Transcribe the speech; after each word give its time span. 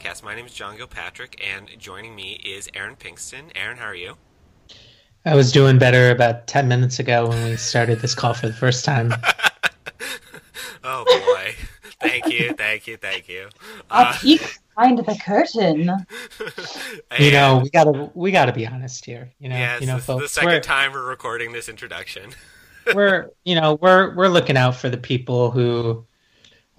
Essential 0.00 0.20
Podcast. 0.20 0.24
My 0.24 0.34
name 0.34 0.46
is 0.46 0.54
John 0.54 0.76
Gilpatrick, 0.76 1.34
and 1.44 1.68
joining 1.78 2.14
me 2.14 2.40
is 2.44 2.68
Aaron 2.74 2.96
Pinkston. 2.96 3.50
Aaron, 3.54 3.76
how 3.76 3.86
are 3.86 3.94
you? 3.94 4.14
I 5.24 5.34
was 5.34 5.52
doing 5.52 5.78
better 5.78 6.10
about 6.10 6.46
10 6.46 6.68
minutes 6.68 6.98
ago 6.98 7.28
when 7.28 7.44
we 7.44 7.56
started 7.56 8.00
this 8.00 8.14
call 8.14 8.34
for 8.34 8.46
the 8.46 8.54
first 8.54 8.84
time. 8.84 9.12
oh, 10.84 11.04
boy. 11.04 11.54
Thank 12.00 12.26
you, 12.32 12.54
thank 12.54 12.86
you, 12.86 12.96
thank 12.96 13.28
you. 13.28 13.48
Uh, 13.90 14.12
a 14.14 14.18
peek 14.18 14.58
behind 14.74 14.98
the 14.98 15.20
curtain. 15.22 15.80
you 17.18 17.30
know, 17.32 17.60
we 17.62 17.70
gotta 17.70 18.10
we 18.14 18.30
gotta 18.30 18.52
be 18.52 18.66
honest 18.66 19.04
here. 19.04 19.30
You 19.38 19.50
know, 19.50 19.56
yes, 19.56 19.80
you 19.82 19.86
know, 19.86 19.96
this 19.96 20.06
folks, 20.06 20.24
is 20.24 20.34
the 20.34 20.40
2nd 20.40 20.62
time 20.62 20.92
we're 20.92 21.04
recording 21.04 21.52
this 21.52 21.68
introduction. 21.68 22.30
we're 22.94 23.30
you 23.44 23.54
know 23.54 23.74
we're 23.74 24.14
we're 24.14 24.28
looking 24.28 24.56
out 24.56 24.76
for 24.76 24.88
the 24.88 24.96
people 24.96 25.50
who 25.50 26.06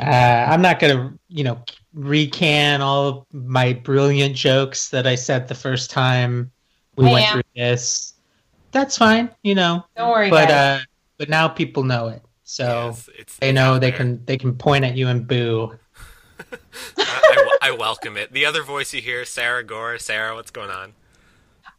uh, 0.01 0.45
I'm 0.49 0.61
not 0.61 0.79
gonna 0.79 1.13
you 1.29 1.43
know 1.43 1.63
recant 1.93 2.81
all 2.81 3.07
of 3.07 3.25
my 3.33 3.73
brilliant 3.73 4.35
jokes 4.35 4.89
that 4.89 5.05
I 5.05 5.15
said 5.15 5.47
the 5.47 5.55
first 5.55 5.91
time 5.91 6.51
we 6.95 7.07
I 7.07 7.13
went 7.13 7.25
am. 7.25 7.33
through 7.33 7.43
this. 7.55 8.13
That's 8.71 8.97
fine, 8.97 9.29
you 9.43 9.55
know. 9.55 9.85
Don't 9.97 10.09
worry, 10.09 10.29
but 10.29 10.49
guys. 10.49 10.81
uh, 10.81 10.83
but 11.17 11.29
now 11.29 11.47
people 11.47 11.83
know 11.83 12.07
it. 12.07 12.21
So 12.43 12.87
yes, 12.87 13.09
it's, 13.17 13.37
they 13.37 13.51
know 13.51 13.79
they 13.79 13.91
there. 13.91 13.97
can 13.97 14.25
they 14.25 14.37
can 14.37 14.55
point 14.55 14.85
at 14.85 14.95
you 14.95 15.07
and 15.07 15.27
boo. 15.27 15.77
I, 16.97 17.57
I, 17.61 17.71
welcome 17.71 18.17
it. 18.17 18.33
The 18.33 18.45
other 18.45 18.63
voice 18.63 18.93
you 18.93 19.01
hear, 19.01 19.23
Sarah 19.25 19.63
Gorr. 19.63 19.97
Sarah, 19.99 20.35
what's 20.35 20.51
going 20.51 20.71
on? 20.71 20.93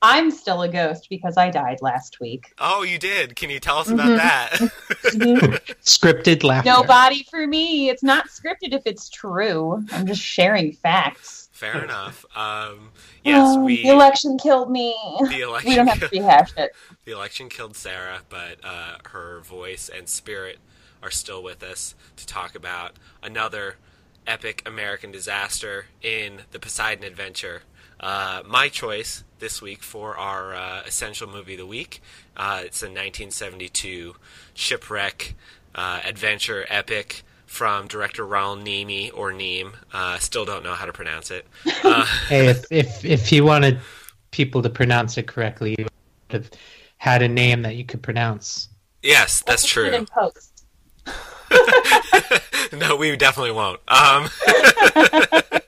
I'm 0.03 0.33
still 0.33 0.63
a 0.63 0.69
ghost 0.69 1.09
because 1.09 1.37
I 1.37 1.51
died 1.51 1.81
last 1.81 2.19
week. 2.19 2.53
Oh, 2.59 2.83
you 2.83 2.99
did? 2.99 3.37
Can 3.37 3.51
you 3.51 3.61
tell 3.61 3.79
us 3.79 3.89
about 3.89 4.09
mm-hmm. 4.09 4.17
that? 4.17 5.63
Scripted 5.83 6.43
laughter. 6.43 6.69
No 6.69 6.83
body 6.83 7.25
for 7.31 7.47
me. 7.47 7.89
It's 7.89 8.03
not 8.03 8.27
scripted 8.27 8.73
if 8.75 8.83
it's 8.85 9.09
true. 9.09 9.85
I'm 9.93 10.07
just 10.07 10.21
sharing 10.21 10.73
facts. 10.73 11.49
Fair 11.53 11.85
enough. 11.85 12.25
Um, 12.35 12.91
yes, 13.25 13.55
oh, 13.57 13.63
we. 13.65 13.85
The 13.85 13.91
election 13.91 14.37
killed 14.39 14.71
me. 14.71 14.97
The 15.29 15.43
election. 15.43 15.71
We 15.71 15.77
don't 15.77 15.87
have 15.87 16.01
to 16.01 16.09
rehash 16.09 16.51
it. 16.57 16.73
The 17.05 17.13
election 17.13 17.49
killed 17.49 17.77
Sarah, 17.77 18.21
but 18.29 18.59
uh, 18.65 18.99
her 19.11 19.41
voice 19.41 19.89
and 19.89 20.09
spirit 20.09 20.59
are 21.03 21.11
still 21.11 21.43
with 21.43 21.65
us 21.65 21.97
to 22.17 22.25
talk 22.27 22.55
about 22.55 22.93
another 23.25 23.75
epic 24.25 24.63
American 24.65 25.11
disaster 25.11 25.87
in 26.01 26.43
the 26.53 26.61
Poseidon 26.61 27.05
Adventure. 27.05 27.63
Uh, 28.03 28.43
my 28.47 28.69
choice 28.69 29.23
this 29.39 29.63
week 29.63 29.83
for 29.83 30.17
our 30.17 30.55
uh, 30.55 30.83
essential 30.87 31.29
movie 31.29 31.55
of 31.55 31.61
the 31.61 31.67
week. 31.67 32.03
Uh, 32.37 32.63
it's 32.65 32.83
a 32.83 32.87
1972 32.87 34.15
shipwreck 34.55 35.35
uh, 35.75 36.01
adventure 36.05 36.67
epic 36.69 37.23
from 37.47 37.87
director 37.87 38.27
Raul 38.27 38.57
Nemi 38.57 39.11
or 39.11 39.33
Neem. 39.33 39.73
Uh, 39.93 40.19
still 40.19 40.45
don't 40.45 40.65
know 40.65 40.75
how 40.75 40.87
to 40.87 40.93
pronounce 40.93 41.31
it. 41.31 41.47
Uh, 41.85 42.07
hey, 42.29 42.47
if, 42.47 42.65
if 42.71 43.05
if 43.05 43.33
you 43.33 43.45
wanted 43.45 43.81
people 44.31 44.63
to 44.63 44.71
pronounce 44.71 45.19
it 45.19 45.27
correctly, 45.27 45.75
you 45.77 45.85
would 45.85 45.91
have 46.31 46.51
had 46.97 47.23
a 47.23 47.29
name 47.29 47.63
that 47.63 47.75
you 47.75 47.85
could 47.85 48.01
pronounce. 48.03 48.69
Yes, 49.03 49.43
that's 49.43 49.67
true. 49.67 49.91
no, 52.73 52.95
we 52.97 53.17
definitely 53.17 53.51
won't. 53.51 53.81
Um, 53.89 54.31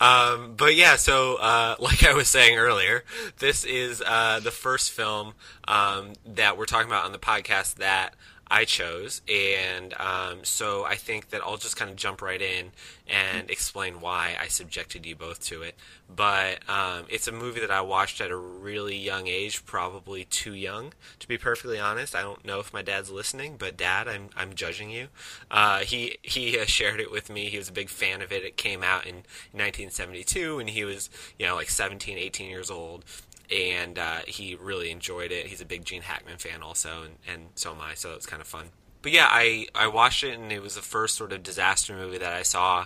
um, 0.00 0.54
but 0.56 0.74
yeah, 0.74 0.96
so 0.96 1.36
uh, 1.36 1.76
like 1.80 2.04
I 2.04 2.14
was 2.14 2.28
saying 2.28 2.58
earlier, 2.58 3.04
this 3.38 3.64
is 3.64 4.02
uh, 4.04 4.40
the 4.40 4.50
first 4.50 4.90
film 4.90 5.34
um, 5.66 6.12
that 6.26 6.56
we're 6.56 6.66
talking 6.66 6.88
about 6.88 7.04
on 7.04 7.12
the 7.12 7.18
podcast 7.18 7.76
that 7.76 8.14
I 8.50 8.64
chose, 8.64 9.22
and 9.28 9.94
um, 10.00 10.40
so 10.42 10.84
I 10.84 10.96
think 10.96 11.30
that 11.30 11.40
I'll 11.40 11.56
just 11.56 11.76
kind 11.76 11.88
of 11.88 11.96
jump 11.96 12.20
right 12.20 12.42
in 12.42 12.72
and 13.06 13.48
explain 13.48 14.00
why 14.00 14.36
I 14.40 14.48
subjected 14.48 15.06
you 15.06 15.14
both 15.14 15.44
to 15.46 15.62
it. 15.62 15.76
But 16.08 16.68
um, 16.68 17.04
it's 17.08 17.28
a 17.28 17.32
movie 17.32 17.60
that 17.60 17.70
I 17.70 17.80
watched 17.80 18.20
at 18.20 18.32
a 18.32 18.36
really 18.36 18.96
young 18.96 19.28
age, 19.28 19.64
probably 19.64 20.24
too 20.24 20.54
young 20.54 20.92
to 21.20 21.28
be 21.28 21.38
perfectly 21.38 21.78
honest. 21.78 22.16
I 22.16 22.22
don't 22.22 22.44
know 22.44 22.58
if 22.58 22.72
my 22.72 22.82
dad's 22.82 23.08
listening, 23.10 23.54
but 23.56 23.76
Dad, 23.76 24.08
I'm 24.08 24.30
I'm 24.36 24.54
judging 24.54 24.90
you. 24.90 25.08
Uh, 25.48 25.80
he 25.80 26.18
he 26.22 26.58
uh, 26.58 26.64
shared 26.64 26.98
it 26.98 27.12
with 27.12 27.30
me. 27.30 27.50
He 27.50 27.58
was 27.58 27.68
a 27.68 27.72
big 27.72 27.88
fan 27.88 28.20
of 28.20 28.32
it. 28.32 28.44
It 28.44 28.56
came 28.56 28.82
out 28.82 29.06
in 29.06 29.16
1972, 29.52 30.58
and 30.58 30.70
he 30.70 30.82
was 30.84 31.08
you 31.38 31.46
know 31.46 31.54
like 31.54 31.70
17, 31.70 32.18
18 32.18 32.50
years 32.50 32.68
old 32.68 33.04
and 33.50 33.98
uh, 33.98 34.20
he 34.26 34.56
really 34.56 34.90
enjoyed 34.90 35.32
it. 35.32 35.46
He's 35.46 35.60
a 35.60 35.66
big 35.66 35.84
Gene 35.84 36.02
Hackman 36.02 36.38
fan 36.38 36.62
also, 36.62 37.02
and, 37.02 37.14
and 37.26 37.48
so 37.54 37.72
am 37.72 37.80
I. 37.80 37.94
So 37.94 38.12
it 38.12 38.16
was 38.16 38.26
kind 38.26 38.40
of 38.40 38.48
fun. 38.48 38.66
But 39.02 39.12
yeah, 39.12 39.28
I, 39.30 39.66
I 39.74 39.86
watched 39.86 40.24
it 40.24 40.38
and 40.38 40.52
it 40.52 40.60
was 40.60 40.74
the 40.74 40.82
first 40.82 41.16
sort 41.16 41.32
of 41.32 41.42
disaster 41.42 41.94
movie 41.94 42.18
that 42.18 42.34
I 42.34 42.42
saw. 42.42 42.80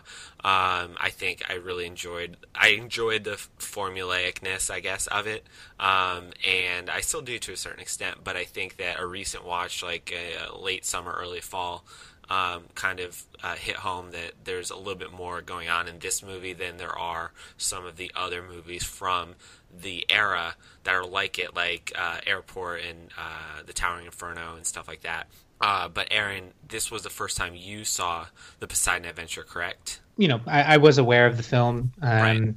Um, 0.45 0.97
I 1.01 1.11
think 1.11 1.43
I 1.51 1.55
really 1.55 1.87
enjoyed 1.87 2.37
I 2.55 2.69
enjoyed 2.69 3.25
the 3.25 3.33
formulaicness, 3.59 4.71
I 4.71 4.79
guess, 4.81 5.07
of 5.09 5.27
it, 5.27 5.45
um, 5.81 6.31
and 6.49 6.89
I 6.89 7.01
still 7.01 7.23
do 7.23 7.39
to 7.41 7.53
a 7.53 7.57
certain 7.57 7.81
extent. 7.81 8.19
But 8.23 8.37
I 8.37 8.45
think 8.45 8.77
that 8.77 9.01
a 9.01 9.07
recent 9.07 9.45
watch, 9.45 9.83
like 9.83 10.13
a 10.15 10.57
late 10.57 10.85
summer, 10.85 11.13
early 11.13 11.41
fall, 11.41 11.85
um, 12.31 12.65
kind 12.75 13.01
of 13.01 13.23
uh, 13.43 13.55
hit 13.55 13.77
home 13.77 14.11
that 14.13 14.33
there's 14.45 14.71
a 14.71 14.77
little 14.77 14.95
bit 14.95 15.13
more 15.13 15.43
going 15.43 15.69
on 15.69 15.89
in 15.89 15.99
this 15.99 16.23
movie 16.23 16.53
than 16.53 16.77
there 16.77 16.97
are 16.97 17.33
some 17.57 17.85
of 17.87 17.97
the 17.97 18.11
other 18.17 18.43
movies 18.43 18.83
from 18.83 19.35
the 19.83 20.07
era 20.09 20.55
that 20.85 20.95
are 20.95 21.07
like 21.07 21.39
it, 21.39 21.55
like 21.55 21.93
uh, 21.97 22.19
Airport 22.27 22.81
and 22.89 23.11
uh, 23.19 23.63
The 23.67 23.73
Towering 23.73 24.07
Inferno 24.07 24.57
and 24.57 24.67
stuff 24.67 24.89
like 24.89 25.03
that. 25.03 25.27
Uh, 25.61 25.89
but 25.89 26.09
Aaron, 26.11 26.53
this 26.69 26.91
was 26.91 27.03
the 27.03 27.11
first 27.11 27.37
time 27.37 27.55
you 27.55 27.85
saw 27.85 28.27
the 28.61 28.67
Poseidon 28.67 29.09
Adventure, 29.09 29.45
correct? 29.45 30.01
You 30.17 30.29
know, 30.29 30.41
I, 30.47 30.75
I 30.75 30.77
was 30.77 30.99
aware 30.99 31.27
of 31.27 31.37
the 31.37 31.43
film. 31.43 31.93
Um, 32.03 32.11
right. 32.11 32.55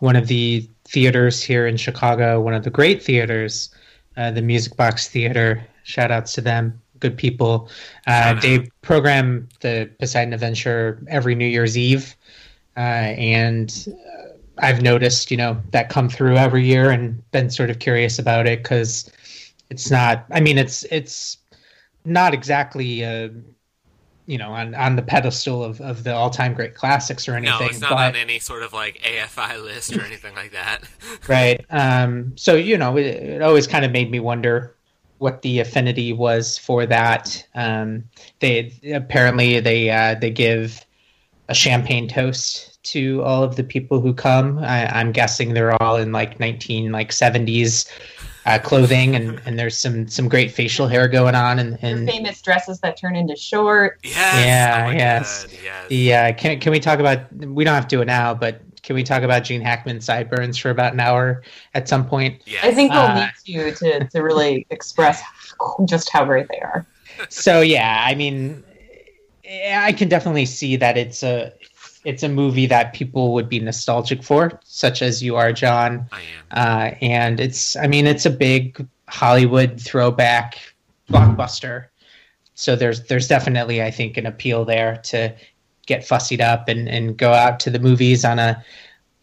One 0.00 0.16
of 0.16 0.26
the 0.26 0.68
theaters 0.84 1.42
here 1.42 1.66
in 1.66 1.76
Chicago, 1.76 2.40
one 2.40 2.54
of 2.54 2.64
the 2.64 2.70
great 2.70 3.02
theaters, 3.02 3.74
uh, 4.16 4.30
the 4.30 4.42
Music 4.42 4.76
Box 4.76 5.08
Theater. 5.08 5.64
Shout 5.84 6.10
outs 6.10 6.34
to 6.34 6.40
them, 6.42 6.80
good 7.00 7.16
people. 7.16 7.68
Uh, 8.06 8.34
they 8.40 8.68
program 8.82 9.48
the 9.60 9.90
Poseidon 9.98 10.32
Adventure 10.32 11.04
every 11.08 11.34
New 11.34 11.46
Year's 11.46 11.76
Eve, 11.76 12.16
uh, 12.76 12.80
and 12.80 13.88
I've 14.58 14.82
noticed, 14.82 15.30
you 15.30 15.36
know, 15.36 15.60
that 15.70 15.88
come 15.88 16.08
through 16.08 16.36
every 16.36 16.64
year 16.64 16.90
and 16.90 17.22
been 17.30 17.50
sort 17.50 17.70
of 17.70 17.78
curious 17.78 18.18
about 18.18 18.46
it 18.46 18.62
because 18.62 19.10
it's 19.70 19.90
not. 19.90 20.24
I 20.30 20.40
mean, 20.40 20.58
it's 20.58 20.84
it's 20.90 21.38
not 22.04 22.34
exactly. 22.34 23.04
Uh, 23.04 23.28
you 24.28 24.36
know, 24.36 24.52
on, 24.52 24.74
on 24.74 24.94
the 24.94 25.00
pedestal 25.00 25.64
of, 25.64 25.80
of 25.80 26.04
the 26.04 26.14
all 26.14 26.28
time 26.28 26.52
great 26.52 26.74
classics 26.74 27.26
or 27.26 27.34
anything. 27.34 27.58
No, 27.58 27.66
it's 27.66 27.80
not 27.80 27.92
but, 27.92 28.14
on 28.14 28.16
any 28.16 28.38
sort 28.38 28.62
of 28.62 28.74
like 28.74 29.00
AFI 29.02 29.64
list 29.64 29.96
or 29.96 30.02
anything 30.02 30.34
like 30.34 30.52
that. 30.52 30.82
right. 31.28 31.64
Um, 31.70 32.36
so, 32.36 32.54
you 32.54 32.76
know, 32.76 32.98
it, 32.98 33.06
it, 33.06 33.42
always 33.42 33.66
kind 33.66 33.86
of 33.86 33.90
made 33.90 34.10
me 34.10 34.20
wonder 34.20 34.76
what 35.18 35.42
the 35.42 35.60
affinity 35.60 36.12
was 36.12 36.58
for 36.58 36.86
that. 36.86 37.46
Um, 37.54 38.04
they 38.40 38.72
apparently 38.92 39.60
they 39.60 39.90
uh, 39.90 40.14
they 40.14 40.30
give 40.30 40.84
a 41.48 41.54
champagne 41.54 42.08
toast 42.08 42.82
to 42.84 43.22
all 43.22 43.42
of 43.42 43.56
the 43.56 43.64
people 43.64 44.00
who 44.00 44.14
come. 44.14 44.58
I, 44.58 45.00
am 45.00 45.12
guessing 45.12 45.54
they're 45.54 45.80
all 45.82 45.96
in 45.96 46.12
like 46.12 46.38
19 46.38 46.92
like 46.92 47.10
70s 47.10 47.90
uh, 48.46 48.58
clothing, 48.58 49.14
and, 49.14 49.40
and 49.44 49.58
there's 49.58 49.76
some 49.76 50.08
some 50.08 50.28
great 50.28 50.50
facial 50.50 50.88
hair 50.88 51.06
going 51.06 51.34
on, 51.34 51.58
and, 51.58 51.78
and 51.82 52.08
famous 52.08 52.40
dresses 52.40 52.80
that 52.80 52.96
turn 52.96 53.14
into 53.14 53.36
shorts. 53.36 54.00
Yes. 54.02 54.46
Yeah. 54.46 54.86
Oh 54.86 54.90
yes. 54.90 55.46
yes. 55.62 55.90
Yeah. 55.90 56.32
Can 56.32 56.58
can 56.58 56.72
we 56.72 56.80
talk 56.80 56.98
about? 56.98 57.30
We 57.32 57.64
don't 57.64 57.74
have 57.74 57.88
to 57.88 57.96
do 57.96 58.00
it 58.00 58.06
now, 58.06 58.32
but 58.32 58.62
can 58.82 58.94
we 58.94 59.02
talk 59.02 59.22
about 59.22 59.44
Gene 59.44 59.60
Hackman 59.60 60.00
sideburns 60.00 60.56
for 60.56 60.70
about 60.70 60.92
an 60.92 61.00
hour 61.00 61.42
at 61.74 61.88
some 61.88 62.06
point? 62.06 62.42
Yes. 62.46 62.64
I 62.64 62.72
think 62.72 62.92
we'll 62.92 63.00
uh, 63.00 63.28
need 63.46 63.74
to 63.74 63.74
to 63.74 64.08
to 64.08 64.20
really 64.20 64.66
express 64.70 65.22
just 65.86 66.10
how 66.10 66.24
great 66.24 66.48
they 66.48 66.60
are. 66.60 66.86
So 67.28 67.60
yeah, 67.60 68.04
I 68.06 68.14
mean, 68.14 68.62
I 69.70 69.92
can 69.92 70.08
definitely 70.08 70.46
see 70.46 70.76
that 70.76 70.96
it's 70.96 71.22
a 71.22 71.52
it's 72.04 72.22
a 72.22 72.28
movie 72.28 72.66
that 72.66 72.92
people 72.92 73.34
would 73.34 73.48
be 73.48 73.60
nostalgic 73.60 74.22
for, 74.22 74.58
such 74.64 75.02
as 75.02 75.22
you 75.22 75.36
are, 75.36 75.52
John. 75.52 76.08
I 76.12 76.20
am. 76.20 76.26
Uh, 76.52 76.94
and 77.02 77.40
it's, 77.40 77.76
I 77.76 77.86
mean, 77.86 78.06
it's 78.06 78.24
a 78.24 78.30
big 78.30 78.86
Hollywood 79.08 79.80
throwback 79.80 80.58
blockbuster. 81.10 81.86
So 82.54 82.76
there's 82.76 83.04
there's 83.04 83.28
definitely, 83.28 83.82
I 83.82 83.90
think, 83.90 84.16
an 84.16 84.26
appeal 84.26 84.64
there 84.64 84.96
to 85.04 85.34
get 85.88 86.02
fussied 86.02 86.40
up 86.40 86.68
and, 86.68 86.88
and 86.88 87.16
go 87.16 87.32
out 87.32 87.58
to 87.60 87.70
the 87.70 87.80
movies 87.80 88.24
on 88.24 88.38
a 88.38 88.62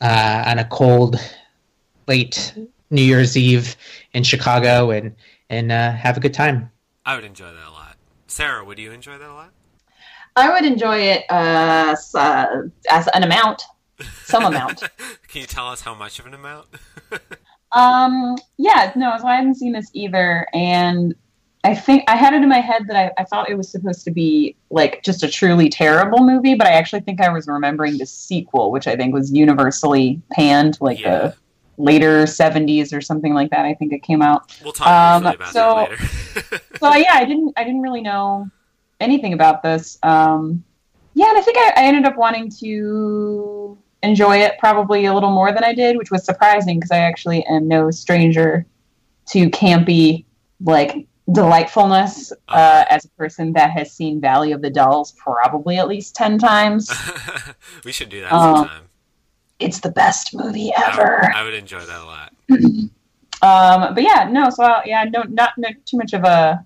uh, 0.02 0.44
on 0.48 0.60
a 0.60 0.66
cold, 0.66 1.16
late 2.08 2.54
New 2.90 3.02
Year's 3.02 3.38
Eve 3.38 3.78
in 4.14 4.24
Chicago 4.24 4.90
and 4.90 5.16
and 5.50 5.72
uh, 5.72 5.92
have 5.92 6.18
a 6.18 6.20
good 6.20 6.34
time. 6.34 6.70
I 7.06 7.16
would 7.16 7.24
enjoy 7.24 7.46
that 7.46 7.68
a 7.68 7.72
lot. 7.72 7.96
Sarah, 8.28 8.66
would 8.66 8.80
you 8.80 8.92
enjoy 8.92 9.18
that 9.18 9.30
a 9.30 9.34
lot? 9.34 9.52
I 10.36 10.50
would 10.50 10.66
enjoy 10.66 10.98
it 10.98 11.24
uh, 11.30 11.96
uh, 12.16 12.48
as 12.90 13.08
an 13.14 13.24
amount, 13.24 13.64
some 14.24 14.44
amount. 14.52 14.84
Can 15.30 15.42
you 15.42 15.48
tell 15.48 15.68
us 15.68 15.82
how 15.82 15.94
much 15.94 16.20
of 16.20 16.26
an 16.26 16.34
amount? 16.34 16.68
um, 17.72 18.36
yeah, 18.58 18.92
no, 18.96 19.16
so 19.18 19.28
I 19.28 19.38
haven't 19.38 19.56
seen 19.56 19.72
this 19.72 19.90
either, 19.94 20.46
and 20.54 21.16
I 21.66 21.74
think 21.74 22.04
I 22.08 22.16
had 22.16 22.34
it 22.34 22.44
in 22.44 22.50
my 22.50 22.60
head 22.60 22.84
that 22.88 22.96
I, 22.96 23.12
I 23.22 23.24
thought 23.26 23.50
it 23.50 23.56
was 23.56 23.68
supposed 23.70 24.04
to 24.06 24.12
be 24.12 24.56
like 24.70 25.02
just 25.04 25.24
a 25.24 25.28
truly 25.28 25.68
terrible 25.68 26.20
movie, 26.20 26.54
but 26.54 26.68
I 26.68 26.72
actually 26.74 27.02
think 27.02 27.20
I 27.20 27.30
was 27.30 27.48
remembering 27.48 27.98
the 27.98 28.06
sequel, 28.06 28.72
which 28.72 28.88
I 28.88 28.96
think 28.96 29.14
was 29.14 29.32
universally 29.34 30.22
panned, 30.32 30.78
like 30.80 31.00
Yeah. 31.02 31.18
the 31.20 31.36
later 31.78 32.24
70s 32.26 32.94
or 32.94 33.02
something 33.02 33.34
like 33.34 33.50
that. 33.50 33.66
I 33.66 33.74
think 33.74 33.92
it 33.94 34.04
came 34.04 34.22
out. 34.22 34.56
We'll 34.64 34.74
talk 34.74 34.88
Um, 34.88 35.26
about 35.26 35.48
so- 35.52 35.76
that 35.76 35.90
later. 35.90 36.62
So 36.80 36.94
yeah, 36.96 37.14
I 37.14 37.26
didn't 37.26 37.54
I 37.58 37.64
didn't 37.64 37.82
really 37.82 38.02
know 38.02 38.50
anything 39.00 39.34
about 39.34 39.64
this. 39.64 39.98
Um, 40.04 40.64
yeah, 41.16 41.30
and 41.30 41.38
I 41.38 41.42
think 41.42 41.58
I, 41.58 41.74
I 41.78 41.86
ended 41.86 42.06
up 42.06 42.16
wanting 42.18 42.50
to 42.60 43.78
enjoy 44.04 44.38
it 44.38 44.54
probably 44.60 45.06
a 45.06 45.14
little 45.14 45.32
more 45.32 45.52
than 45.52 45.64
I 45.64 45.74
did, 45.74 45.98
which 45.98 46.12
was 46.12 46.24
surprising 46.26 46.78
because 46.78 46.92
I 46.92 47.00
actually 47.00 47.44
am 47.46 47.68
no 47.68 47.90
stranger 47.92 48.66
to 49.30 49.50
campy 49.50 50.26
like 50.62 51.08
delightfulness 51.32 52.32
uh, 52.50 52.86
as 52.90 53.06
a 53.06 53.10
person 53.10 53.54
that 53.54 53.72
has 53.72 53.92
seen 53.92 54.22
Valley 54.22 54.52
of 54.52 54.62
the 54.62 54.70
Dolls 54.70 55.12
probably 55.14 55.78
at 55.78 55.88
least 55.88 56.16
10 56.16 56.38
times. 56.38 56.92
we 57.86 57.92
should 57.92 58.10
do 58.10 58.22
that 58.22 58.32
Um, 58.32 58.56
sometime. 58.58 58.84
it's 59.60 59.80
the 59.80 59.92
best 59.92 60.36
movie 60.36 60.72
I 60.76 60.82
would- 60.92 61.00
ever. 61.00 61.32
I 61.36 61.44
would 61.44 61.54
enjoy 61.56 61.80
that 61.80 62.02
a 62.02 62.06
lot. 62.06 62.34
Um, 63.42 63.94
but 63.94 64.02
yeah, 64.02 64.28
no, 64.32 64.50
so 64.50 64.64
uh, 64.64 64.82
yeah, 64.86 65.04
no, 65.04 65.22
not, 65.24 65.52
not 65.58 65.74
too 65.86 65.98
much 65.98 66.14
of 66.14 66.24
a 66.24 66.66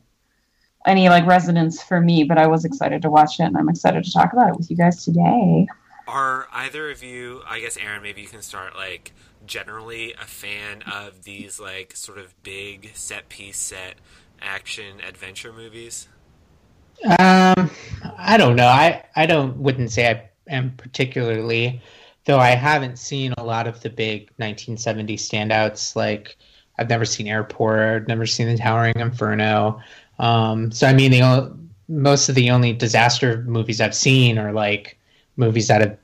any 0.86 1.10
like 1.10 1.26
resonance 1.26 1.82
for 1.84 2.00
me, 2.00 2.24
but 2.24 2.38
I 2.38 2.48
was 2.48 2.64
excited 2.64 3.02
to 3.02 3.10
watch 3.10 3.40
it, 3.40 3.44
and 3.44 3.58
I'm 3.58 3.68
excited 3.68 4.04
to 4.06 4.12
talk 4.14 4.32
about 4.32 4.50
it 4.50 4.56
with 4.56 4.70
you 4.70 4.78
guys 4.78 5.04
today. 5.04 5.68
Are 6.08 6.48
either 6.54 6.90
of 6.90 7.04
you, 7.04 7.42
I 7.46 7.60
guess, 7.60 7.76
Aaron, 7.76 8.02
maybe 8.02 8.22
you 8.22 8.28
can 8.28 8.42
start, 8.42 8.76
like, 8.76 9.12
generally 9.46 10.14
a 10.14 10.26
fan 10.26 10.84
of 10.84 11.24
these, 11.24 11.60
like, 11.60 11.98
sort 11.98 12.18
of 12.18 12.34
big 12.44 12.92
set 12.94 13.28
piece, 13.28 13.58
set 13.58 13.96
action 14.42 15.00
adventure 15.08 15.54
movies? 15.54 16.08
Um, 17.06 17.70
I 18.18 18.36
don't 18.38 18.56
know. 18.56 18.68
I 18.68 19.06
I 19.16 19.26
don't 19.26 19.58
wouldn't 19.58 19.92
say 19.92 20.10
I 20.10 20.30
am 20.54 20.72
particularly, 20.76 21.82
though. 22.26 22.40
I 22.40 22.50
haven't 22.50 22.98
seen 23.00 23.34
a 23.38 23.44
lot 23.44 23.68
of 23.68 23.82
the 23.82 23.90
big 23.90 24.32
1970 24.38 25.16
standouts. 25.18 25.96
Like 25.96 26.38
I've 26.78 26.90
never 26.90 27.06
seen 27.06 27.28
Airport, 27.28 28.04
I've 28.04 28.08
never 28.08 28.26
seen 28.26 28.48
The 28.48 28.58
Towering 28.58 29.00
Inferno. 29.00 29.82
Um, 30.18 30.72
so 30.72 30.88
I 30.88 30.94
mean, 30.94 31.12
the 31.12 31.24
o- 31.24 31.58
most 31.88 32.30
of 32.30 32.36
the 32.36 32.50
only 32.52 32.74
disaster 32.74 33.44
movies 33.48 33.80
I've 33.82 33.96
seen 33.96 34.38
are 34.38 34.52
like 34.52 34.98
movies 35.38 35.68
that 35.70 35.82
have 35.82 35.98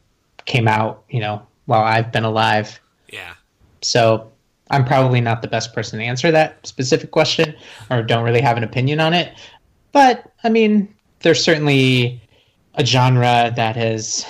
came 0.45 0.67
out, 0.67 1.03
you 1.09 1.19
know, 1.19 1.45
while 1.65 1.83
I've 1.83 2.11
been 2.11 2.23
alive. 2.23 2.79
Yeah. 3.11 3.33
So 3.81 4.31
I'm 4.71 4.85
probably 4.85 5.21
not 5.21 5.41
the 5.41 5.47
best 5.47 5.73
person 5.73 5.99
to 5.99 6.05
answer 6.05 6.31
that 6.31 6.65
specific 6.65 7.11
question 7.11 7.55
or 7.89 8.01
don't 8.01 8.23
really 8.23 8.41
have 8.41 8.57
an 8.57 8.63
opinion 8.63 8.99
on 8.99 9.13
it. 9.13 9.33
But 9.91 10.31
I 10.43 10.49
mean, 10.49 10.93
there's 11.19 11.43
certainly 11.43 12.21
a 12.75 12.85
genre 12.85 13.53
that 13.55 13.77
is, 13.77 14.25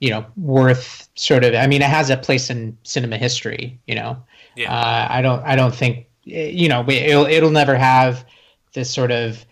you 0.00 0.10
know, 0.10 0.24
worth 0.36 1.08
sort 1.16 1.44
of 1.44 1.54
I 1.54 1.66
mean, 1.66 1.82
it 1.82 1.88
has 1.88 2.10
a 2.10 2.16
place 2.16 2.50
in 2.50 2.76
cinema 2.84 3.18
history, 3.18 3.78
you 3.86 3.94
know. 3.94 4.16
Yeah. 4.56 4.72
Uh, 4.72 5.06
I 5.10 5.22
don't 5.22 5.42
I 5.44 5.56
don't 5.56 5.74
think 5.74 6.06
you 6.24 6.68
know, 6.68 6.88
it'll 6.88 7.26
it'll 7.26 7.50
never 7.50 7.76
have 7.76 8.24
this 8.72 8.90
sort 8.92 9.10
of 9.10 9.44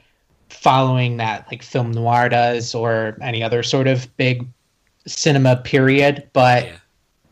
following 0.48 1.16
that 1.16 1.46
like 1.50 1.62
film 1.62 1.90
noir 1.92 2.28
does 2.28 2.74
or 2.74 3.16
any 3.20 3.42
other 3.42 3.62
sort 3.62 3.88
of 3.88 4.14
big 4.16 4.46
cinema 5.06 5.56
period, 5.56 6.28
but 6.32 6.64
yeah. 6.64 6.76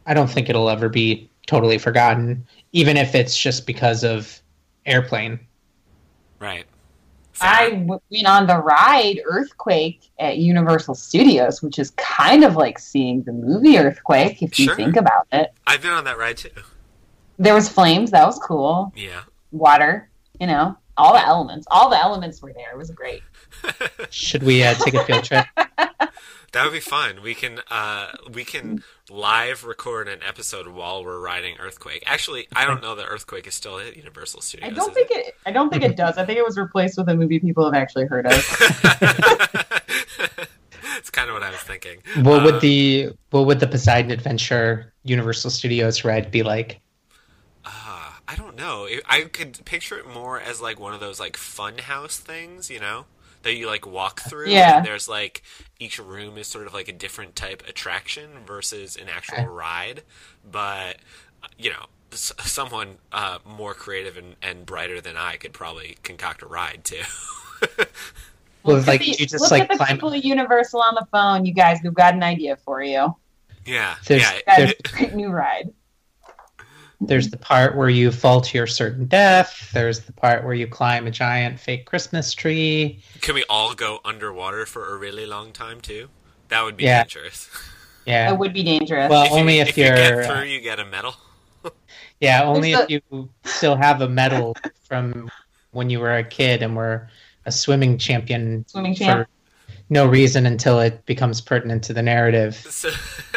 I 0.06 0.14
don't 0.14 0.28
think 0.28 0.48
it'll 0.48 0.68
ever 0.68 0.88
be 0.88 1.29
totally 1.46 1.78
forgotten, 1.78 2.46
even 2.72 2.96
if 2.96 3.14
it's 3.14 3.36
just 3.36 3.66
because 3.66 4.04
of 4.04 4.40
Airplane. 4.86 5.40
Right. 6.38 6.64
I 7.42 7.84
went 7.86 8.26
on 8.26 8.46
the 8.46 8.58
ride 8.58 9.20
Earthquake 9.24 10.10
at 10.18 10.36
Universal 10.38 10.94
Studios, 10.94 11.62
which 11.62 11.78
is 11.78 11.90
kind 11.92 12.44
of 12.44 12.54
like 12.56 12.78
seeing 12.78 13.22
the 13.22 13.32
movie 13.32 13.78
Earthquake 13.78 14.42
if 14.42 14.58
you 14.58 14.66
Sure. 14.66 14.76
think 14.76 14.96
about 14.96 15.26
it. 15.32 15.50
I've 15.66 15.80
been 15.80 15.92
on 15.92 16.04
that 16.04 16.18
ride 16.18 16.36
too. 16.36 16.50
There 17.38 17.54
was 17.54 17.68
flames, 17.68 18.10
that 18.10 18.26
was 18.26 18.38
cool. 18.38 18.92
Yeah. 18.94 19.22
Water, 19.52 20.10
you 20.38 20.46
know, 20.46 20.76
all 20.98 21.14
the 21.14 21.26
elements, 21.26 21.66
all 21.70 21.88
the 21.88 21.98
elements 21.98 22.42
were 22.42 22.52
there. 22.52 22.72
It 22.72 22.76
was 22.76 22.90
great. 22.90 23.22
Should 24.10 24.42
we 24.42 24.62
uh, 24.62 24.74
take 24.74 24.94
a 24.94 25.04
field 25.04 25.24
trip? 25.24 25.46
That 26.52 26.64
would 26.64 26.72
be 26.72 26.80
fun. 26.80 27.22
We 27.22 27.34
can 27.34 27.60
uh, 27.70 28.08
we 28.32 28.44
can 28.44 28.82
live 29.08 29.64
record 29.64 30.08
an 30.08 30.18
episode 30.26 30.66
while 30.66 31.04
we're 31.04 31.20
riding 31.20 31.56
Earthquake. 31.60 32.02
Actually, 32.06 32.48
I 32.54 32.64
don't 32.64 32.82
know 32.82 32.96
that 32.96 33.06
Earthquake 33.06 33.46
is 33.46 33.54
still 33.54 33.78
at 33.78 33.96
Universal 33.96 34.40
Studios. 34.40 34.72
I 34.72 34.74
don't 34.74 34.92
think 34.92 35.12
it. 35.12 35.36
I 35.46 35.52
don't 35.52 35.70
think 35.70 35.84
it 35.84 35.96
does. 35.96 36.18
I 36.18 36.24
think 36.24 36.38
it 36.38 36.44
was 36.44 36.58
replaced 36.58 36.98
with 36.98 37.08
a 37.08 37.14
movie 37.14 37.38
people 37.38 37.64
have 37.64 37.74
actually 37.74 38.06
heard 38.06 38.26
of. 38.26 38.32
it's 40.96 41.10
kind 41.10 41.28
of 41.28 41.34
what 41.34 41.44
I 41.44 41.50
was 41.50 41.60
thinking. 41.60 41.98
What 42.24 42.42
would 42.42 42.60
the 42.60 43.12
what 43.30 43.46
would 43.46 43.60
the 43.60 43.68
Poseidon 43.68 44.10
Adventure 44.10 44.92
Universal 45.04 45.50
Studios 45.50 46.04
ride 46.04 46.32
be 46.32 46.42
like? 46.42 46.80
Uh, 47.64 48.10
I 48.26 48.34
don't 48.34 48.56
know. 48.56 48.88
I 49.08 49.22
could 49.22 49.64
picture 49.64 49.98
it 49.98 50.08
more 50.08 50.40
as 50.40 50.60
like 50.60 50.80
one 50.80 50.94
of 50.94 51.00
those 51.00 51.20
like 51.20 51.36
fun 51.36 51.78
house 51.78 52.18
things, 52.18 52.70
you 52.70 52.80
know, 52.80 53.04
that 53.42 53.54
you 53.54 53.66
like 53.66 53.86
walk 53.86 54.20
through. 54.20 54.48
Yeah. 54.48 54.78
And 54.78 54.86
there's 54.86 55.08
like 55.08 55.42
each 55.78 55.98
room 55.98 56.36
is 56.38 56.46
sort 56.46 56.66
of 56.66 56.74
like 56.74 56.88
a 56.88 56.92
different 56.92 57.36
type 57.36 57.62
attraction 57.68 58.30
versus 58.46 58.96
an 58.96 59.08
actual 59.08 59.38
Okay. 59.38 59.46
ride. 59.46 60.02
But 60.50 60.96
you 61.58 61.70
know, 61.70 61.86
s- 62.12 62.32
someone 62.40 62.98
uh, 63.12 63.38
more 63.46 63.72
creative 63.74 64.16
and, 64.16 64.36
and 64.42 64.66
brighter 64.66 65.00
than 65.00 65.16
I 65.16 65.36
could 65.36 65.52
probably 65.52 65.96
concoct 66.02 66.42
a 66.42 66.46
ride 66.46 66.84
too. 66.84 67.02
Well, 68.62 68.76
Look 68.76 68.86
like 68.88 69.00
at 69.00 69.06
the- 69.06 69.12
you 69.22 69.26
just 69.26 69.40
look 69.40 69.50
like 69.52 69.62
at 69.62 69.68
the 69.70 69.76
climb. 69.78 69.88
people 69.96 70.12
at 70.12 70.22
Universal 70.22 70.82
on 70.82 70.94
the 70.94 71.06
phone. 71.10 71.46
You 71.46 71.54
guys, 71.54 71.78
we've 71.82 71.94
got 71.94 72.12
an 72.12 72.22
idea 72.22 72.56
for 72.56 72.82
you. 72.82 73.16
yeah, 73.64 73.94
There's- 74.06 74.22
yeah. 74.22 74.40
Got 74.46 74.56
There's- 74.58 74.74
great 74.92 75.14
new 75.14 75.28
ride. 75.30 75.72
There's 77.00 77.30
the 77.30 77.38
part 77.38 77.76
where 77.76 77.88
you 77.88 78.12
fall 78.12 78.40
to 78.42 78.58
your 78.58 78.66
certain 78.66 79.06
death. 79.06 79.70
There's 79.72 80.00
the 80.00 80.12
part 80.12 80.44
where 80.44 80.52
you 80.54 80.66
climb 80.66 81.06
a 81.06 81.10
giant 81.10 81.58
fake 81.58 81.86
Christmas 81.86 82.34
tree. 82.34 83.02
Can 83.22 83.34
we 83.34 83.44
all 83.48 83.74
go 83.74 84.00
underwater 84.04 84.66
for 84.66 84.94
a 84.94 84.98
really 84.98 85.24
long 85.24 85.52
time 85.52 85.80
too? 85.80 86.08
That 86.48 86.62
would 86.62 86.76
be 86.76 86.84
Yeah. 86.84 87.04
dangerous. 87.04 87.48
Yeah, 88.06 88.32
It 88.32 88.38
would 88.38 88.54
be 88.54 88.62
dangerous. 88.62 89.10
Well, 89.10 89.26
if 89.26 89.32
only 89.32 89.56
you, 89.56 89.62
if 89.62 89.76
you 89.76 89.84
you're, 89.84 89.94
get 89.94 90.18
uh, 90.18 90.26
through, 90.26 90.48
you 90.48 90.60
get 90.60 90.80
a 90.80 90.86
medal. 90.86 91.14
yeah. 92.20 92.42
Only 92.42 92.72
There's 92.72 92.86
if 92.90 93.02
you 93.10 93.28
still 93.44 93.76
have 93.76 94.00
a 94.00 94.08
medal 94.08 94.56
from 94.88 95.30
when 95.72 95.90
you 95.90 96.00
were 96.00 96.16
a 96.16 96.24
kid 96.24 96.62
and 96.62 96.74
were 96.74 97.08
a 97.44 97.52
swimming 97.52 97.98
champion 97.98 98.64
Swimming 98.66 98.94
champ. 98.94 99.28
For 99.90 99.94
no 99.94 100.06
reason 100.06 100.46
until 100.46 100.80
it 100.80 101.04
becomes 101.06 101.40
pertinent 101.40 101.82
to 101.84 101.92
the 101.92 102.02
narrative. 102.02 102.56
So, 102.80 102.90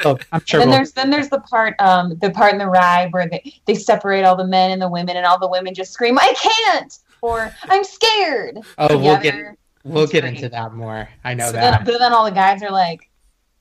Oh, 0.06 0.18
I'm 0.32 0.42
sure. 0.46 0.60
then 0.60 0.70
we'll- 0.70 0.78
there's 0.80 0.92
then 0.94 1.10
there's 1.12 1.30
the 1.30 1.40
part 1.40 1.76
um 1.80 2.18
the 2.20 2.30
part 2.32 2.52
in 2.52 2.58
the 2.60 2.68
ride 2.68 3.14
where 3.14 3.28
they, 3.30 3.54
they 3.66 3.76
separate 3.76 4.24
all 4.26 4.36
the 4.36 4.46
men 4.48 4.72
and 4.72 4.82
the 4.82 4.90
women 4.90 5.16
and 5.16 5.26
all 5.26 5.40
the 5.40 5.48
women 5.48 5.74
just 5.74 5.94
scream 5.94 6.18
I 6.20 6.34
can't 6.36 6.98
or 7.22 7.54
I'm 7.64 7.84
scared. 7.84 8.60
oh, 8.80 8.98
we'll 8.98 9.20
get 9.20 9.36
we'll 9.84 10.04
It's 10.04 10.12
get 10.12 10.22
great. 10.22 10.36
into 10.36 10.50
that 10.50 10.74
more. 10.74 11.08
I 11.24 11.34
know 11.36 11.46
So 11.48 11.52
that. 11.54 11.62
then, 11.62 11.86
but 11.86 12.00
then 12.00 12.12
all 12.12 12.26
the 12.26 12.32
guys 12.32 12.62
are 12.64 12.72
like, 12.72 13.10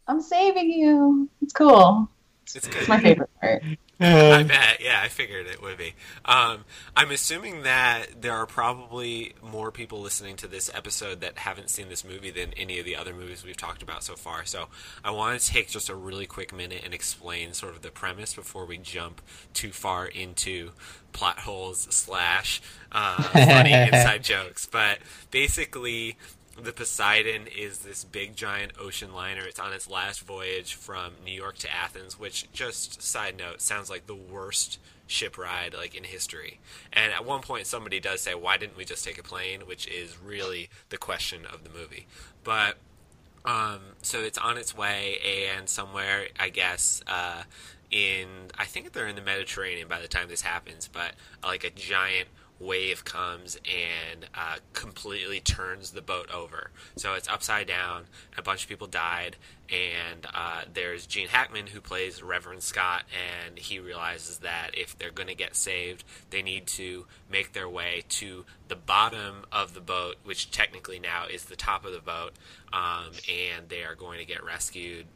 I'm 0.09 0.21
saving 0.21 0.71
you. 0.71 1.29
It's 1.43 1.53
cool. 1.53 2.09
it's 2.45 2.57
It's 2.57 2.89
my 2.89 2.99
favorite 2.99 3.31
part. 3.41 3.63
I 4.05 4.43
bet. 4.43 4.81
Yeah, 4.81 5.01
I 5.03 5.09
figured 5.09 5.47
it 5.47 5.63
would 5.63 5.79
be. 5.79 5.95
Um, 6.25 6.65
I'm 6.97 7.11
assuming 7.11 7.63
that 7.63 8.21
there 8.21 8.35
are 8.35 8.47
probably 8.47 9.35
more 9.43 9.71
people 9.71 10.01
listening 10.01 10.37
to 10.37 10.47
this 10.47 10.71
episode 10.75 11.21
that 11.21 11.39
haven't 11.39 11.71
seen 11.71 11.89
this 11.89 12.05
movie 12.05 12.31
than 12.31 12.53
any 12.55 12.79
of 12.79 12.85
the 12.85 12.97
other 12.97 13.15
movies 13.15 13.45
we've 13.45 13.57
talked 13.57 13.83
about 13.83 14.05
so 14.05 14.15
far. 14.15 14.45
So 14.45 14.67
I 15.05 15.11
want 15.11 15.41
to 15.41 15.47
take 15.47 15.69
just 15.69 15.89
a 15.89 15.95
really 15.95 16.27
quick 16.27 16.55
minute 16.55 16.83
and 16.85 16.95
explain 16.95 17.53
sort 17.53 17.75
of 17.75 17.83
the 17.83 17.91
premise 17.91 18.35
before 18.35 18.67
we 18.67 18.79
jump 18.79 19.21
too 19.55 19.71
far 19.71 20.07
into 20.07 20.71
plot 21.13 21.41
holes 21.41 21.87
slash 21.91 22.63
uh, 22.91 23.23
funny 23.23 23.73
inside 23.93 24.25
jokes. 24.25 24.67
But 24.67 24.99
basically, 25.31 26.17
the 26.61 26.73
Poseidon 26.73 27.47
is 27.47 27.79
this 27.79 28.05
big 28.05 28.37
giant 28.37 28.73
ocean 28.79 29.15
liner. 29.15 29.43
It's 29.43 29.59
on 29.59 29.73
its 29.73 29.89
last 29.89 30.21
voyage 30.21 30.75
from 30.75 31.15
New 31.25 31.33
York 31.33 31.57
to 31.59 31.73
Athens, 31.73 32.19
which 32.19 32.51
just 32.53 33.03
side 33.03 33.37
note 33.39 33.61
sounds 33.61 33.89
like 33.89 34.07
the 34.07 34.15
worst 34.15 34.79
ship 35.07 35.37
ride 35.37 35.75
like 35.75 35.95
in 35.95 36.05
history. 36.05 36.61
And 36.93 37.13
at 37.13 37.25
one 37.25 37.41
point 37.41 37.67
somebody 37.67 38.01
does 38.01 38.21
say 38.21 38.35
why 38.35 38.57
didn't 38.57 38.77
we 38.77 38.85
just 38.85 39.05
take 39.05 39.19
a 39.19 39.23
plane, 39.23 39.63
which 39.63 39.87
is 39.87 40.19
really 40.21 40.69
the 40.91 40.99
question 40.99 41.43
of 41.47 41.65
the 41.65 41.71
movie. 41.71 42.07
But 42.45 42.77
um, 43.45 43.81
so 44.03 44.21
it's 44.21 44.39
on 44.39 44.57
its 44.57 44.77
way, 44.77 45.17
and 45.57 45.69
somewhere, 45.69 46.29
I 46.39 46.49
guess, 46.49 47.03
uh, 47.09 47.43
in 47.91 48.29
I 48.57 48.65
think 48.65 48.93
they're 48.93 49.09
in 49.09 49.17
the 49.17 49.23
Mediterranean 49.23 49.89
by 49.89 50.01
the 50.01 50.09
time 50.09 50.29
this 50.29 50.43
happens, 50.43 50.89
but 50.91 51.13
like 51.43 51.65
a 51.65 51.71
giant 51.71 52.29
wave 52.63 53.05
comes 53.05 53.57
and 53.67 54.27
uh, 54.35 54.57
completely 54.73 55.41
turns 55.41 55.91
the 55.91 56.01
boat 56.03 56.31
over. 56.33 56.71
So 56.97 57.15
it's 57.15 57.29
upside 57.29 57.67
down. 57.67 58.05
A 58.39 58.43
bunch 58.43 58.63
of 58.63 58.69
people 58.69 58.87
died, 58.87 59.37
and 59.69 60.27
uh, 60.33 60.63
there's 60.73 61.07
Gene 61.07 61.29
Hackman 61.29 61.67
who 61.69 61.81
plays 61.81 62.23
Reverend 62.23 62.63
Scott, 62.63 63.05
and 63.13 63.59
he 63.59 63.79
realizes 63.79 64.39
that 64.39 64.71
if 64.75 64.97
they're 64.97 65.11
going 65.11 65.29
to 65.29 65.35
get 65.35 65.57
saved, 65.57 66.05
they 66.31 66.43
need 66.43 66.67
to 66.69 67.07
make 67.31 67.53
their 67.53 67.69
way 67.69 68.05
to 68.11 68.45
the 68.69 68.77
bottom 68.77 69.45
of 69.51 69.75
the 69.75 69.81
boat, 69.81 70.17
which 70.25 70.51
technically 70.51 70.99
now 70.99 71.27
is 71.27 71.47
the 71.47 71.57
top 71.57 71.85
of 71.85 71.93
the 71.93 72.01
boat, 72.01 72.33
um, 72.73 73.11
and 73.31 73.69
they 73.69 73.83
are 73.83 73.95
going 73.95 74.19
to 74.19 74.25
get 74.25 74.45
rescued. 74.45 75.07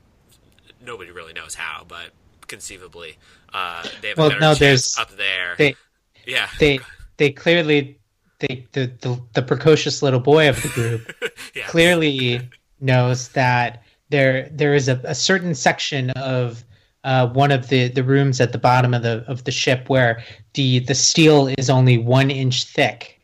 Nobody 0.84 1.10
really 1.10 1.32
knows 1.32 1.54
how, 1.54 1.84
but 1.86 2.10
conceivably, 2.48 3.16
uh, 3.52 3.86
they 4.02 4.08
have 4.08 4.18
Well, 4.18 4.28
a 4.28 4.30
better 4.30 4.40
no, 4.40 4.54
chance 4.54 4.98
up 4.98 5.10
there. 5.16 5.54
They 5.56 5.76
yeah, 6.26 6.48
they 6.58 6.80
they 7.16 7.30
clearly 7.30 7.98
they 8.40 8.66
the, 8.72 8.86
the 9.00 9.20
the 9.34 9.42
precocious 9.42 10.02
little 10.02 10.20
boy 10.20 10.48
of 10.48 10.62
the 10.62 10.68
group 10.68 11.14
yeah. 11.54 11.66
clearly 11.66 12.40
knows 12.80 13.28
that 13.28 13.82
there 14.10 14.48
there 14.52 14.74
is 14.74 14.88
a, 14.88 15.00
a 15.04 15.14
certain 15.14 15.54
section 15.54 16.10
of 16.10 16.64
uh, 17.04 17.28
one 17.28 17.52
of 17.52 17.68
the, 17.68 17.86
the 17.88 18.02
rooms 18.02 18.40
at 18.40 18.50
the 18.50 18.58
bottom 18.58 18.92
of 18.92 19.02
the 19.02 19.24
of 19.28 19.44
the 19.44 19.52
ship 19.52 19.88
where 19.88 20.22
the 20.54 20.80
the 20.80 20.94
steel 20.94 21.46
is 21.56 21.70
only 21.70 21.98
one 21.98 22.30
inch 22.30 22.64
thick 22.64 23.20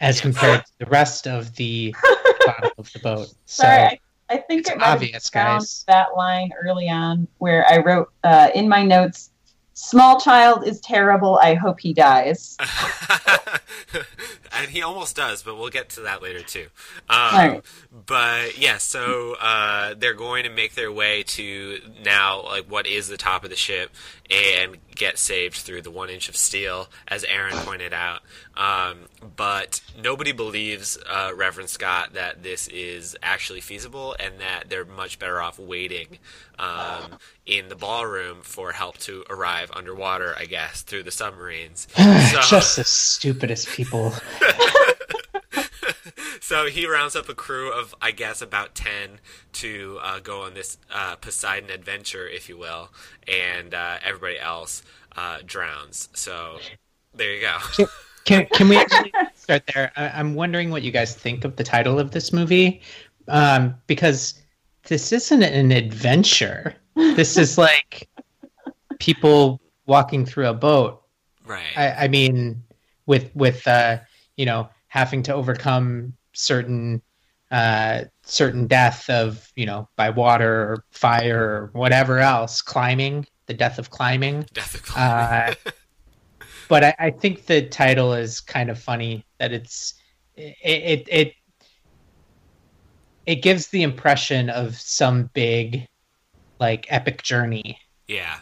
as 0.00 0.20
compared 0.20 0.64
to 0.64 0.72
the 0.78 0.86
rest 0.86 1.26
of 1.26 1.54
the 1.56 1.94
bottom 2.46 2.70
of 2.78 2.92
the 2.92 2.98
boat. 3.00 3.28
So 3.46 3.62
Sorry, 3.64 3.82
I, 3.82 3.98
I 4.30 4.36
think 4.38 4.60
it's 4.60 4.70
it 4.70 4.78
might 4.78 4.86
obvious, 4.86 5.28
found 5.28 5.60
guys. 5.60 5.84
that 5.88 6.16
line 6.16 6.50
early 6.62 6.88
on 6.88 7.28
where 7.38 7.66
I 7.70 7.78
wrote 7.78 8.10
uh, 8.22 8.48
in 8.54 8.68
my 8.68 8.82
notes, 8.82 9.30
"Small 9.74 10.20
child 10.20 10.66
is 10.66 10.80
terrible. 10.80 11.38
I 11.42 11.54
hope 11.54 11.80
he 11.80 11.92
dies." 11.92 12.56
and 14.56 14.70
he 14.70 14.82
almost 14.82 15.16
does, 15.16 15.42
but 15.42 15.56
we'll 15.56 15.70
get 15.70 15.90
to 15.90 16.00
that 16.02 16.22
later 16.22 16.42
too. 16.42 16.66
Um, 17.08 17.34
Right. 17.34 17.62
But 18.06 18.58
yeah, 18.58 18.78
so 18.78 19.34
uh, 19.40 19.94
they're 19.96 20.14
going 20.14 20.44
to 20.44 20.50
make 20.50 20.74
their 20.74 20.90
way 20.92 21.22
to 21.22 21.78
now 22.04 22.42
like 22.42 22.64
what 22.66 22.86
is 22.86 23.08
the 23.08 23.16
top 23.16 23.44
of 23.44 23.50
the 23.50 23.56
ship 23.56 23.90
and 24.30 24.76
get 24.94 25.18
saved 25.18 25.56
through 25.56 25.82
the 25.82 25.90
one 25.90 26.08
inch 26.08 26.28
of 26.28 26.36
steel, 26.36 26.88
as 27.08 27.24
Aaron 27.24 27.56
pointed 27.58 27.92
out. 27.92 28.20
Um, 28.56 29.00
but 29.36 29.80
nobody 30.00 30.32
believes 30.32 30.96
uh, 31.08 31.32
Reverend 31.36 31.68
Scott 31.68 32.14
that 32.14 32.42
this 32.42 32.68
is 32.68 33.16
actually 33.22 33.60
feasible, 33.60 34.14
and 34.18 34.38
that 34.40 34.64
they're 34.68 34.84
much 34.84 35.18
better 35.18 35.40
off 35.42 35.58
waiting 35.58 36.18
um, 36.58 37.18
in 37.46 37.68
the 37.68 37.74
ballroom 37.76 38.38
for 38.42 38.72
help 38.72 38.96
to 38.98 39.24
arrive 39.28 39.70
underwater. 39.74 40.34
I 40.38 40.44
guess 40.46 40.82
through 40.82 41.02
the 41.04 41.10
submarines. 41.10 41.86
So- 41.96 42.40
just 42.40 42.76
the 42.76 42.84
stupidest 42.84 43.68
people. 43.68 44.12
so 46.40 46.66
he 46.66 46.86
rounds 46.86 47.16
up 47.16 47.28
a 47.28 47.34
crew 47.34 47.72
of, 47.72 47.94
I 48.00 48.10
guess, 48.10 48.42
about 48.42 48.74
10 48.74 49.20
to 49.52 49.98
uh, 50.02 50.20
go 50.20 50.42
on 50.42 50.54
this 50.54 50.78
uh, 50.92 51.16
Poseidon 51.16 51.70
adventure, 51.70 52.26
if 52.28 52.48
you 52.48 52.58
will, 52.58 52.90
and 53.26 53.74
uh, 53.74 53.98
everybody 54.04 54.38
else 54.38 54.82
uh, 55.16 55.38
drowns. 55.44 56.08
So 56.14 56.58
there 57.14 57.32
you 57.32 57.40
go. 57.40 57.86
Can 58.24 58.46
can 58.52 58.68
we 58.68 58.76
actually 58.78 59.12
start 59.34 59.62
there? 59.72 59.92
I, 59.96 60.08
I'm 60.08 60.34
wondering 60.34 60.70
what 60.70 60.82
you 60.82 60.90
guys 60.90 61.14
think 61.14 61.44
of 61.44 61.56
the 61.56 61.64
title 61.64 61.98
of 61.98 62.10
this 62.10 62.32
movie, 62.32 62.80
um, 63.28 63.74
because 63.86 64.42
this 64.84 65.12
isn't 65.12 65.42
an 65.42 65.72
adventure. 65.72 66.74
This 66.96 67.36
is 67.36 67.58
like 67.58 68.08
people 68.98 69.60
walking 69.86 70.24
through 70.24 70.46
a 70.46 70.54
boat. 70.54 71.02
right. 71.44 71.62
I, 71.76 72.04
I 72.04 72.08
mean, 72.08 72.62
with 73.06 73.30
with 73.34 73.66
uh, 73.66 73.98
you 74.36 74.46
know 74.46 74.68
having 74.88 75.22
to 75.24 75.34
overcome 75.34 76.14
certain 76.32 77.02
uh, 77.50 78.04
certain 78.22 78.66
death 78.66 79.08
of 79.08 79.50
you 79.56 79.66
know 79.66 79.88
by 79.96 80.10
water 80.10 80.52
or 80.52 80.84
fire 80.90 81.42
or 81.42 81.70
whatever 81.72 82.18
else, 82.18 82.62
climbing 82.62 83.26
the 83.46 83.54
death 83.54 83.78
of 83.78 83.90
climbing. 83.90 84.46
Death 84.52 84.74
of 84.74 84.96
Uh, 84.96 85.54
but 86.68 86.84
I, 86.84 86.94
I 86.98 87.10
think 87.10 87.46
the 87.46 87.66
title 87.66 88.14
is 88.14 88.40
kind 88.40 88.70
of 88.70 88.78
funny 88.78 89.24
that 89.38 89.52
it's 89.52 89.94
it, 90.34 90.56
it 90.62 91.08
it 91.10 91.34
it 93.26 93.36
gives 93.36 93.68
the 93.68 93.82
impression 93.82 94.50
of 94.50 94.76
some 94.76 95.30
big 95.34 95.86
like 96.60 96.86
epic 96.90 97.22
journey 97.22 97.78
yeah. 98.06 98.38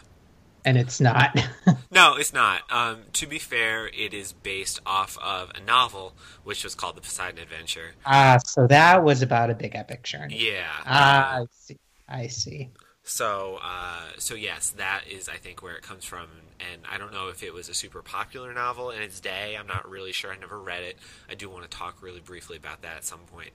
And 0.65 0.77
it's 0.77 0.99
not 1.01 1.37
No, 1.91 2.15
it's 2.15 2.33
not. 2.33 2.61
Um, 2.71 3.03
to 3.13 3.27
be 3.27 3.37
fair, 3.39 3.87
it 3.87 4.13
is 4.13 4.33
based 4.33 4.79
off 4.85 5.17
of 5.21 5.51
a 5.55 5.59
novel, 5.59 6.15
which 6.43 6.63
was 6.63 6.73
called 6.75 6.95
The 6.97 7.01
Poseidon 7.01 7.39
Adventure. 7.39 7.91
ah 8.05 8.37
so 8.43 8.67
that 8.67 9.03
was 9.03 9.21
about 9.21 9.49
a 9.49 9.55
big 9.55 9.75
epic 9.75 10.03
journey 10.03 10.51
Yeah. 10.51 10.65
ah 10.85 11.41
i 11.41 11.45
see 11.51 11.77
i 12.07 12.27
see 12.27 12.69
So, 13.05 13.59
uh, 13.61 14.11
so 14.17 14.33
yes, 14.33 14.69
that 14.77 15.01
is, 15.11 15.27
I 15.27 15.35
think, 15.35 15.61
where 15.61 15.75
it 15.75 15.83
comes 15.83 16.05
from. 16.05 16.27
And 16.71 16.83
I 16.89 16.97
don't 16.97 17.11
know 17.11 17.27
if 17.27 17.43
it 17.43 17.53
was 17.53 17.67
a 17.67 17.73
super 17.73 18.01
popular 18.01 18.53
novel 18.53 18.91
in 18.91 19.01
its 19.01 19.19
day. 19.19 19.57
I'm 19.59 19.67
not 19.67 19.89
really 19.89 20.13
sure. 20.13 20.31
I 20.31 20.37
never 20.37 20.57
read 20.57 20.83
it. 20.83 20.97
I 21.29 21.35
do 21.35 21.49
want 21.49 21.69
to 21.69 21.77
talk 21.77 22.01
really 22.01 22.21
briefly 22.21 22.55
about 22.55 22.81
that 22.83 22.95
at 22.95 23.03
some 23.03 23.19
point. 23.27 23.51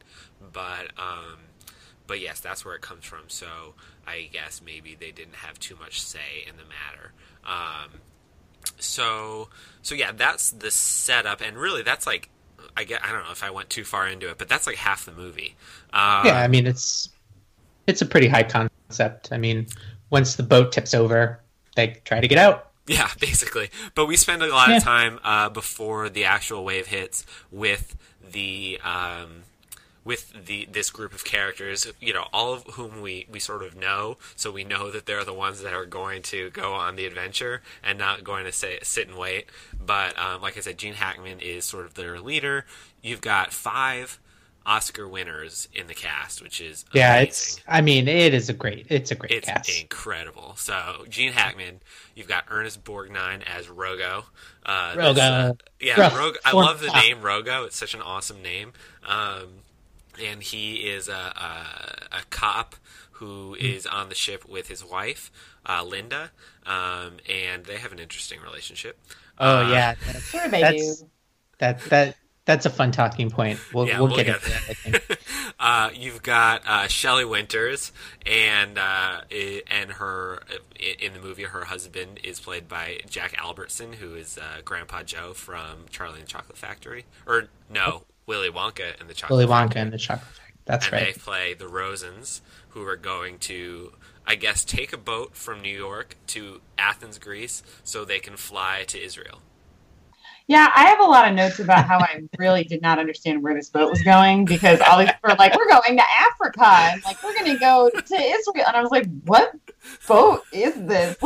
But, 0.52 0.92
um, 0.98 1.38
but 2.06 2.20
yes, 2.20 2.40
that's 2.40 2.62
where 2.62 2.74
it 2.74 2.82
comes 2.82 3.06
from. 3.06 3.24
So 3.28 3.72
I 4.08 4.28
guess 4.32 4.60
maybe 4.64 4.96
they 4.98 5.10
didn't 5.10 5.36
have 5.36 5.58
too 5.58 5.76
much 5.78 6.00
say 6.00 6.44
in 6.48 6.56
the 6.56 6.64
matter. 6.64 7.12
Um, 7.44 8.00
so, 8.78 9.48
so 9.82 9.94
yeah, 9.94 10.12
that's 10.12 10.50
the 10.50 10.70
setup, 10.70 11.40
and 11.40 11.56
really, 11.56 11.82
that's 11.82 12.06
like, 12.06 12.28
I 12.76 12.84
get, 12.84 13.04
I 13.04 13.12
don't 13.12 13.24
know 13.24 13.32
if 13.32 13.42
I 13.42 13.50
went 13.50 13.70
too 13.70 13.84
far 13.84 14.08
into 14.08 14.28
it, 14.30 14.38
but 14.38 14.48
that's 14.48 14.66
like 14.66 14.76
half 14.76 15.04
the 15.04 15.12
movie. 15.12 15.56
Um, 15.92 16.26
yeah 16.26 16.40
i 16.42 16.48
mean 16.48 16.66
it's 16.66 17.08
it's 17.86 18.02
a 18.02 18.06
pretty 18.06 18.28
high 18.28 18.42
concept 18.42 19.30
i 19.32 19.38
mean 19.38 19.66
once 20.10 20.36
the 20.36 20.42
boat 20.42 20.72
tips 20.72 20.94
over 20.94 21.40
they 21.76 21.88
try 22.04 22.20
to 22.20 22.28
get 22.28 22.38
out 22.38 22.66
Yeah, 22.86 23.10
basically. 23.20 23.70
But 23.94 24.06
we 24.06 24.16
spend 24.16 24.42
a 24.42 24.48
lot 24.48 24.68
Yeah. 24.68 24.78
of 24.78 24.82
time 24.82 25.18
uh, 25.22 25.48
before 25.50 26.08
the 26.08 26.24
actual 26.24 26.64
wave 26.64 26.86
hits 26.86 27.24
with 27.50 27.96
the 28.32 28.80
um, 28.82 29.42
with 30.08 30.46
the 30.46 30.66
this 30.72 30.88
group 30.88 31.12
of 31.12 31.22
characters. 31.22 31.86
You 32.00 32.14
know, 32.14 32.28
all 32.32 32.54
of 32.54 32.62
whom 32.64 33.02
we 33.02 33.26
we 33.30 33.38
sort 33.38 33.62
of 33.62 33.76
know, 33.76 34.16
so 34.36 34.50
we 34.50 34.64
know 34.64 34.90
that 34.90 35.04
they're 35.04 35.22
the 35.22 35.34
ones 35.34 35.60
that 35.60 35.74
are 35.74 35.84
going 35.84 36.22
to 36.22 36.48
go 36.48 36.72
on 36.72 36.96
the 36.96 37.04
adventure 37.04 37.60
and 37.84 37.98
not 37.98 38.24
going 38.24 38.46
to 38.46 38.52
say 38.52 38.78
sit 38.82 39.06
and 39.06 39.18
wait. 39.18 39.50
But 39.78 40.18
um, 40.18 40.40
like 40.40 40.56
I 40.56 40.60
said, 40.60 40.78
Gene 40.78 40.94
Hackman 40.94 41.40
is 41.40 41.66
sort 41.66 41.84
of 41.84 41.92
their 41.92 42.18
leader. 42.20 42.64
You've 43.02 43.20
got 43.20 43.52
five 43.52 44.18
Oscar 44.64 45.06
winners 45.06 45.68
in 45.74 45.88
the 45.88 45.94
cast, 45.94 46.40
which 46.42 46.58
is 46.62 46.86
yeah 46.94 47.16
amazing. 47.16 47.28
it's 47.28 47.60
i 47.68 47.80
mean 47.82 48.08
it 48.08 48.32
is 48.32 48.48
a 48.48 48.54
great 48.54 48.86
it's 48.88 49.10
a 49.10 49.14
great 49.14 49.32
It's 49.32 49.46
cast 49.46 49.68
incredible. 49.78 50.54
So 50.56 51.04
Gene 51.10 51.32
Hackman, 51.32 51.80
you've 52.14 52.28
got 52.28 52.44
Ernest 52.48 52.82
Borgnine 52.82 53.42
as 53.46 53.66
Rogo. 53.66 54.24
Uh, 54.64 54.94
Rogo. 54.94 55.18
uh, 55.18 55.52
yeah, 55.80 56.08
Rogo. 56.10 56.36
I 56.46 56.52
love 56.52 56.80
the 56.80 56.92
name 56.92 57.18
Rogo. 57.20 57.66
It's 57.66 57.76
such 57.76 57.92
an 57.92 58.00
awesome 58.00 58.40
name. 58.40 58.72
Um, 59.06 59.64
and 60.20 60.42
he 60.42 60.76
is 60.76 61.08
a, 61.08 61.12
a, 61.12 62.18
a 62.18 62.20
cop 62.30 62.76
who 63.12 63.56
Hmm. 63.58 63.64
is 63.66 63.84
on 63.87 64.08
the 64.10 64.14
ship 64.14 64.48
with 64.48 64.68
his 64.68 64.84
wife, 64.84 65.30
uh, 65.68 65.82
Linda, 65.84 66.30
um, 66.66 67.16
and 67.28 67.64
they 67.64 67.76
have 67.76 67.90
an 67.92 67.98
interesting 67.98 68.40
relationship. 68.40 68.98
oh 69.38 69.64
Uh, 69.66 69.68
yeah 69.70 69.94
Sure, 70.30 70.48
they 70.48 70.60
That's- 70.60 71.00
do. 71.00 71.08
That 71.58 71.80
that 71.90 72.16
that's 72.44 72.64
a 72.64 72.70
fun 72.70 72.92
talking 72.92 73.28
point. 73.30 73.58
We'll 73.75 73.88
Yeah, 73.88 73.98
we'll, 73.98 74.06
we'll 74.08 74.16
get 74.16 74.26
get 74.26 74.37
into 74.37 74.48
that. 74.50 74.70
I 74.70 74.75
think. 74.75 75.18
uh, 75.58 75.90
you've 75.92 76.22
got 76.22 76.62
uh, 76.66 76.87
Shelley 76.87 77.25
Winters, 77.26 77.90
and 78.25 78.78
uh, 78.78 79.22
and 79.68 79.90
her 79.92 80.40
in 80.78 81.12
the 81.12 81.18
movie, 81.20 81.42
her 81.42 81.64
husband 81.64 82.20
is 82.25 82.38
played 82.40 82.68
by 82.68 83.00
Jack 83.10 83.34
Albertson, 83.42 83.94
who 83.94 84.14
is 84.14 84.38
uh, 84.38 84.60
Grandpa 84.64 85.02
Joe 85.02 85.34
from 85.34 85.87
Charlie 85.90 86.20
and 86.20 86.22
the 86.22 86.30
Chocolate 86.30 86.56
Factory, 86.56 87.04
or 87.26 87.48
no, 87.68 88.04
Willy 88.28 88.50
Wonka 88.50 89.00
and 89.00 89.08
the 89.08 89.14
Chocolate 89.14 89.38
Willy 89.38 89.50
Wonka 89.50 89.68
Factory. 89.68 89.80
and 89.80 89.92
the 89.92 89.99
Chocolate 89.99 90.28
Factory. 90.28 90.54
That's 90.66 90.85
and 90.85 90.92
right. 90.92 91.06
they 91.06 91.12
play 91.18 91.54
the 91.54 91.64
Rosens, 91.64 92.42
who 92.68 92.87
are 92.87 92.97
going 92.97 93.38
to, 93.38 93.92
I 94.26 94.35
guess, 94.37 94.64
take 94.64 94.92
a 94.92 94.99
boat 94.99 95.35
from 95.35 95.62
New 95.62 95.76
York 95.76 96.16
to 96.28 96.61
Athens, 96.76 97.18
Greece, 97.18 97.62
so 97.82 98.04
they 98.04 98.18
can 98.18 98.37
fly 98.37 98.85
to 98.88 99.02
Israel. 99.02 99.40
Yeah, 100.47 100.70
I 100.75 100.85
have 100.85 101.00
a 101.00 101.04
lot 101.04 101.28
of 101.28 101.35
notes 101.35 101.58
about 101.58 101.85
how 101.85 101.99
I 101.99 102.23
really 102.38 102.64
did 102.64 102.80
not 102.80 102.99
understand 102.99 103.42
where 103.42 103.54
this 103.54 103.68
boat 103.68 103.90
was 103.90 104.02
going 104.02 104.47
because 104.47 104.80
all 104.80 104.99
these 104.99 105.08
people 105.08 105.30
were 105.30 105.37
like, 105.37 105.54
"We're 105.54 105.68
going 105.68 105.97
to 105.97 106.04
Africa," 106.20 106.64
and 106.64 107.02
like, 107.04 107.23
"We're 107.23 107.35
going 107.35 107.52
to 107.52 107.58
go 107.58 107.90
to 107.90 108.14
Israel," 108.14 108.64
and 108.66 108.76
I 108.76 108.80
was 108.80 108.90
like, 108.90 109.06
"What 109.25 109.52
boat 110.07 110.42
is 110.52 110.75
this?" 110.76 111.16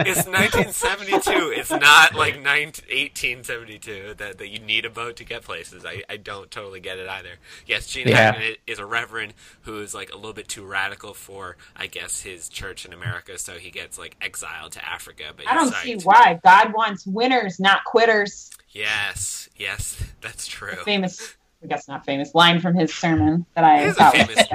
It's 0.00 0.26
1972. 0.26 1.52
It's 1.54 1.70
not 1.70 2.14
like 2.14 2.40
19, 2.40 2.84
1872 2.88 4.14
that, 4.18 4.38
that 4.38 4.48
you 4.48 4.58
need 4.60 4.84
a 4.84 4.90
boat 4.90 5.16
to 5.16 5.24
get 5.24 5.42
places. 5.42 5.84
I, 5.84 6.02
I 6.08 6.16
don't 6.16 6.50
totally 6.50 6.80
get 6.80 6.98
it 6.98 7.08
either. 7.08 7.36
Yes, 7.66 7.86
Gene 7.86 8.08
Yeah. 8.08 8.32
Hackman 8.32 8.56
is 8.66 8.78
a 8.78 8.86
reverend 8.86 9.34
who 9.62 9.80
is 9.80 9.94
like 9.94 10.10
a 10.12 10.16
little 10.16 10.32
bit 10.32 10.48
too 10.48 10.64
radical 10.64 11.14
for, 11.14 11.56
I 11.76 11.86
guess, 11.86 12.20
his 12.22 12.48
church 12.48 12.84
in 12.84 12.92
America, 12.92 13.38
so 13.38 13.54
he 13.54 13.70
gets 13.70 13.98
like 13.98 14.16
exiled 14.20 14.72
to 14.72 14.88
Africa. 14.88 15.24
But 15.36 15.46
I 15.48 15.54
don't 15.54 15.74
see 15.74 15.94
psyched. 15.96 16.04
why 16.04 16.40
God 16.44 16.72
wants 16.74 17.06
winners, 17.06 17.58
not 17.60 17.84
quitters. 17.84 18.50
quitters. 18.50 18.50
Yes, 18.70 19.48
yes, 19.56 20.02
that's 20.20 20.46
true. 20.46 20.76
Famous, 20.84 21.36
I 21.62 21.66
guess 21.66 21.88
not 21.88 22.04
famous 22.04 22.34
line 22.34 22.60
from 22.60 22.74
his 22.74 22.94
sermon 22.94 23.44
that 23.54 23.64
I 23.64 23.88
It 23.88 23.94
thought 23.94 24.14
was 24.16 24.26
famous- 24.26 24.46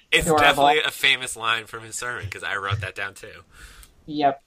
It's 0.12 0.26
adorable. 0.26 0.44
definitely 0.44 0.78
a 0.80 0.90
famous 0.90 1.36
line 1.36 1.66
from 1.66 1.82
his 1.84 1.96
sermon 1.96 2.24
because 2.24 2.42
I 2.42 2.56
wrote 2.56 2.80
that 2.80 2.94
down 2.94 3.14
too. 3.14 3.42
Yep. 4.06 4.42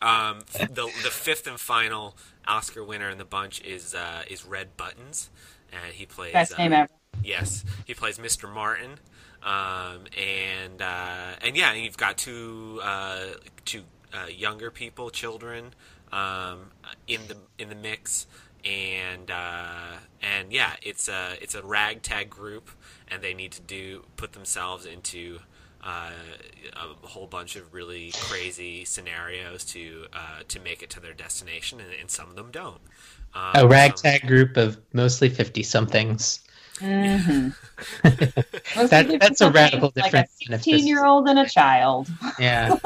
Um, 0.00 0.40
the 0.52 0.88
the 1.02 1.10
fifth 1.10 1.48
and 1.48 1.58
final 1.58 2.16
Oscar 2.46 2.84
winner 2.84 3.08
in 3.10 3.18
the 3.18 3.24
bunch 3.24 3.60
is 3.62 3.94
uh, 3.94 4.22
is 4.30 4.44
Red 4.46 4.76
Buttons, 4.76 5.30
and 5.72 5.92
he 5.92 6.06
plays 6.06 6.32
Best 6.34 6.52
uh, 6.52 6.58
name 6.58 6.72
ever. 6.72 6.88
Yes, 7.24 7.64
he 7.84 7.94
plays 7.94 8.18
Mr. 8.18 8.52
Martin, 8.52 9.00
um, 9.42 10.04
and 10.16 10.80
uh, 10.80 11.32
and 11.42 11.56
yeah, 11.56 11.72
you've 11.72 11.96
got 11.96 12.16
two 12.16 12.78
uh, 12.84 13.24
two 13.64 13.82
uh, 14.14 14.26
younger 14.28 14.70
people, 14.70 15.10
children, 15.10 15.74
um, 16.12 16.70
in 17.08 17.20
the 17.26 17.36
in 17.58 17.68
the 17.68 17.74
mix, 17.74 18.28
and 18.64 19.30
uh, 19.30 19.92
and 20.22 20.52
yeah, 20.52 20.72
it's 20.82 21.08
a 21.08 21.36
it's 21.40 21.54
a 21.54 21.62
ragtag 21.62 22.30
group, 22.30 22.70
and 23.08 23.22
they 23.22 23.34
need 23.34 23.52
to 23.52 23.62
do 23.62 24.04
put 24.16 24.32
themselves 24.32 24.86
into. 24.86 25.38
Uh, 25.80 26.10
a 26.74 27.06
whole 27.06 27.28
bunch 27.28 27.54
of 27.54 27.72
really 27.72 28.10
crazy 28.22 28.84
scenarios 28.84 29.64
to 29.64 30.06
uh, 30.12 30.40
to 30.48 30.58
make 30.58 30.82
it 30.82 30.90
to 30.90 30.98
their 30.98 31.12
destination, 31.14 31.78
and, 31.78 31.90
and 32.00 32.10
some 32.10 32.28
of 32.28 32.34
them 32.34 32.50
don't. 32.50 32.80
Um, 33.32 33.52
A 33.54 33.68
ragtag 33.68 34.26
group 34.26 34.56
of 34.56 34.76
mostly 34.92 35.28
50 35.28 35.62
somethings. 35.62 36.40
Mm-hmm. 36.78 37.48
That- 38.88 39.18
that's 39.20 39.40
a 39.40 39.50
radical 39.50 39.92
like 39.96 40.04
difference 40.12 40.30
a 40.42 40.44
than 40.46 40.54
if 40.54 40.64
this- 40.64 40.74
16 40.74 40.86
year 40.86 41.04
old 41.04 41.28
and 41.28 41.38
a 41.38 41.48
child. 41.48 42.08
Yeah. 42.38 42.76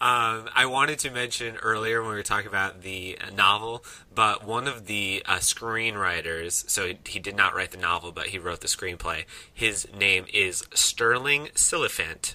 um, 0.00 0.48
I 0.54 0.66
wanted 0.68 0.98
to 1.00 1.10
mention 1.10 1.56
earlier 1.56 2.00
when 2.02 2.10
we 2.10 2.16
were 2.16 2.22
talking 2.22 2.48
about 2.48 2.82
the 2.82 3.16
uh, 3.20 3.30
novel, 3.30 3.84
but 4.14 4.44
one 4.44 4.66
of 4.66 4.86
the 4.86 5.22
uh, 5.26 5.36
screenwriters, 5.36 6.68
so 6.68 6.86
he, 6.86 6.98
he 7.06 7.18
did 7.20 7.36
not 7.36 7.54
write 7.54 7.70
the 7.70 7.78
novel, 7.78 8.10
but 8.12 8.28
he 8.28 8.38
wrote 8.38 8.60
the 8.60 8.66
screenplay. 8.66 9.24
His 9.52 9.86
name 9.96 10.26
is 10.32 10.64
Stirling 10.74 11.46
Silliphant. 11.54 12.34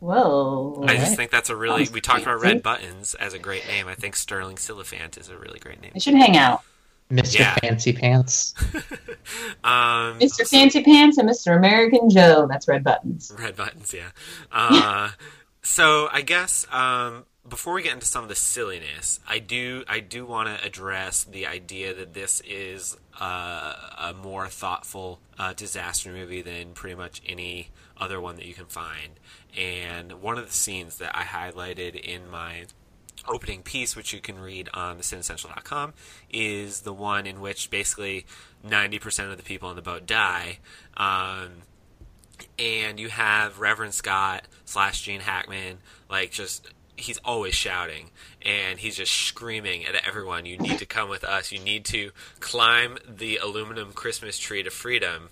Whoa. 0.00 0.84
I 0.88 0.96
just 0.96 1.14
think 1.14 1.30
that's 1.30 1.48
a 1.50 1.54
really. 1.54 1.84
Sounds 1.84 1.94
We 1.94 2.00
talked 2.00 2.22
about. 2.22 2.40
Red 2.40 2.62
Buttons 2.62 3.14
as 3.14 3.34
a 3.34 3.38
great 3.38 3.66
name. 3.68 3.86
I 3.86 3.94
think 3.94 4.16
Stirling 4.16 4.56
Silliphant 4.56 5.16
is 5.16 5.28
a 5.28 5.36
really 5.36 5.60
great 5.60 5.80
name. 5.80 5.92
They 5.94 6.00
should 6.00 6.14
hang 6.14 6.36
out. 6.36 6.62
Mr. 7.12 7.40
Yeah. 7.40 7.54
Fancy 7.56 7.92
Pants. 7.92 8.54
Um, 9.64 10.18
Mr. 10.18 10.46
Fancy 10.48 10.82
Pants 10.82 11.16
and 11.16 11.28
Mr. 11.28 11.56
American 11.56 12.10
Joe. 12.10 12.48
That's 12.50 12.66
red 12.66 12.82
buttons. 12.82 13.32
Red 13.38 13.54
buttons, 13.54 13.94
yeah. 13.94 14.08
Uh, 14.50 15.10
so 15.62 16.08
I 16.10 16.22
guess 16.22 16.66
um, 16.72 17.24
before 17.48 17.74
we 17.74 17.82
get 17.82 17.94
into 17.94 18.06
some 18.06 18.24
of 18.24 18.28
the 18.28 18.34
silliness, 18.34 19.20
I 19.28 19.38
do 19.38 19.84
I 19.88 20.00
do 20.00 20.26
want 20.26 20.48
to 20.48 20.66
address 20.66 21.22
the 21.22 21.46
idea 21.46 21.94
that 21.94 22.14
this 22.14 22.42
is 22.44 22.96
uh, 23.20 23.74
a 23.98 24.12
more 24.12 24.48
thoughtful 24.48 25.20
uh, 25.38 25.52
disaster 25.52 26.10
movie 26.10 26.42
than 26.42 26.72
pretty 26.72 26.96
much 26.96 27.22
any 27.24 27.70
other 27.96 28.20
one 28.20 28.34
that 28.36 28.46
you 28.46 28.54
can 28.54 28.66
find. 28.66 29.20
And 29.56 30.20
one 30.20 30.38
of 30.38 30.46
the 30.46 30.52
scenes 30.52 30.98
that 30.98 31.16
I 31.16 31.22
highlighted 31.22 31.94
in 31.94 32.28
my 32.28 32.64
opening 33.28 33.62
piece, 33.62 33.94
which 33.96 34.12
you 34.12 34.20
can 34.20 34.38
read 34.38 34.68
on 34.74 34.98
thecinessential.com, 34.98 35.94
is 36.30 36.80
the 36.80 36.92
one 36.92 37.26
in 37.26 37.40
which 37.40 37.70
basically 37.70 38.26
90% 38.66 39.30
of 39.30 39.36
the 39.36 39.42
people 39.42 39.68
on 39.68 39.76
the 39.76 39.82
boat 39.82 40.06
die. 40.06 40.58
Um, 40.96 41.62
and 42.58 42.98
you 42.98 43.08
have 43.08 43.60
Reverend 43.60 43.94
Scott 43.94 44.46
slash 44.64 45.02
Gene 45.02 45.20
Hackman, 45.20 45.78
like 46.08 46.30
just 46.30 46.68
he's 46.96 47.18
always 47.24 47.54
shouting 47.54 48.10
and 48.44 48.78
he's 48.78 48.96
just 48.96 49.12
screaming 49.12 49.84
at 49.84 49.94
everyone, 50.06 50.46
"You 50.46 50.58
need 50.58 50.78
to 50.78 50.86
come 50.86 51.08
with 51.08 51.24
us. 51.24 51.52
You 51.52 51.58
need 51.58 51.84
to 51.86 52.10
climb 52.40 52.98
the 53.08 53.38
aluminum 53.38 53.92
Christmas 53.92 54.38
tree 54.38 54.62
to 54.62 54.70
freedom." 54.70 55.30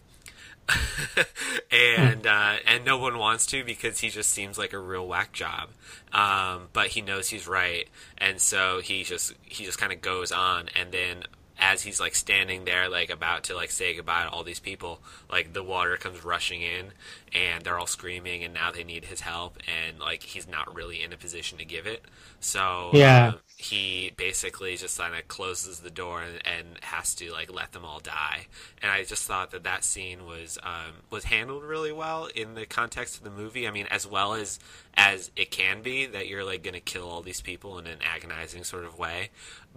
and 1.73 2.27
uh, 2.27 2.57
and 2.67 2.85
no 2.85 2.99
one 2.99 3.19
wants 3.19 3.47
to 3.47 3.65
because 3.65 4.01
he 4.01 4.11
just 4.11 4.31
seems 4.31 4.59
like 4.59 4.73
a 4.73 4.79
real 4.79 5.07
whack 5.07 5.33
job. 5.33 5.71
Um, 6.13 6.69
but 6.73 6.89
he 6.89 7.03
knows 7.03 7.29
he's 7.29 7.47
right, 7.47 7.89
and 8.19 8.41
so 8.41 8.81
he 8.81 9.05
just 9.05 9.33
he 9.43 9.65
just 9.65 9.79
kind 9.79 9.93
of 9.93 10.01
goes 10.01 10.33
on, 10.33 10.69
and 10.75 10.93
then 10.93 11.25
as 11.59 11.83
he's 11.83 12.01
like 12.01 12.15
standing 12.15 12.65
there, 12.65 12.89
like 12.89 13.11
about 13.11 13.45
to 13.45 13.55
like 13.55 13.71
say 13.71 13.95
goodbye 13.95 14.25
to 14.25 14.31
all 14.31 14.43
these 14.45 14.61
people, 14.61 15.01
like 15.31 15.53
the 15.53 15.63
water 15.63 15.97
comes 15.97 16.25
rushing 16.25 16.63
in, 16.63 16.87
and 17.35 17.65
they're 17.65 17.79
all 17.79 17.87
screaming, 17.87 18.43
and 18.45 18.55
now 18.55 18.71
they 18.73 18.85
need 18.85 19.05
his 19.07 19.21
help, 19.21 19.59
and 19.69 19.99
like 20.01 20.23
he's 20.23 20.49
not 20.49 20.75
really 20.75 21.03
in 21.03 21.13
a 21.13 21.17
position 21.17 21.59
to 21.59 21.65
give 21.65 21.87
it. 21.87 22.05
So 22.41 22.93
Yeah. 22.93 23.35
um, 23.35 23.39
he 23.61 24.11
basically 24.16 24.75
just 24.75 24.96
kind 24.99 25.14
of 25.14 25.29
closes 25.29 25.81
the 25.81 25.90
door 25.90 26.23
and, 26.23 26.40
and 26.46 26.66
has 26.81 27.14
to 27.14 27.31
like 27.31 27.53
let 27.53 27.73
them 27.73 27.85
all 27.85 28.01
die. 28.01 28.46
And 28.81 28.90
I 28.90 29.05
just 29.05 29.25
thought 29.25 29.51
that 29.51 29.64
that 29.64 29.85
scene 29.85 30.25
was 30.25 30.59
um, 30.62 30.94
was 31.11 31.25
handled 31.25 31.64
really 31.64 31.92
well 31.92 32.27
in 32.35 32.55
the 32.55 32.64
context 32.64 33.18
of 33.18 33.25
the 33.25 33.31
movie. 33.31 33.68
I 33.68 33.70
mean, 33.70 33.87
as 33.90 34.07
well 34.07 34.33
as 34.33 34.59
as 34.94 35.31
it 35.37 35.51
can 35.51 35.83
be 35.83 36.07
that 36.07 36.27
you're 36.27 36.42
like 36.42 36.62
going 36.62 36.75
to 36.75 36.81
kill 36.81 37.09
all 37.09 37.20
these 37.20 37.42
people 37.42 37.79
in 37.79 37.87
an 37.87 37.99
agonizing 38.03 38.64
sort 38.64 38.85
of 38.85 38.99
way, 38.99 39.29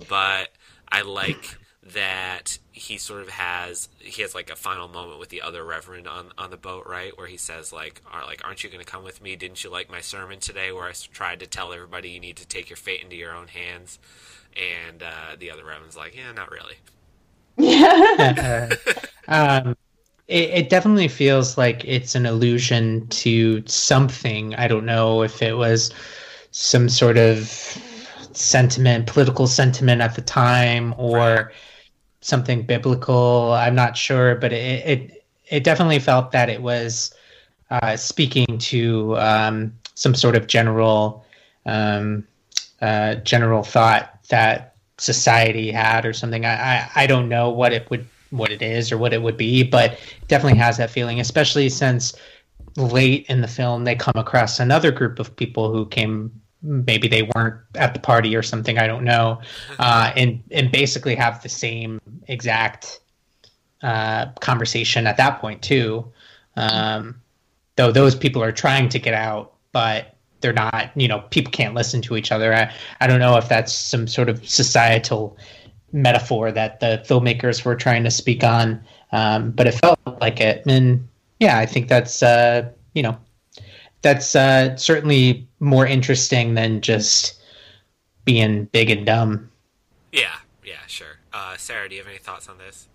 but 0.07 0.49
I 0.89 1.01
like 1.01 1.57
that 1.91 2.57
he 2.71 2.97
sort 2.97 3.21
of 3.21 3.29
has 3.29 3.89
he 3.99 4.21
has 4.21 4.33
like 4.33 4.49
a 4.49 4.55
final 4.55 4.87
moment 4.87 5.19
with 5.19 5.29
the 5.29 5.41
other 5.41 5.63
reverend 5.65 6.07
on 6.07 6.31
on 6.37 6.49
the 6.49 6.57
boat 6.57 6.85
right 6.87 7.17
where 7.17 7.27
he 7.27 7.35
says 7.37 7.73
like 7.73 8.01
are 8.09 8.25
like 8.25 8.41
aren't 8.45 8.63
you 8.63 8.69
going 8.69 8.83
to 8.83 8.89
come 8.89 9.03
with 9.03 9.21
me 9.21 9.35
didn't 9.35 9.63
you 9.63 9.69
like 9.69 9.89
my 9.91 9.99
sermon 9.99 10.39
today 10.39 10.71
where 10.71 10.85
i 10.87 10.93
tried 11.11 11.39
to 11.39 11.47
tell 11.47 11.73
everybody 11.73 12.09
you 12.09 12.19
need 12.21 12.37
to 12.37 12.47
take 12.47 12.69
your 12.69 12.77
fate 12.77 13.01
into 13.03 13.17
your 13.17 13.35
own 13.35 13.47
hands 13.49 13.99
and 14.55 15.03
uh, 15.03 15.35
the 15.37 15.51
other 15.51 15.65
reverend's 15.65 15.97
like 15.97 16.15
yeah 16.15 16.31
not 16.31 16.49
really 16.51 16.75
Yeah. 17.57 18.69
um, 19.27 19.75
it, 20.27 20.49
it 20.49 20.69
definitely 20.69 21.07
feels 21.07 21.57
like 21.57 21.83
it's 21.85 22.15
an 22.15 22.25
allusion 22.25 23.07
to 23.09 23.63
something. 23.67 24.55
I 24.55 24.67
don't 24.67 24.85
know 24.85 25.21
if 25.23 25.41
it 25.41 25.57
was 25.57 25.91
some 26.51 26.89
sort 26.89 27.17
of 27.17 27.47
sentiment, 28.33 29.07
political 29.07 29.47
sentiment 29.47 30.01
at 30.01 30.15
the 30.15 30.21
time, 30.21 30.93
or 30.97 31.51
something 32.23 32.63
biblical. 32.63 33.53
I'm 33.53 33.75
not 33.75 33.97
sure, 33.97 34.35
but 34.35 34.51
it 34.53 34.85
it, 34.85 35.25
it 35.49 35.63
definitely 35.63 35.99
felt 35.99 36.31
that 36.31 36.49
it 36.49 36.61
was 36.61 37.13
uh, 37.69 37.95
speaking 37.95 38.57
to 38.57 39.17
um, 39.17 39.73
some 39.95 40.15
sort 40.15 40.35
of 40.35 40.47
general 40.47 41.25
um, 41.65 42.25
uh, 42.81 43.15
general 43.15 43.63
thought 43.63 44.19
that 44.29 44.75
society 44.97 45.71
had 45.71 46.05
or 46.05 46.13
something. 46.13 46.45
I, 46.45 46.53
I, 46.53 46.89
I 46.95 47.07
don't 47.07 47.29
know 47.29 47.49
what 47.49 47.73
it 47.73 47.89
would 47.89 48.07
what 48.29 48.51
it 48.51 48.61
is 48.61 48.91
or 48.91 48.97
what 48.97 49.13
it 49.13 49.21
would 49.21 49.37
be, 49.37 49.63
but 49.63 49.93
it 49.93 50.27
definitely 50.27 50.57
has 50.59 50.77
that 50.77 50.89
feeling, 50.89 51.19
especially 51.19 51.69
since 51.69 52.13
late 52.75 53.25
in 53.29 53.41
the 53.41 53.47
film 53.47 53.83
they 53.83 53.95
come 53.95 54.15
across 54.15 54.59
another 54.59 54.91
group 54.91 55.19
of 55.19 55.35
people 55.35 55.71
who 55.71 55.85
came 55.85 56.31
maybe 56.63 57.07
they 57.07 57.29
weren't 57.35 57.59
at 57.75 57.93
the 57.93 57.99
party 57.99 58.35
or 58.35 58.41
something 58.41 58.77
i 58.77 58.87
don't 58.87 59.03
know. 59.03 59.39
Uh, 59.79 60.13
and 60.15 60.41
and 60.51 60.71
basically 60.71 61.15
have 61.15 61.41
the 61.43 61.49
same 61.49 61.99
exact 62.27 63.01
uh, 63.81 64.27
conversation 64.39 65.07
at 65.07 65.17
that 65.17 65.41
point 65.41 65.61
too. 65.61 66.05
Um, 66.55 67.19
though 67.75 67.91
those 67.91 68.15
people 68.15 68.41
are 68.41 68.51
trying 68.51 68.87
to 68.89 68.99
get 68.99 69.13
out 69.13 69.53
but 69.71 70.15
they're 70.39 70.53
not 70.53 70.91
you 70.95 71.07
know 71.07 71.19
people 71.31 71.51
can't 71.51 71.73
listen 71.73 72.01
to 72.03 72.15
each 72.15 72.31
other. 72.31 72.53
I, 72.53 72.71
I 73.01 73.07
don't 73.07 73.19
know 73.19 73.35
if 73.37 73.49
that's 73.49 73.73
some 73.73 74.07
sort 74.07 74.29
of 74.29 74.47
societal 74.47 75.37
metaphor 75.91 76.51
that 76.51 76.79
the 76.79 77.03
filmmakers 77.07 77.65
were 77.65 77.75
trying 77.75 78.03
to 78.03 78.11
speak 78.11 78.43
on 78.43 78.81
um, 79.11 79.51
but 79.51 79.67
it 79.67 79.73
felt 79.73 79.99
like 80.21 80.39
it. 80.39 80.63
And 80.65 81.07
yeah 81.39 81.57
i 81.57 81.65
think 81.65 81.87
that's 81.87 82.23
uh, 82.23 82.69
you 82.93 83.03
know 83.03 83.17
that's 84.01 84.35
uh, 84.35 84.75
certainly 84.75 85.47
more 85.63 85.87
interesting 85.87 86.53
than 86.53 86.81
just 86.81 87.41
being 88.25 88.65
big 88.65 88.89
and 88.89 89.05
dumb. 89.05 89.49
Yeah 90.11 90.35
yeah 90.65 90.75
sure. 90.87 91.19
Uh, 91.31 91.55
sarah 91.57 91.89
do 91.89 91.95
you 91.95 92.01
have 92.01 92.09
any 92.09 92.19
thoughts 92.19 92.47
on 92.49 92.57
this? 92.57 92.87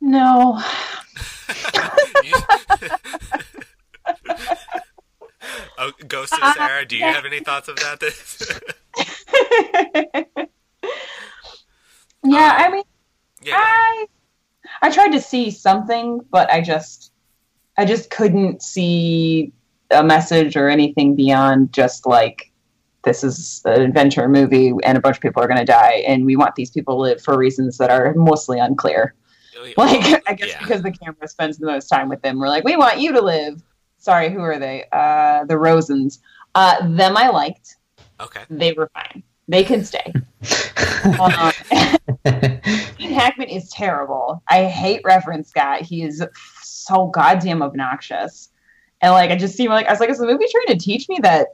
No. 0.00 0.60
oh 5.78 5.92
ghost 6.06 6.32
of 6.34 6.54
sarah 6.54 6.84
do 6.84 6.96
you 6.96 7.04
have 7.04 7.24
any 7.24 7.40
thoughts 7.40 7.68
of 7.68 7.76
that? 7.76 8.00
This 8.00 8.42
yeah, 12.24 12.54
I 12.58 12.70
mean, 12.70 12.84
yeah. 13.42 13.56
I 13.58 14.06
I 14.82 14.90
tried 14.90 15.12
to 15.12 15.20
see 15.20 15.50
something, 15.50 16.20
but 16.30 16.50
I 16.50 16.60
just 16.60 17.12
I 17.76 17.84
just 17.84 18.10
couldn't 18.10 18.62
see 18.62 19.52
a 19.90 20.02
message 20.02 20.56
or 20.56 20.68
anything 20.68 21.14
beyond 21.14 21.72
just 21.72 22.06
like 22.06 22.50
this 23.04 23.22
is 23.22 23.62
an 23.66 23.80
adventure 23.82 24.28
movie 24.28 24.72
and 24.82 24.98
a 24.98 25.00
bunch 25.00 25.16
of 25.16 25.22
people 25.22 25.40
are 25.42 25.46
going 25.46 25.58
to 25.60 25.64
die 25.64 26.02
and 26.08 26.24
we 26.26 26.34
want 26.34 26.54
these 26.56 26.70
people 26.70 26.96
to 26.96 27.00
live 27.02 27.22
for 27.22 27.38
reasons 27.38 27.78
that 27.78 27.90
are 27.90 28.12
mostly 28.14 28.58
unclear. 28.58 29.14
Like 29.76 30.22
I 30.28 30.34
guess 30.34 30.48
Yeah. 30.48 30.58
because 30.60 30.82
the 30.82 30.90
camera 30.92 31.26
spends 31.28 31.58
the 31.58 31.66
most 31.66 31.86
time 31.88 32.08
with 32.08 32.20
them, 32.22 32.38
we're 32.38 32.48
like, 32.48 32.64
we 32.64 32.76
want 32.76 32.98
you 33.00 33.12
to 33.12 33.20
live. 33.22 33.62
Sorry, 33.98 34.30
who 34.30 34.40
are 34.40 34.58
they? 34.58 34.84
Uh, 34.92 35.44
the 35.44 35.54
Rosens. 35.54 36.18
Uh, 36.54 36.88
them 36.96 37.16
I 37.16 37.28
liked. 37.28 37.76
okay 38.20 38.42
They 38.50 38.72
were 38.72 38.90
fine. 38.92 39.22
They 39.48 39.62
can 39.64 39.84
stay. 39.84 40.12
um, 41.20 41.52
Hackman 42.24 43.48
is 43.48 43.68
terrible. 43.70 44.42
I 44.48 44.64
hate 44.64 45.00
reference 45.04 45.52
guy 45.52 45.80
He 45.80 46.02
is 46.02 46.24
so 46.62 47.06
goddamn 47.08 47.62
obnoxious. 47.62 48.50
And 49.00 49.12
like 49.12 49.30
I 49.30 49.36
just 49.36 49.56
seem 49.56 49.70
like 49.70 49.86
I 49.86 49.90
was 49.90 50.00
like, 50.00 50.10
is 50.10 50.18
the 50.18 50.26
movie 50.26 50.46
trying 50.50 50.78
to 50.78 50.84
teach 50.84 51.08
me 51.08 51.18
that 51.22 51.48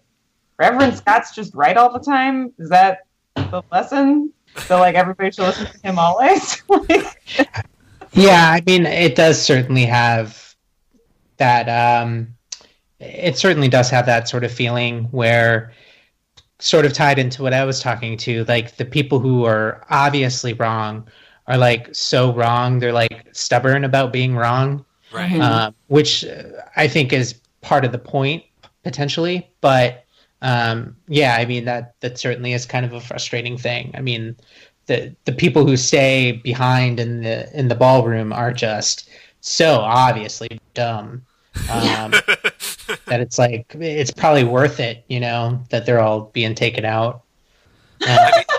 Reverend 0.59 0.96
Scott's 0.96 1.35
just 1.35 1.55
right 1.55 1.76
all 1.76 1.92
the 1.92 1.98
time? 1.98 2.52
Is 2.59 2.68
that 2.70 3.07
the 3.35 3.62
lesson? 3.70 4.33
So 4.57 4.78
like 4.78 4.94
everybody 4.94 5.31
should 5.31 5.44
listen 5.44 5.66
to 5.66 5.78
him 5.78 5.98
always? 5.98 6.62
yeah, 8.12 8.50
I 8.50 8.62
mean 8.66 8.87
it 8.87 9.14
does 9.14 9.40
certainly 9.40 9.85
have 9.87 10.55
that 11.38 11.68
um 11.68 12.35
it 13.00 13.37
certainly 13.37 13.68
does 13.68 13.90
have 13.90 14.07
that 14.07 14.28
sort 14.28 14.44
of 14.44 14.52
feeling 14.52 15.05
where 15.05 15.72
sort 16.62 16.87
of 16.87 16.92
tied 16.92 17.18
into 17.18 17.42
what 17.42 17.52
I 17.52 17.64
was 17.64 17.81
talking 17.81 18.16
to, 18.18 18.44
like 18.44 18.76
the 18.76 18.85
people 18.85 19.18
who 19.18 19.44
are 19.44 19.85
obviously 19.90 20.52
wrong 20.52 21.09
are 21.48 21.59
like 21.59 21.92
so 21.92 22.33
wrong. 22.33 22.78
They're 22.78 22.92
like 22.92 23.26
stubborn 23.33 23.83
about 23.85 24.12
being 24.12 24.37
wrong, 24.37 24.85
right? 25.12 25.40
Uh, 25.40 25.72
which 25.88 26.25
I 26.77 26.88
think 26.88 27.12
is 27.12 27.40
part 27.61 27.85
of 27.85 27.92
the 27.92 27.98
point 27.98 28.44
potentially. 28.83 29.51
But 29.61 30.05
um, 30.42 30.96
yeah, 31.09 31.37
I 31.38 31.44
mean 31.44 31.64
that 31.66 31.94
that 32.01 32.18
certainly 32.18 32.53
is 32.53 32.66
kind 32.66 32.85
of 32.85 32.92
a 32.92 33.01
frustrating 33.01 33.57
thing. 33.57 33.92
I 33.94 34.01
mean, 34.01 34.37
the 34.87 35.14
the 35.25 35.33
people 35.33 35.66
who 35.66 35.77
stay 35.77 36.33
behind 36.33 37.01
in 37.01 37.22
the 37.22 37.48
in 37.59 37.68
the 37.68 37.75
ballroom 37.75 38.33
are 38.33 38.53
just 38.53 39.09
so 39.40 39.81
obviously 39.81 40.61
dumb 40.75 41.22
um, 41.70 42.12
that 43.07 43.20
it's 43.20 43.38
like 43.38 43.75
it's 43.79 44.11
probably 44.11 44.44
worth 44.44 44.81
it, 44.81 45.05
you 45.09 45.20
know, 45.20 45.62
that 45.70 45.87
they're 45.87 46.01
all 46.01 46.22
being 46.33 46.55
taken 46.55 46.85
out. 46.85 47.22
Uh, 48.01 48.07
I, 48.35 48.37
mean, 48.37 48.52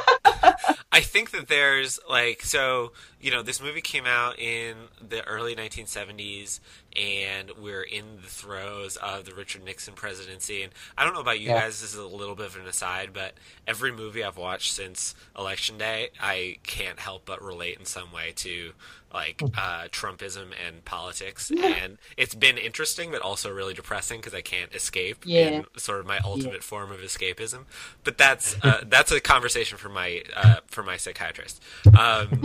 I 0.94 1.02
think 1.02 1.32
that 1.32 1.48
there's 1.48 2.00
like 2.08 2.44
so 2.44 2.92
you 3.20 3.32
know 3.32 3.42
this 3.42 3.60
movie 3.60 3.82
came 3.82 4.06
out 4.06 4.38
in 4.38 4.76
the 5.02 5.26
early 5.28 5.56
1970s 5.56 6.60
and 6.96 7.52
we're 7.60 7.82
in 7.82 8.18
the 8.22 8.28
throes 8.28 8.96
of 8.98 9.26
the 9.26 9.34
Richard 9.34 9.64
Nixon 9.64 9.96
presidency. 9.96 10.62
And 10.62 10.72
I 10.96 11.04
don't 11.04 11.16
know 11.16 11.22
about 11.22 11.40
you 11.40 11.50
yeah. 11.50 11.62
guys, 11.62 11.82
this 11.82 11.94
is 11.94 12.00
a 12.00 12.06
little 12.06 12.36
bit 12.36 12.46
of 12.46 12.56
an 12.58 12.68
aside, 12.68 13.10
but 13.14 13.34
every 13.66 13.92
movie 13.92 14.24
I've 14.24 14.38
watched 14.38 14.74
since 14.74 15.16
Election 15.38 15.78
Day, 15.78 16.10
I 16.22 16.58
can't 16.64 17.00
help 17.00 17.26
but 17.26 17.42
relate 17.42 17.80
in 17.80 17.86
some 17.86 18.12
way 18.12 18.34
to 18.38 18.74
like 19.14 19.40
hmm. 19.40 19.48
uh, 19.58 19.88
Trumpism 19.90 20.48
and 20.66 20.84
politics. 20.86 21.52
And 21.52 21.98
it's 22.18 22.36
been 22.36 22.58
interesting, 22.58 23.12
but 23.12 23.22
also 23.22 23.52
really 23.52 23.74
depressing 23.74 24.20
because 24.20 24.34
I 24.34 24.42
can't 24.42 24.74
escape 24.74 25.24
yeah. 25.26 25.48
in 25.48 25.66
sort 25.78 26.00
of 26.00 26.06
my 26.06 26.20
ultimate 26.20 26.56
yeah. 26.56 26.62
form 26.62 26.92
of 26.92 27.00
escapism. 27.00 27.66
But 28.04 28.18
that's 28.18 28.56
uh, 28.64 28.84
that's 28.88 29.12
a 29.12 29.20
conversation 29.20 29.78
for 29.78 29.90
my 29.90 30.24
uh, 30.36 30.58
for 30.68 30.84
my 30.84 30.98
psychiatrist. 30.98 31.62
Um, 31.88 31.94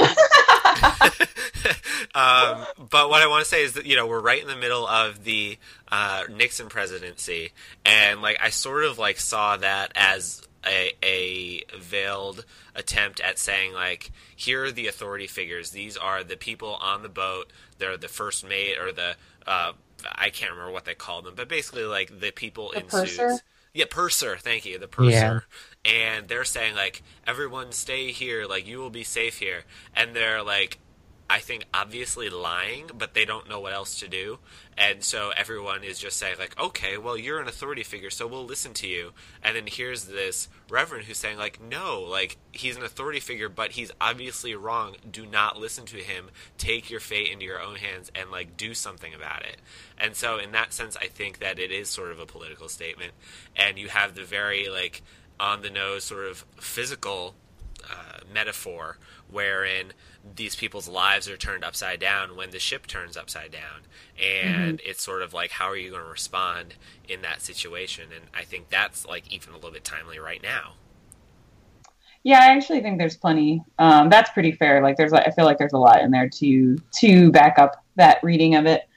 um, 2.14 2.66
but 2.90 3.08
what 3.10 3.22
I 3.22 3.26
want 3.28 3.42
to 3.42 3.48
say 3.48 3.64
is 3.64 3.72
that 3.74 3.86
you 3.86 3.96
know 3.96 4.06
we're 4.06 4.20
right 4.20 4.40
in 4.40 4.48
the 4.48 4.56
middle 4.56 4.86
of 4.86 5.24
the 5.24 5.58
uh, 5.90 6.24
Nixon 6.30 6.68
presidency, 6.68 7.52
and 7.84 8.22
like 8.22 8.38
I 8.40 8.50
sort 8.50 8.84
of 8.84 8.98
like 8.98 9.18
saw 9.18 9.56
that 9.56 9.92
as 9.94 10.42
a, 10.66 10.92
a 11.02 11.62
veiled 11.78 12.44
attempt 12.74 13.20
at 13.20 13.38
saying 13.38 13.72
like 13.72 14.10
here 14.34 14.64
are 14.64 14.72
the 14.72 14.86
authority 14.86 15.26
figures. 15.26 15.70
These 15.70 15.96
are 15.96 16.24
the 16.24 16.36
people 16.36 16.74
on 16.80 17.02
the 17.02 17.08
boat. 17.08 17.52
They're 17.78 17.96
the 17.96 18.08
first 18.08 18.46
mate 18.46 18.78
or 18.78 18.92
the 18.92 19.16
uh, 19.46 19.72
i 20.14 20.30
can't 20.30 20.52
remember 20.52 20.70
what 20.70 20.84
they 20.84 20.94
call 20.94 21.22
them 21.22 21.34
but 21.34 21.48
basically 21.48 21.82
like 21.84 22.20
the 22.20 22.30
people 22.30 22.70
the 22.72 22.80
in 22.80 22.86
purser? 22.86 23.30
suits. 23.30 23.42
Yeah 23.74 23.84
purser. 23.88 24.36
Thank 24.36 24.64
you. 24.64 24.78
The 24.78 24.88
purser. 24.88 25.44
Yeah. 25.84 25.92
and 25.92 26.28
they're 26.28 26.44
saying 26.44 26.74
like 26.74 27.02
everyone 27.26 27.72
stay 27.72 28.10
here. 28.12 28.46
Like 28.46 28.66
you 28.66 28.78
will 28.78 28.90
be 28.90 29.04
safe 29.04 29.38
here. 29.38 29.64
And 29.94 30.14
they're 30.16 30.42
like 30.42 30.78
I 31.30 31.40
think 31.40 31.66
obviously 31.74 32.30
lying, 32.30 32.90
but 32.96 33.12
they 33.12 33.26
don't 33.26 33.48
know 33.48 33.60
what 33.60 33.74
else 33.74 34.00
to 34.00 34.08
do. 34.08 34.38
And 34.78 35.04
so 35.04 35.30
everyone 35.36 35.84
is 35.84 35.98
just 35.98 36.16
saying 36.16 36.36
like, 36.38 36.58
"Okay, 36.58 36.96
well, 36.96 37.18
you're 37.18 37.40
an 37.40 37.48
authority 37.48 37.82
figure, 37.82 38.08
so 38.08 38.26
we'll 38.26 38.46
listen 38.46 38.72
to 38.74 38.86
you." 38.86 39.12
And 39.42 39.54
then 39.54 39.66
here's 39.66 40.04
this 40.04 40.48
reverend 40.70 41.04
who's 41.04 41.18
saying 41.18 41.36
like, 41.36 41.60
"No, 41.60 42.00
like 42.00 42.38
he's 42.52 42.76
an 42.76 42.82
authority 42.82 43.20
figure, 43.20 43.50
but 43.50 43.72
he's 43.72 43.92
obviously 44.00 44.54
wrong. 44.54 44.96
Do 45.10 45.26
not 45.26 45.58
listen 45.58 45.84
to 45.86 45.98
him. 45.98 46.30
Take 46.56 46.88
your 46.88 47.00
fate 47.00 47.30
into 47.30 47.44
your 47.44 47.60
own 47.60 47.76
hands 47.76 48.10
and 48.14 48.30
like 48.30 48.56
do 48.56 48.72
something 48.72 49.12
about 49.12 49.42
it." 49.44 49.58
And 49.98 50.16
so 50.16 50.38
in 50.38 50.52
that 50.52 50.72
sense, 50.72 50.96
I 50.96 51.08
think 51.08 51.40
that 51.40 51.58
it 51.58 51.70
is 51.70 51.90
sort 51.90 52.10
of 52.10 52.20
a 52.20 52.26
political 52.26 52.70
statement. 52.70 53.12
And 53.54 53.78
you 53.78 53.88
have 53.88 54.14
the 54.14 54.24
very 54.24 54.68
like 54.70 55.02
on 55.38 55.60
the 55.60 55.70
nose 55.70 56.04
sort 56.04 56.24
of 56.24 56.46
physical 56.58 57.34
uh, 57.84 58.20
metaphor 58.32 58.98
wherein 59.30 59.92
these 60.36 60.54
people's 60.54 60.88
lives 60.88 61.28
are 61.28 61.36
turned 61.36 61.64
upside 61.64 62.00
down 62.00 62.36
when 62.36 62.50
the 62.50 62.58
ship 62.58 62.86
turns 62.86 63.16
upside 63.16 63.52
down. 63.52 63.82
And 64.20 64.78
mm-hmm. 64.78 64.90
it's 64.90 65.02
sort 65.02 65.22
of 65.22 65.32
like 65.32 65.52
how 65.52 65.66
are 65.66 65.76
you 65.76 65.90
going 65.90 66.02
to 66.02 66.08
respond 66.08 66.74
in 67.08 67.22
that 67.22 67.42
situation? 67.42 68.08
And 68.14 68.24
i 68.34 68.44
think 68.44 68.68
that's 68.68 69.06
like 69.06 69.32
even 69.32 69.52
a 69.52 69.56
little 69.56 69.70
bit 69.70 69.84
timely 69.84 70.18
right 70.18 70.42
now. 70.42 70.74
Yeah 72.22 72.40
i 72.40 72.56
actually 72.56 72.80
think 72.80 72.98
there's 72.98 73.16
plenty. 73.16 73.62
Um, 73.78 74.08
that's 74.08 74.30
pretty 74.30 74.52
fair. 74.52 74.82
Like 74.82 74.96
there's 74.96 75.12
i 75.12 75.30
feel 75.30 75.44
like 75.44 75.58
there's 75.58 75.72
a 75.72 75.78
lot 75.78 76.00
in 76.02 76.10
there 76.10 76.28
to 76.28 76.78
to 77.00 77.30
back 77.32 77.58
up 77.58 77.84
that 77.96 78.18
reading 78.22 78.54
of 78.54 78.66
it. 78.66 78.88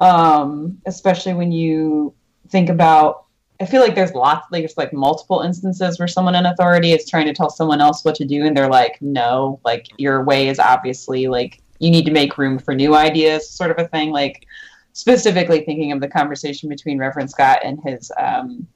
Um, 0.00 0.78
especially 0.84 1.32
when 1.32 1.52
you 1.52 2.14
think 2.48 2.68
about 2.68 3.25
I 3.60 3.66
feel 3.66 3.80
like 3.80 3.94
there's 3.94 4.12
lots, 4.12 4.46
like 4.50 4.62
there's 4.62 4.76
like 4.76 4.92
multiple 4.92 5.40
instances 5.40 5.98
where 5.98 6.08
someone 6.08 6.34
in 6.34 6.46
authority 6.46 6.92
is 6.92 7.08
trying 7.08 7.26
to 7.26 7.32
tell 7.32 7.50
someone 7.50 7.80
else 7.80 8.04
what 8.04 8.14
to 8.16 8.24
do, 8.24 8.44
and 8.44 8.56
they're 8.56 8.68
like, 8.68 9.00
"No, 9.00 9.60
like 9.64 9.86
your 9.98 10.24
way 10.24 10.48
is 10.48 10.58
obviously 10.58 11.26
like 11.26 11.62
you 11.78 11.90
need 11.90 12.04
to 12.06 12.12
make 12.12 12.38
room 12.38 12.58
for 12.58 12.74
new 12.74 12.94
ideas," 12.94 13.48
sort 13.48 13.70
of 13.70 13.78
a 13.78 13.88
thing. 13.88 14.10
Like 14.10 14.46
specifically 14.92 15.64
thinking 15.64 15.92
of 15.92 16.00
the 16.00 16.08
conversation 16.08 16.68
between 16.68 16.98
Reverend 16.98 17.30
Scott 17.30 17.60
and 17.62 17.78
his 17.84 18.10
um, 18.18 18.66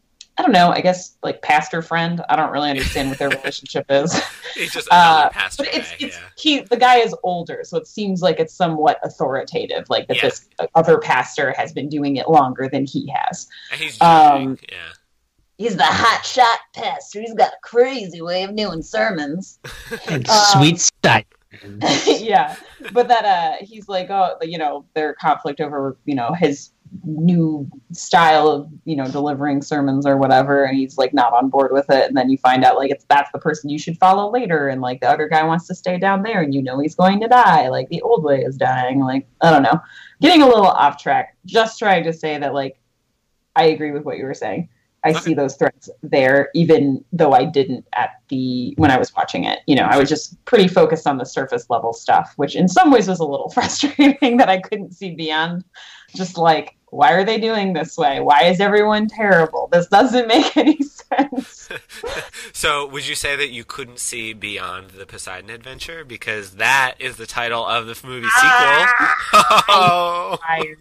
I 0.40 0.42
don't 0.42 0.52
know. 0.52 0.70
I 0.70 0.80
guess 0.80 1.18
like 1.22 1.42
pastor 1.42 1.82
friend. 1.82 2.24
I 2.30 2.34
don't 2.34 2.50
really 2.50 2.70
understand 2.70 3.10
what 3.10 3.18
their 3.18 3.28
relationship 3.38 3.84
is. 3.90 4.18
He's 4.54 4.72
just 4.72 4.88
another 4.90 5.26
uh, 5.26 5.28
pastor. 5.28 5.64
But 5.64 5.74
it's, 5.74 5.90
guy, 5.90 5.96
it's 6.00 6.16
yeah. 6.16 6.28
he. 6.38 6.60
The 6.60 6.78
guy 6.78 6.96
is 6.96 7.14
older, 7.22 7.60
so 7.62 7.76
it 7.76 7.86
seems 7.86 8.22
like 8.22 8.40
it's 8.40 8.54
somewhat 8.54 8.98
authoritative. 9.02 9.90
Like 9.90 10.08
that 10.08 10.16
yeah. 10.16 10.22
this 10.22 10.48
other 10.74 10.96
pastor 10.96 11.52
has 11.58 11.74
been 11.74 11.90
doing 11.90 12.16
it 12.16 12.30
longer 12.30 12.70
than 12.72 12.86
he 12.86 13.12
has. 13.14 13.48
And 13.70 13.80
he's 13.82 14.00
um, 14.00 14.56
yeah. 14.72 14.78
He's 15.58 15.76
the 15.76 15.84
hot 15.84 16.24
shot 16.24 16.60
pastor. 16.74 17.20
He's 17.20 17.34
got 17.34 17.52
a 17.52 17.58
crazy 17.62 18.22
way 18.22 18.44
of 18.44 18.56
doing 18.56 18.80
sermons. 18.80 19.58
and 20.08 20.26
um, 20.26 20.44
sweet 20.52 20.80
style. 20.80 21.22
yeah, 22.06 22.56
but 22.92 23.08
that 23.08 23.24
uh, 23.24 23.64
he's 23.64 23.88
like, 23.88 24.10
oh, 24.10 24.36
you 24.42 24.58
know, 24.58 24.84
their 24.94 25.14
conflict 25.14 25.60
over, 25.60 25.96
you 26.04 26.14
know, 26.14 26.32
his 26.32 26.70
new 27.04 27.68
style 27.92 28.48
of 28.48 28.68
you 28.84 28.96
know 28.96 29.06
delivering 29.06 29.62
sermons 29.62 30.04
or 30.04 30.16
whatever 30.16 30.64
and 30.64 30.76
he's 30.76 30.98
like 30.98 31.14
not 31.14 31.32
on 31.32 31.48
board 31.48 31.70
with 31.72 31.88
it 31.88 32.08
and 32.08 32.16
then 32.16 32.28
you 32.28 32.36
find 32.38 32.64
out 32.64 32.76
like 32.76 32.90
it's 32.90 33.04
that's 33.08 33.30
the 33.32 33.38
person 33.38 33.70
you 33.70 33.78
should 33.78 33.96
follow 33.98 34.30
later 34.30 34.68
and 34.68 34.80
like 34.80 35.00
the 35.00 35.08
other 35.08 35.28
guy 35.28 35.42
wants 35.44 35.66
to 35.66 35.74
stay 35.74 35.98
down 35.98 36.22
there 36.22 36.42
and 36.42 36.52
you 36.52 36.62
know 36.62 36.80
he's 36.80 36.96
going 36.96 37.20
to 37.20 37.28
die 37.28 37.68
like 37.68 37.88
the 37.90 38.02
old 38.02 38.24
way 38.24 38.40
is 38.40 38.56
dying 38.56 39.00
like 39.00 39.26
i 39.40 39.50
don't 39.50 39.62
know. 39.62 39.80
Getting 40.20 40.42
a 40.42 40.46
little 40.46 40.66
off 40.66 41.00
track. 41.00 41.36
Just 41.46 41.78
trying 41.78 42.04
to 42.04 42.12
say 42.12 42.38
that 42.38 42.54
like 42.54 42.78
i 43.54 43.66
agree 43.66 43.92
with 43.92 44.04
what 44.04 44.18
you 44.18 44.24
were 44.24 44.34
saying 44.34 44.68
i 45.04 45.12
see 45.12 45.34
those 45.34 45.56
threats 45.56 45.88
there 46.02 46.50
even 46.54 47.04
though 47.12 47.32
i 47.32 47.44
didn't 47.44 47.86
at 47.94 48.20
the 48.28 48.74
when 48.76 48.90
i 48.90 48.98
was 48.98 49.14
watching 49.14 49.44
it 49.44 49.60
you 49.66 49.74
know 49.74 49.84
i 49.84 49.96
was 49.96 50.08
just 50.08 50.42
pretty 50.44 50.68
focused 50.68 51.06
on 51.06 51.18
the 51.18 51.24
surface 51.24 51.68
level 51.70 51.92
stuff 51.92 52.32
which 52.36 52.54
in 52.56 52.68
some 52.68 52.90
ways 52.90 53.08
was 53.08 53.20
a 53.20 53.24
little 53.24 53.50
frustrating 53.54 54.36
that 54.36 54.48
i 54.48 54.58
couldn't 54.58 54.92
see 54.92 55.14
beyond 55.14 55.64
just 56.14 56.36
like 56.36 56.76
why 56.90 57.12
are 57.12 57.24
they 57.24 57.38
doing 57.38 57.72
this 57.72 57.96
way? 57.96 58.20
Why 58.20 58.44
is 58.44 58.60
everyone 58.60 59.06
terrible? 59.06 59.68
This 59.72 59.86
doesn't 59.86 60.26
make 60.28 60.56
any 60.56 60.78
sense. 60.82 61.68
so, 62.52 62.86
would 62.88 63.06
you 63.06 63.14
say 63.14 63.36
that 63.36 63.50
you 63.50 63.64
couldn't 63.64 64.00
see 64.00 64.32
beyond 64.32 64.90
the 64.90 65.06
Poseidon 65.06 65.50
Adventure 65.50 66.04
because 66.04 66.56
that 66.56 66.94
is 66.98 67.16
the 67.16 67.26
title 67.26 67.64
of 67.64 67.86
the 67.86 67.98
movie 68.06 68.26
sequel? 68.26 68.50
ah, 69.32 69.64
oh. 69.68 70.38
Tired. 70.46 70.78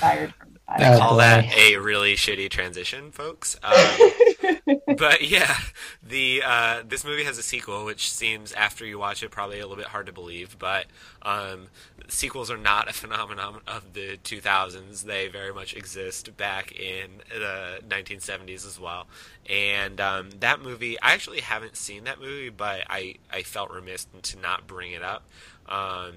Tired 0.00 0.34
I 0.66 0.98
call 0.98 1.16
that 1.18 1.44
a 1.56 1.76
really 1.76 2.14
shitty 2.14 2.48
transition, 2.50 3.10
folks. 3.10 3.58
Um, 3.62 4.76
but 4.96 5.28
yeah, 5.28 5.56
the 6.02 6.42
uh, 6.44 6.82
this 6.86 7.04
movie 7.04 7.24
has 7.24 7.36
a 7.36 7.42
sequel, 7.42 7.84
which 7.84 8.10
seems 8.10 8.52
after 8.52 8.86
you 8.86 8.98
watch 8.98 9.22
it 9.22 9.30
probably 9.30 9.58
a 9.58 9.62
little 9.62 9.76
bit 9.76 9.86
hard 9.86 10.06
to 10.06 10.12
believe. 10.12 10.56
But 10.58 10.86
um, 11.22 11.68
sequels 12.08 12.50
are 12.50 12.56
not 12.56 12.88
a 12.88 12.94
phenomenon 12.94 13.60
of 13.66 13.92
the 13.92 14.16
2000s; 14.24 15.02
they 15.02 15.28
very 15.28 15.52
much 15.52 15.74
exist 15.74 16.34
back 16.38 16.72
in 16.72 17.10
the 17.28 17.80
1970s 17.86 18.66
as 18.66 18.80
well. 18.80 19.06
And 19.48 20.00
um, 20.00 20.30
that 20.40 20.62
movie, 20.62 20.98
I 21.02 21.12
actually 21.12 21.40
haven't 21.40 21.76
seen 21.76 22.04
that 22.04 22.20
movie, 22.20 22.48
but 22.48 22.84
I 22.88 23.16
I 23.30 23.42
felt 23.42 23.70
remiss 23.70 24.06
to 24.22 24.38
not 24.38 24.66
bring 24.66 24.92
it 24.92 25.02
up. 25.02 25.24
Um, 25.68 26.14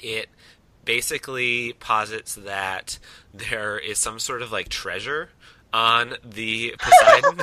it 0.00 0.28
basically 0.84 1.72
posits 1.74 2.34
that 2.34 2.98
there 3.32 3.78
is 3.78 3.98
some 3.98 4.18
sort 4.18 4.42
of 4.42 4.52
like 4.52 4.68
treasure 4.68 5.30
on 5.72 6.14
the 6.24 6.74
Poseidon. 6.78 7.40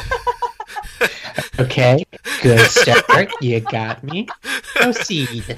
okay. 1.60 2.04
Good 2.42 2.70
start. 2.70 3.32
you 3.42 3.60
got 3.60 4.04
me. 4.04 4.28
Proceed. 4.76 5.58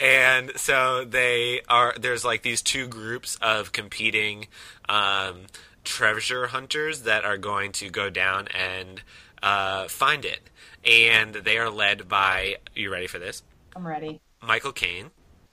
and 0.00 0.52
so 0.56 1.04
they 1.04 1.60
are 1.68 1.94
there's 1.98 2.24
like 2.24 2.42
these 2.42 2.62
two 2.62 2.86
groups 2.86 3.36
of 3.42 3.72
competing 3.72 4.46
um, 4.88 5.46
treasure 5.84 6.48
hunters 6.48 7.02
that 7.02 7.24
are 7.24 7.36
going 7.38 7.72
to 7.72 7.90
go 7.90 8.08
down 8.10 8.48
and 8.48 9.02
uh, 9.42 9.88
find 9.88 10.24
it 10.24 10.40
and 10.84 11.34
they 11.34 11.58
are 11.58 11.70
led 11.70 12.08
by 12.08 12.56
you 12.74 12.90
ready 12.90 13.06
for 13.06 13.18
this 13.18 13.42
I'm 13.76 13.86
ready. 13.86 14.20
michael 14.40 14.72
caine 14.72 15.10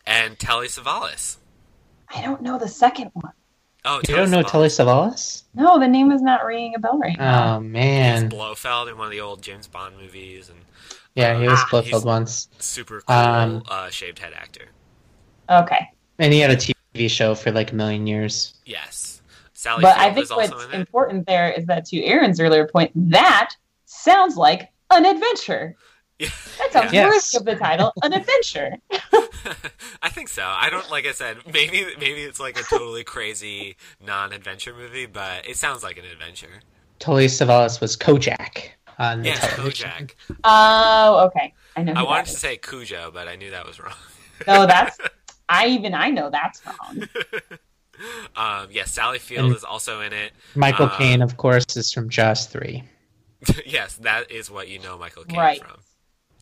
and 0.10 0.38
telly 0.40 0.68
savalas 0.68 1.38
I 2.14 2.22
don't 2.24 2.42
know 2.42 2.58
the 2.58 2.68
second 2.68 3.12
one. 3.14 3.34
oh 3.86 4.02
You 4.08 4.16
don't 4.16 4.32
know 4.32 4.42
Telly 4.42 4.68
Savalas? 4.70 5.44
No, 5.54 5.78
the 5.80 5.88
name 5.88 6.12
is 6.12 6.24
not 6.24 6.44
ringing 6.44 6.74
a 6.76 6.80
bell 6.80 6.98
right 6.98 7.16
now. 7.18 7.58
Oh 7.58 7.60
man. 7.60 8.28
blofeld 8.30 8.90
in 8.90 8.98
one 8.98 9.06
of 9.06 9.12
the 9.12 9.22
old 9.22 9.44
james 9.44 9.68
bond 9.68 9.96
movies 9.98 10.50
and 10.50 10.58
Yeah, 11.14 11.40
he 11.40 11.48
was 11.48 11.60
Ah, 11.62 11.68
Blofeld 11.70 11.86
he's- 12.02 12.04
once. 12.06 12.48
super 12.60 13.02
cool 13.02 13.16
Um, 13.16 13.64
uh, 13.70 13.90
shaved 13.92 14.18
head 14.20 14.34
actor 14.34 14.66
okay. 15.50 15.88
And 16.18 16.34
he 16.34 16.40
had 16.40 16.52
a 16.52 16.56
TV 16.58 17.10
show 17.10 17.36
for 17.36 17.52
like 17.52 17.72
a 17.72 17.76
million 17.76 18.08
years. 18.08 18.56
yes 18.66 19.22
sally 19.54 19.84
But 19.84 19.96
Field 19.96 20.08
I 20.08 20.14
think 20.14 20.24
is 20.24 20.32
also 20.32 20.56
what's 20.58 20.74
important 20.74 21.28
there 21.28 21.52
is 21.52 21.66
that 21.68 21.86
to 21.86 22.04
Aaron's 22.04 22.40
earlier 22.40 22.68
point, 22.68 22.92
that 23.12 23.52
sounds 23.86 24.36
like 24.38 24.70
an 24.90 25.06
adventure. 25.06 25.76
yeah. 26.20 26.30
That 26.58 26.74
sounds 26.74 26.94
Yes. 26.94 27.34
worthy 27.34 27.38
of 27.42 27.46
the 27.46 27.64
title, 27.64 27.94
an 28.04 28.14
adventure. 28.14 28.72
I 30.02 30.10
think 30.10 30.30
so. 30.30 30.44
I 30.46 30.70
don't 30.70 30.90
like 30.90 31.06
I 31.06 31.12
said 31.12 31.38
maybe 31.52 31.86
maybe 32.00 32.22
it's 32.24 32.40
like 32.40 32.60
a 32.60 32.64
totally 32.64 33.04
crazy 33.04 33.76
non-adventure 34.06 34.74
movie, 34.74 35.06
but 35.06 35.48
it 35.48 35.58
sounds 35.58 35.84
like 35.84 35.98
an 35.98 36.06
adventure. 36.06 36.62
Telly 37.00 37.28
Savalas 37.28 37.80
was 37.82 37.96
Kojak 37.96 38.70
on 38.98 39.22
the 39.22 39.30
Yes, 39.30 39.40
television. 39.56 39.90
Kojak. 39.90 40.12
Oh, 40.44 41.26
okay. 41.28 41.54
I 41.78 41.84
know. 41.84 41.94
I 41.94 42.04
wanted 42.04 42.26
that 42.28 42.32
to 42.34 42.38
say 42.40 42.58
Cujo, 42.58 43.12
but 43.14 43.28
I 43.28 43.36
knew 43.36 43.52
that 43.52 43.66
was 43.66 43.80
wrong. 43.80 43.94
No, 44.48 44.66
that's. 44.66 44.98
I 45.48 45.68
even 45.68 45.94
I 45.94 46.10
know 46.10 46.30
that's 46.30 46.62
wrong. 46.66 47.08
Um, 48.36 48.68
yes, 48.72 48.92
Sally 48.92 49.20
Field 49.20 49.48
And- 49.48 49.56
is 49.58 49.66
also 49.66 50.00
in 50.00 50.14
it. 50.14 50.32
Michael 50.56 50.86
Uh, 50.86 50.98
Caine, 50.98 51.22
of 51.22 51.36
course, 51.36 51.76
is 51.76 51.92
from 51.92 52.08
Jaws 52.10 52.46
3. 52.46 52.82
yes, 53.66 53.96
that 53.98 54.32
is 54.32 54.50
what 54.50 54.70
you 54.70 54.80
know 54.80 54.98
Michael 54.98 55.26
Caine 55.26 55.38
Right. 55.38 55.60
from. 55.62 55.80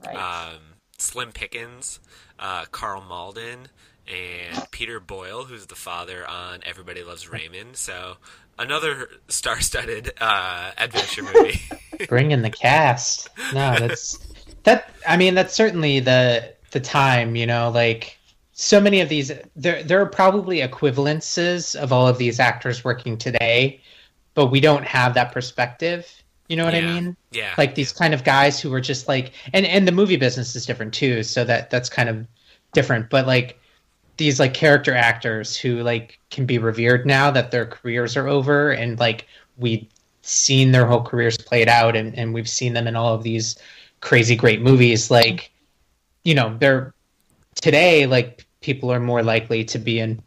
Right. 0.05 0.15
Um, 0.53 0.60
Slim 0.99 1.31
Pickens, 1.31 1.99
uh, 2.39 2.65
Karl 2.71 3.02
Malden, 3.02 3.67
and 4.08 4.71
Peter 4.71 5.00
Boyle, 5.00 5.43
who's 5.43 5.65
the 5.65 5.76
father 5.76 6.28
on 6.28 6.62
Everybody 6.65 7.04
Loves 7.04 7.30
Raymond. 7.30 7.76
So 7.76 8.17
another 8.58 9.10
star-studded 9.28 10.13
uh, 10.19 10.71
adventure 10.78 11.23
movie. 11.23 11.62
Bring 12.08 12.32
in 12.32 12.41
the 12.41 12.50
cast. 12.50 13.30
No, 13.54 13.76
that's 13.78 14.19
that. 14.63 14.91
I 15.08 15.17
mean, 15.17 15.36
that's 15.36 15.54
certainly 15.54 16.00
the 16.00 16.54
the 16.71 16.80
time. 16.80 17.36
You 17.36 17.47
know, 17.47 17.69
like 17.69 18.17
so 18.54 18.80
many 18.80 19.02
of 19.02 19.10
these. 19.10 19.32
There 19.56 19.84
there 19.84 20.02
are 20.02 20.06
probably 20.06 20.60
equivalences 20.60 21.76
of 21.76 21.91
all 21.91 22.08
of 22.08 22.17
these 22.17 22.39
actors 22.39 22.84
working 22.84 23.17
today, 23.17 23.82
but 24.36 24.47
we 24.47 24.60
don't 24.60 24.86
have 24.86 25.15
that 25.15 25.32
perspective. 25.32 26.08
You 26.47 26.55
know 26.55 26.65
what 26.65 26.75
I 26.75 26.81
mean? 26.81 27.17
yeah, 27.31 27.53
Like 27.57 27.75
these 27.75 27.91
kind 27.91 28.13
of 28.13 28.23
guys 28.23 28.60
who 28.60 28.69
were 28.69 28.81
just 28.81 29.07
like, 29.07 29.33
and 29.53 29.65
and 29.65 29.88
the 29.88 29.91
movie 29.91 30.15
business 30.15 30.55
is 30.55 30.65
different 30.65 30.93
too. 30.93 31.23
So 31.23 31.43
that 31.43 31.69
that's 31.69 31.89
kind 31.89 32.07
of 32.07 32.25
different. 32.73 33.10
But 33.10 33.27
like 33.27 33.60
these 34.17 34.39
like 34.39 34.53
character 34.53 34.93
actors 34.93 35.55
who 35.55 35.81
like 35.83 36.19
can 36.31 36.45
be 36.45 36.57
revered 36.57 37.05
now 37.05 37.31
that 37.31 37.51
their 37.51 37.65
careers 37.65 38.17
are 38.17 38.27
over 38.27 38.71
and 38.71 38.99
like 38.99 39.27
we've 39.57 39.88
seen 40.23 40.71
their 40.71 40.86
whole 40.86 41.01
careers 41.01 41.38
played 41.38 41.69
out 41.69 41.95
and, 41.95 42.17
and 42.17 42.33
we've 42.33 42.49
seen 42.49 42.73
them 42.73 42.88
in 42.88 42.95
all 42.95 43.13
of 43.13 43.23
these 43.23 43.57
crazy 44.01 44.36
great 44.36 44.62
movies 44.62 45.10
like 45.10 45.51
you 46.23 46.36
know 46.36 46.55
they're 46.60 46.93
today 47.55 48.05
like 48.05 48.45
people 48.62 48.91
are 48.91 48.99
more 48.99 49.23
likely 49.23 49.63
to 49.63 49.79
be 49.79 49.99
in 49.99 50.21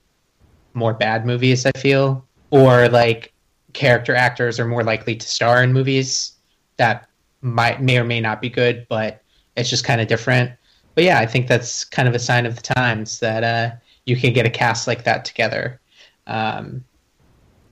more 0.75 0.95
bad 0.95 1.27
movies 1.27 1.67
i 1.67 1.73
feel 1.73 2.25
or 2.51 2.89
like 2.89 3.30
character 3.73 4.15
actors 4.15 4.59
are 4.59 4.67
more 4.67 4.83
likely 4.83 5.17
to 5.17 5.27
star 5.27 5.63
in 5.63 5.73
movies 5.73 6.33
that 6.77 7.09
might 7.43 7.83
may 7.83 7.99
or 7.99 8.05
may 8.05 8.21
not 8.21 8.41
be 8.41 8.49
good 8.49 8.87
but 8.89 9.23
it's 9.57 9.71
just 9.71 9.85
kind 9.85 10.01
of 10.01 10.09
different. 10.09 10.51
But 10.95 11.05
yeah 11.05 11.19
i 11.19 11.27
think 11.27 11.47
that's 11.47 11.85
kind 11.85 12.09
of 12.09 12.15
a 12.15 12.19
sign 12.19 12.47
of 12.47 12.57
the 12.57 12.63
times 12.63 13.21
that 13.21 13.45
uh, 13.45 13.77
you 14.07 14.17
can 14.17 14.33
get 14.33 14.47
a 14.47 14.51
cast 14.51 14.87
like 14.87 15.05
that 15.05 15.25
together. 15.25 15.81
Um, 16.27 16.85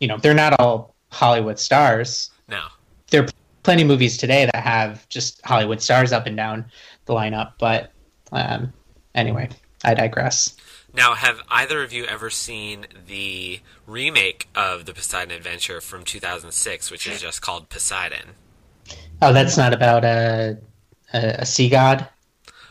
you 0.01 0.09
know 0.09 0.19
they're 0.19 0.35
not 0.35 0.59
all 0.61 0.95
hollywood 1.11 1.59
stars. 1.59 2.31
No. 2.49 2.63
there 3.11 3.25
are 3.25 3.29
plenty 3.63 3.83
of 3.83 3.89
movies 3.89 4.17
today 4.17 4.47
that 4.47 4.63
have 4.63 5.07
just 5.09 5.45
hollywood 5.45 5.83
stars 5.83 6.13
up 6.13 6.27
and 6.27 6.37
down 6.37 6.65
the 7.05 7.13
lineup 7.13 7.53
but 7.59 7.93
um, 8.33 8.73
anyway 9.15 9.49
i 9.85 9.95
digress 9.95 10.55
Now, 10.95 11.15
have 11.15 11.41
either 11.51 11.83
of 11.83 11.93
you 11.93 12.05
ever 12.07 12.31
seen 12.31 12.87
the 13.07 13.61
remake 13.87 14.49
of 14.55 14.87
the 14.87 14.95
Poseidon 14.95 15.31
Adventure 15.37 15.81
from 15.83 16.03
2006, 16.03 16.91
which 16.91 17.07
is 17.07 17.21
just 17.21 17.43
called 17.43 17.69
Poseidon? 17.69 18.35
oh 19.23 19.33
that's 19.33 19.57
not 19.57 19.73
about 19.75 20.05
a, 20.05 20.59
a, 21.13 21.19
a 21.41 21.47
sea 21.47 21.69
god 21.69 22.09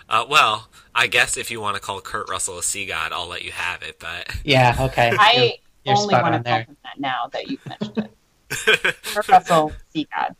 Uh, 0.09 0.25
well, 0.29 0.69
I 0.95 1.07
guess 1.07 1.37
if 1.37 1.51
you 1.51 1.61
want 1.61 1.75
to 1.75 1.81
call 1.81 2.01
Kurt 2.01 2.29
Russell 2.29 2.57
a 2.57 2.63
sea 2.63 2.85
god, 2.85 3.11
I'll 3.11 3.27
let 3.27 3.43
you 3.43 3.51
have 3.51 3.83
it. 3.83 3.99
But 3.99 4.29
yeah 4.43 4.75
okay 4.79 5.13
I 5.17 5.57
you're 5.83 5.97
only 5.97 6.17
want 6.17 6.33
on 6.33 6.33
to 6.35 6.39
call 6.39 6.59
there. 6.59 6.63
him 6.63 6.77
that 6.83 6.99
now 6.99 7.27
that 7.33 7.47
you've 7.49 7.65
mentioned 7.65 7.97
it. 7.97 8.11
Kurt 9.13 9.27
Russell, 9.27 9.77
Sea 9.93 10.07
God. 10.15 10.35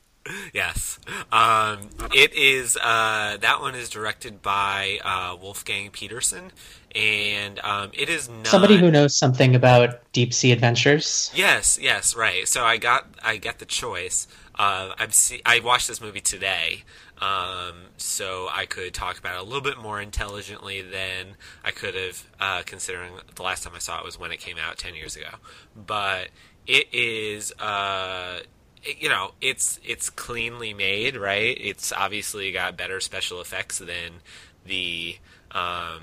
Yes, 0.53 0.99
um, 1.31 1.89
it 2.13 2.33
is. 2.33 2.77
Uh, 2.77 3.37
that 3.39 3.61
one 3.61 3.75
is 3.75 3.89
directed 3.89 4.41
by 4.41 4.99
uh, 5.03 5.35
Wolfgang 5.39 5.89
Petersen, 5.91 6.51
and 6.95 7.59
um, 7.59 7.91
it 7.93 8.09
is 8.09 8.29
not 8.29 8.47
somebody 8.47 8.77
who 8.77 8.89
knows 8.91 9.15
something 9.15 9.55
about 9.55 10.11
deep 10.13 10.33
sea 10.33 10.51
adventures 10.51 11.31
Yes, 11.35 11.77
yes, 11.81 12.15
right. 12.15 12.47
So 12.47 12.63
I 12.63 12.77
got 12.77 13.07
I 13.23 13.37
get 13.37 13.59
the 13.59 13.65
choice. 13.65 14.27
Uh, 14.55 14.93
I've 14.97 15.13
see, 15.13 15.41
I 15.45 15.59
watched 15.59 15.87
this 15.87 16.01
movie 16.01 16.21
today, 16.21 16.83
um, 17.19 17.89
so 17.97 18.47
I 18.51 18.65
could 18.65 18.93
talk 18.93 19.19
about 19.19 19.35
it 19.35 19.41
a 19.41 19.43
little 19.43 19.61
bit 19.61 19.77
more 19.77 20.01
intelligently 20.01 20.81
than 20.81 21.35
I 21.63 21.71
could 21.71 21.93
have, 21.93 22.27
uh, 22.39 22.63
considering 22.65 23.13
the 23.35 23.43
last 23.43 23.63
time 23.63 23.73
I 23.75 23.79
saw 23.79 23.99
it 23.99 24.05
was 24.05 24.19
when 24.19 24.31
it 24.31 24.39
came 24.39 24.57
out 24.57 24.77
ten 24.77 24.95
years 24.95 25.15
ago. 25.15 25.29
But 25.75 26.29
it 26.65 26.87
is, 26.91 27.51
uh, 27.59 28.39
you 28.83 29.09
know, 29.09 29.31
it's 29.41 29.79
it's 29.83 30.09
cleanly 30.09 30.73
made, 30.73 31.15
right? 31.15 31.57
It's 31.59 31.91
obviously 31.91 32.51
got 32.51 32.77
better 32.77 32.99
special 32.99 33.41
effects 33.41 33.79
than 33.79 34.21
the. 34.65 35.17
Um, 35.51 36.01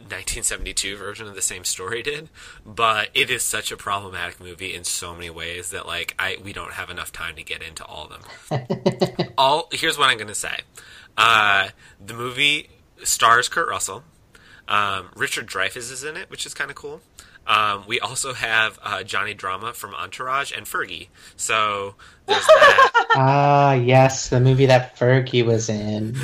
1972 0.00 0.96
version 0.96 1.26
of 1.26 1.34
the 1.34 1.42
same 1.42 1.62
story 1.62 2.02
did, 2.02 2.30
but 2.64 3.10
it 3.12 3.30
is 3.30 3.42
such 3.42 3.70
a 3.70 3.76
problematic 3.76 4.40
movie 4.40 4.74
in 4.74 4.82
so 4.82 5.14
many 5.14 5.28
ways 5.28 5.70
that 5.70 5.86
like 5.86 6.14
I 6.18 6.38
we 6.42 6.54
don't 6.54 6.72
have 6.72 6.88
enough 6.88 7.12
time 7.12 7.36
to 7.36 7.42
get 7.42 7.62
into 7.62 7.84
all 7.84 8.08
of 8.08 8.48
them. 8.48 9.28
all 9.38 9.68
here's 9.72 9.98
what 9.98 10.08
I'm 10.08 10.16
going 10.16 10.28
to 10.28 10.34
say. 10.34 10.60
Uh, 11.18 11.68
the 12.04 12.14
movie 12.14 12.70
stars 13.02 13.48
Kurt 13.48 13.68
Russell. 13.68 14.02
Um, 14.68 15.10
Richard 15.16 15.48
Dreyfuss 15.48 15.90
is 15.92 16.04
in 16.04 16.16
it, 16.16 16.30
which 16.30 16.46
is 16.46 16.54
kind 16.54 16.70
of 16.70 16.76
cool. 16.76 17.00
Um, 17.50 17.84
we 17.88 17.98
also 17.98 18.32
have 18.32 18.78
uh, 18.82 19.02
Johnny 19.02 19.34
Drama 19.34 19.72
from 19.72 19.94
Entourage 19.94 20.52
and 20.56 20.66
Fergie. 20.66 21.08
So 21.36 21.96
there's 22.26 22.46
that. 22.46 22.92
ah 23.16 23.72
yes 23.72 24.28
the 24.28 24.38
movie 24.38 24.66
that 24.66 24.96
fergie 24.96 25.44
was 25.44 25.68
in 25.68 26.14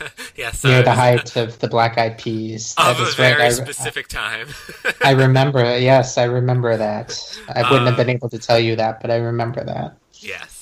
yeah, 0.36 0.52
so 0.52 0.68
near 0.68 0.82
the 0.82 0.92
height 0.92 1.34
of 1.36 1.58
the 1.58 1.66
black 1.68 1.98
eyed 1.98 2.18
peas 2.18 2.74
of 2.78 3.00
a 3.00 3.10
very 3.16 3.42
I, 3.42 3.48
specific 3.48 4.06
time. 4.06 4.48
I 5.02 5.10
remember. 5.24 5.60
Yes, 5.78 6.18
I 6.18 6.24
remember 6.24 6.76
that. 6.76 7.18
I 7.48 7.62
wouldn't 7.62 7.86
have 7.86 7.94
Uh, 7.94 7.96
been 7.96 8.10
able 8.10 8.28
to 8.28 8.38
tell 8.38 8.60
you 8.60 8.76
that, 8.76 9.00
but 9.00 9.10
I 9.10 9.16
remember 9.16 9.64
that. 9.64 9.96
Yes. 10.20 10.55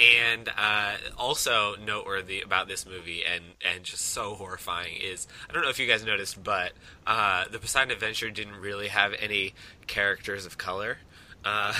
And 0.00 0.48
uh, 0.56 0.94
also 1.18 1.74
noteworthy 1.76 2.40
about 2.40 2.68
this 2.68 2.86
movie 2.86 3.22
and, 3.24 3.44
and 3.62 3.84
just 3.84 4.06
so 4.06 4.34
horrifying 4.34 4.96
is 4.96 5.28
I 5.48 5.52
don't 5.52 5.62
know 5.62 5.68
if 5.68 5.78
you 5.78 5.86
guys 5.86 6.04
noticed, 6.04 6.42
but 6.42 6.72
uh, 7.06 7.44
the 7.50 7.58
Poseidon 7.58 7.90
Adventure 7.90 8.30
didn't 8.30 8.56
really 8.56 8.88
have 8.88 9.12
any 9.20 9.54
characters 9.86 10.46
of 10.46 10.56
color. 10.56 10.98
Uh, 11.44 11.74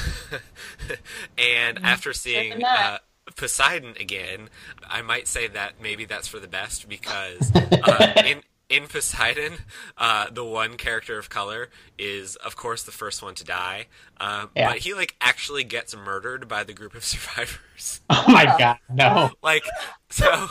and 1.38 1.78
after 1.82 2.12
seeing 2.12 2.62
uh, 2.64 2.98
Poseidon 3.36 3.94
again, 3.98 4.48
I 4.88 5.02
might 5.02 5.26
say 5.26 5.48
that 5.48 5.74
maybe 5.80 6.04
that's 6.04 6.28
for 6.28 6.38
the 6.38 6.48
best 6.48 6.88
because 6.88 7.50
uh, 7.54 8.22
in 8.26 8.42
in 8.70 8.86
Poseidon, 8.86 9.54
uh, 9.98 10.30
the 10.30 10.44
one 10.44 10.76
character 10.76 11.18
of 11.18 11.28
color 11.28 11.68
is, 11.98 12.36
of 12.36 12.56
course, 12.56 12.84
the 12.84 12.92
first 12.92 13.22
one 13.22 13.34
to 13.34 13.44
die. 13.44 13.88
Uh, 14.18 14.46
Yeah. 14.54 14.68
But 14.68 14.78
he 14.78 14.94
like 14.94 15.16
actually 15.20 15.64
gets 15.64 15.94
murdered 15.94 16.48
by 16.48 16.64
the 16.64 16.72
group 16.72 16.94
of 16.94 17.04
survivors. 17.12 18.00
Oh 18.08 18.24
my 18.28 18.44
god, 18.44 18.78
no. 18.88 19.30
like, 19.42 19.64
so 20.08 20.48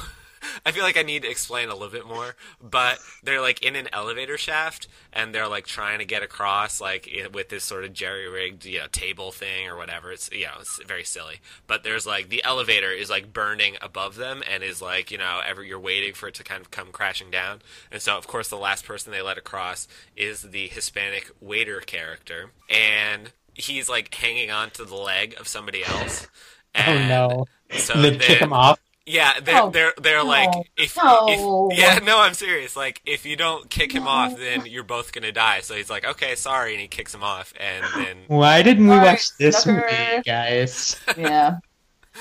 I 0.65 0.71
feel 0.71 0.83
like 0.83 0.97
I 0.97 1.03
need 1.03 1.23
to 1.23 1.29
explain 1.29 1.69
a 1.69 1.73
little 1.73 1.89
bit 1.89 2.07
more, 2.07 2.35
but 2.61 2.99
they're 3.23 3.41
like 3.41 3.63
in 3.63 3.75
an 3.75 3.87
elevator 3.93 4.37
shaft 4.37 4.87
and 5.11 5.33
they're 5.33 5.47
like 5.47 5.65
trying 5.65 5.99
to 5.99 6.05
get 6.05 6.23
across 6.23 6.79
like 6.81 7.09
with 7.33 7.49
this 7.49 7.63
sort 7.63 7.83
of 7.83 7.93
jerry 7.93 8.29
rigged 8.29 8.65
you 8.65 8.79
know 8.79 8.87
table 8.91 9.31
thing 9.31 9.67
or 9.67 9.75
whatever. 9.75 10.11
It's 10.11 10.31
you 10.31 10.45
know 10.45 10.53
it's 10.59 10.81
very 10.85 11.03
silly, 11.03 11.41
but 11.67 11.83
there's 11.83 12.05
like 12.05 12.29
the 12.29 12.43
elevator 12.43 12.91
is 12.91 13.09
like 13.09 13.33
burning 13.33 13.77
above 13.81 14.15
them 14.15 14.43
and 14.49 14.63
is 14.63 14.81
like 14.81 15.11
you 15.11 15.17
know 15.17 15.41
ever 15.45 15.63
you're 15.63 15.79
waiting 15.79 16.13
for 16.13 16.27
it 16.27 16.35
to 16.35 16.43
kind 16.43 16.61
of 16.61 16.71
come 16.71 16.91
crashing 16.91 17.31
down, 17.31 17.61
and 17.91 18.01
so 18.01 18.17
of 18.17 18.27
course 18.27 18.49
the 18.49 18.57
last 18.57 18.85
person 18.85 19.11
they 19.11 19.21
let 19.21 19.37
across 19.37 19.87
is 20.15 20.43
the 20.43 20.67
Hispanic 20.67 21.31
waiter 21.41 21.79
character, 21.79 22.51
and 22.69 23.31
he's 23.53 23.89
like 23.89 24.13
hanging 24.13 24.51
on 24.51 24.69
to 24.71 24.85
the 24.85 24.95
leg 24.95 25.35
of 25.39 25.47
somebody 25.47 25.83
else. 25.83 26.27
And 26.73 27.11
oh 27.11 27.45
no! 27.71 27.77
So 27.79 27.93
they 27.99 28.17
kick 28.17 28.39
him 28.39 28.53
off. 28.53 28.79
Yeah, 29.09 29.39
they're 29.39 29.61
oh, 29.63 29.69
they're 29.71 29.93
they're 29.99 30.19
no, 30.19 30.25
like 30.25 30.71
if, 30.77 30.95
no. 30.95 31.25
if 31.71 31.79
yeah 31.79 31.97
no 31.97 32.19
I'm 32.19 32.35
serious. 32.35 32.75
Like 32.75 33.01
if 33.07 33.25
you 33.25 33.35
don't 33.35 33.67
kick 33.67 33.91
him 33.91 34.03
no. 34.03 34.09
off 34.09 34.37
then 34.37 34.67
you're 34.67 34.83
both 34.83 35.11
gonna 35.11 35.31
die. 35.31 35.61
So 35.61 35.73
he's 35.73 35.89
like 35.89 36.05
okay 36.05 36.35
sorry 36.35 36.73
and 36.73 36.81
he 36.81 36.87
kicks 36.87 37.13
him 37.15 37.23
off 37.23 37.51
and 37.59 37.83
then 37.95 38.17
why 38.27 38.61
didn't 38.61 38.87
we 38.87 38.95
watch 38.95 39.35
this 39.37 39.65
movie 39.65 40.21
guys? 40.25 40.99
Yeah. 41.17 41.57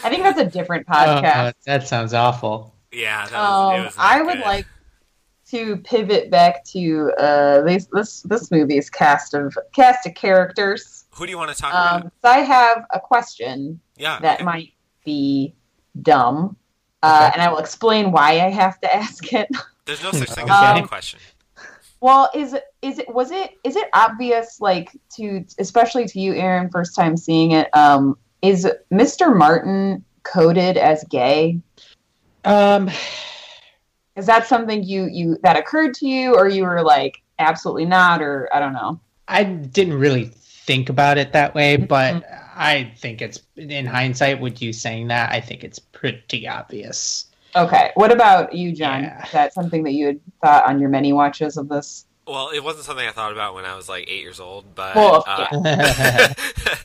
I 0.03 0.09
think 0.09 0.23
that's 0.23 0.41
a 0.41 0.47
different 0.47 0.87
podcast. 0.89 1.51
oh, 1.51 1.59
that 1.67 1.87
sounds 1.87 2.15
awful. 2.15 2.75
Yeah 2.91 3.27
that 3.29 3.33
was, 3.33 3.79
um, 3.79 3.85
was 3.85 3.95
I 3.99 4.23
would 4.23 4.37
good. 4.39 4.47
like 4.47 4.67
to 5.51 5.77
pivot 5.79 6.31
back 6.31 6.65
to 6.67 7.13
uh 7.19 7.61
this 7.63 7.87
this 7.93 8.23
this 8.23 8.51
movie's 8.51 8.89
cast 8.89 9.35
of 9.35 9.55
cast 9.75 10.07
of 10.07 10.15
characters. 10.15 11.05
Who 11.11 11.27
do 11.27 11.33
you 11.33 11.39
want 11.39 11.55
to 11.55 11.61
talk 11.61 11.75
um, 11.75 12.01
about? 12.01 12.13
so 12.23 12.29
I 12.31 12.39
have 12.39 12.87
a 12.95 12.99
question 12.99 13.79
yeah 13.99 14.21
that 14.21 14.37
okay. 14.37 14.45
might 14.45 14.73
be 15.05 15.55
dumb 16.01 16.57
uh, 17.03 17.31
and 17.33 17.43
I 17.43 17.51
will 17.51 17.59
explain 17.59 18.13
why 18.13 18.41
I 18.41 18.51
have 18.51 18.81
to 18.81 18.95
ask 18.95 19.33
it. 19.33 19.49
There's 19.85 20.03
no 20.03 20.13
such 20.13 20.31
thing 20.31 20.49
as 20.49 20.79
um, 20.79 20.85
a 20.85 20.89
question. 20.89 21.21
Well, 22.01 22.31
is 22.35 22.53
it 22.53 22.65
is 22.81 22.99
it 22.99 23.13
was 23.13 23.31
it 23.31 23.59
is 23.65 23.75
it 23.75 23.89
obvious 23.93 24.61
like 24.61 24.91
to 25.17 25.45
especially 25.59 26.07
to 26.07 26.21
you, 26.21 26.35
Aaron, 26.35 26.71
first 26.71 26.95
time 26.95 27.17
seeing 27.17 27.53
it? 27.53 27.75
Um, 27.77 28.17
is 28.43 28.69
Mr. 28.93 29.37
Martin 29.37 30.05
coded 30.23 30.77
as 30.77 31.05
gay? 31.11 31.59
Um, 32.45 32.89
is 34.15 34.27
that 34.27 34.47
something 34.47 34.85
you 34.85 35.07
you 35.07 35.39
that 35.43 35.57
occurred 35.57 35.95
to 35.95 36.07
you, 36.07 36.35
or 36.35 36.49
you 36.49 36.65
were 36.65 36.83
like 36.83 37.21
absolutely 37.39 37.87
not, 37.87 38.23
or 38.23 38.49
I 38.53 38.61
don't 38.61 38.75
know? 38.75 39.01
I 39.27 39.45
didn't 39.45 39.95
really 39.95 40.27
think 40.27 40.89
about 40.89 41.19
it 41.19 41.33
that 41.33 41.55
way, 41.55 41.77
but 41.77 42.15
mm-hmm. 42.15 42.35
I 42.55 42.93
think 42.97 43.23
it's 43.23 43.41
in 43.57 43.87
hindsight. 43.87 44.41
With 44.41 44.63
you 44.63 44.73
saying 44.73 45.09
that, 45.09 45.33
I 45.33 45.41
think 45.41 45.65
it's 45.65 45.81
pretty 46.01 46.47
obvious. 46.47 47.27
Okay. 47.57 47.91
What 47.95 48.13
about 48.13 48.53
you, 48.53 48.73
John? 48.73 49.03
Yeah. 49.05 49.25
Is 49.25 49.33
that 49.33 49.55
something 49.55 49.83
that 49.85 49.93
you 49.93 50.07
had 50.07 50.21
thought 50.43 50.67
on 50.67 50.81
your 50.81 50.91
many 50.91 51.13
watches 51.13 51.57
of 51.57 51.69
this? 51.69 52.07
Well, 52.29 52.51
it 52.51 52.63
wasn't 52.63 52.85
something 52.85 53.07
I 53.07 53.13
thought 53.13 53.33
about 53.33 53.55
when 53.55 53.65
I 53.65 53.75
was 53.75 53.89
like 53.89 54.05
eight 54.09 54.21
years 54.21 54.39
old, 54.39 54.75
but 54.75 54.95
well, 54.95 55.25
uh, 55.27 56.35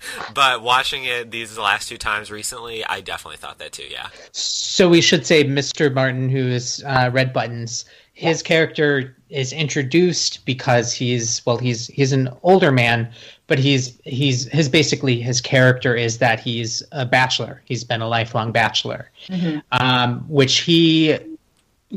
but 0.33 0.61
watching 0.61 1.03
it 1.03 1.31
these 1.31 1.57
last 1.57 1.89
two 1.89 1.97
times 1.97 2.31
recently, 2.31 2.85
I 2.85 3.01
definitely 3.01 3.37
thought 3.37 3.59
that 3.59 3.73
too. 3.73 3.87
Yeah. 3.89 4.07
So 4.31 4.89
we 4.89 5.01
should 5.01 5.25
say 5.25 5.43
Mr. 5.43 5.93
Martin, 5.93 6.29
who 6.29 6.47
is 6.47 6.81
uh, 6.85 7.09
Red 7.11 7.33
Buttons. 7.33 7.85
His 8.13 8.41
yeah. 8.41 8.47
character 8.47 9.17
is 9.29 9.51
introduced 9.51 10.45
because 10.45 10.93
he's 10.93 11.45
well, 11.45 11.57
he's 11.57 11.87
he's 11.87 12.13
an 12.13 12.29
older 12.43 12.71
man, 12.71 13.11
but 13.47 13.59
he's 13.59 13.99
he's 14.05 14.45
his 14.45 14.69
basically 14.69 15.19
his 15.19 15.41
character 15.41 15.93
is 15.93 16.19
that 16.19 16.39
he's 16.39 16.83
a 16.93 17.05
bachelor. 17.05 17.61
He's 17.65 17.83
been 17.83 18.01
a 18.01 18.07
lifelong 18.07 18.53
bachelor, 18.53 19.09
mm-hmm. 19.27 19.59
um, 19.71 20.19
which 20.29 20.59
he 20.59 21.17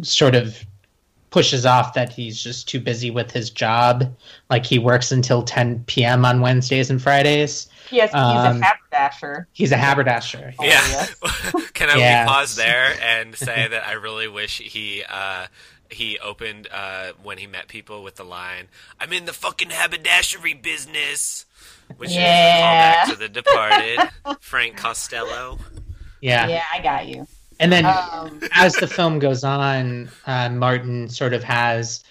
sort 0.02 0.35
of 0.35 0.66
pushes 1.37 1.66
off 1.66 1.92
that 1.92 2.11
he's 2.11 2.42
just 2.42 2.66
too 2.66 2.81
busy 2.81 3.11
with 3.11 3.31
his 3.31 3.51
job. 3.51 4.11
Like 4.49 4.64
he 4.64 4.79
works 4.79 5.12
until 5.12 5.42
10 5.42 5.85
p.m. 5.85 6.25
on 6.25 6.40
Wednesdays 6.40 6.88
and 6.88 7.01
Fridays. 7.01 7.68
Yes, 7.90 8.09
he's 8.11 8.18
um, 8.18 8.62
a 8.62 8.64
haberdasher. 8.64 9.46
He's 9.53 9.70
a 9.70 9.77
haberdasher. 9.77 10.55
Oh, 10.59 10.64
yeah. 10.64 10.70
Yes. 10.88 11.14
Can 11.75 11.90
I 11.90 11.99
yeah. 11.99 12.25
pause 12.25 12.57
there 12.57 12.94
and 13.03 13.37
say 13.37 13.68
that 13.68 13.87
I 13.87 13.92
really 13.92 14.29
wish 14.29 14.62
he 14.62 15.05
uh, 15.07 15.49
he 15.90 16.18
opened 16.20 16.68
uh, 16.72 17.12
when 17.22 17.37
he 17.37 17.46
met 17.46 17.68
people 17.68 18.03
with 18.03 18.14
the 18.14 18.25
line, 18.25 18.68
"I'm 18.99 19.12
in 19.12 19.27
the 19.27 19.35
fucking 19.35 19.68
haberdashery 19.68 20.55
business," 20.55 21.44
which 21.99 22.12
yeah. 22.12 23.03
is 23.03 23.11
a 23.11 23.12
callback 23.12 23.12
to 23.12 23.18
The 23.18 23.29
Departed, 23.29 24.40
Frank 24.40 24.79
Costello. 24.79 25.59
Yeah, 26.22 26.49
yeah, 26.49 26.64
I 26.72 26.81
got 26.81 27.07
you. 27.07 27.27
And 27.58 27.72
then 27.72 27.86
um, 27.86 28.40
as 28.52 28.74
the 28.74 28.86
film 28.86 29.18
goes 29.18 29.42
on, 29.42 30.10
uh, 30.26 30.50
Martin 30.50 31.08
sort 31.08 31.32
of 31.32 31.42
has 31.42 32.04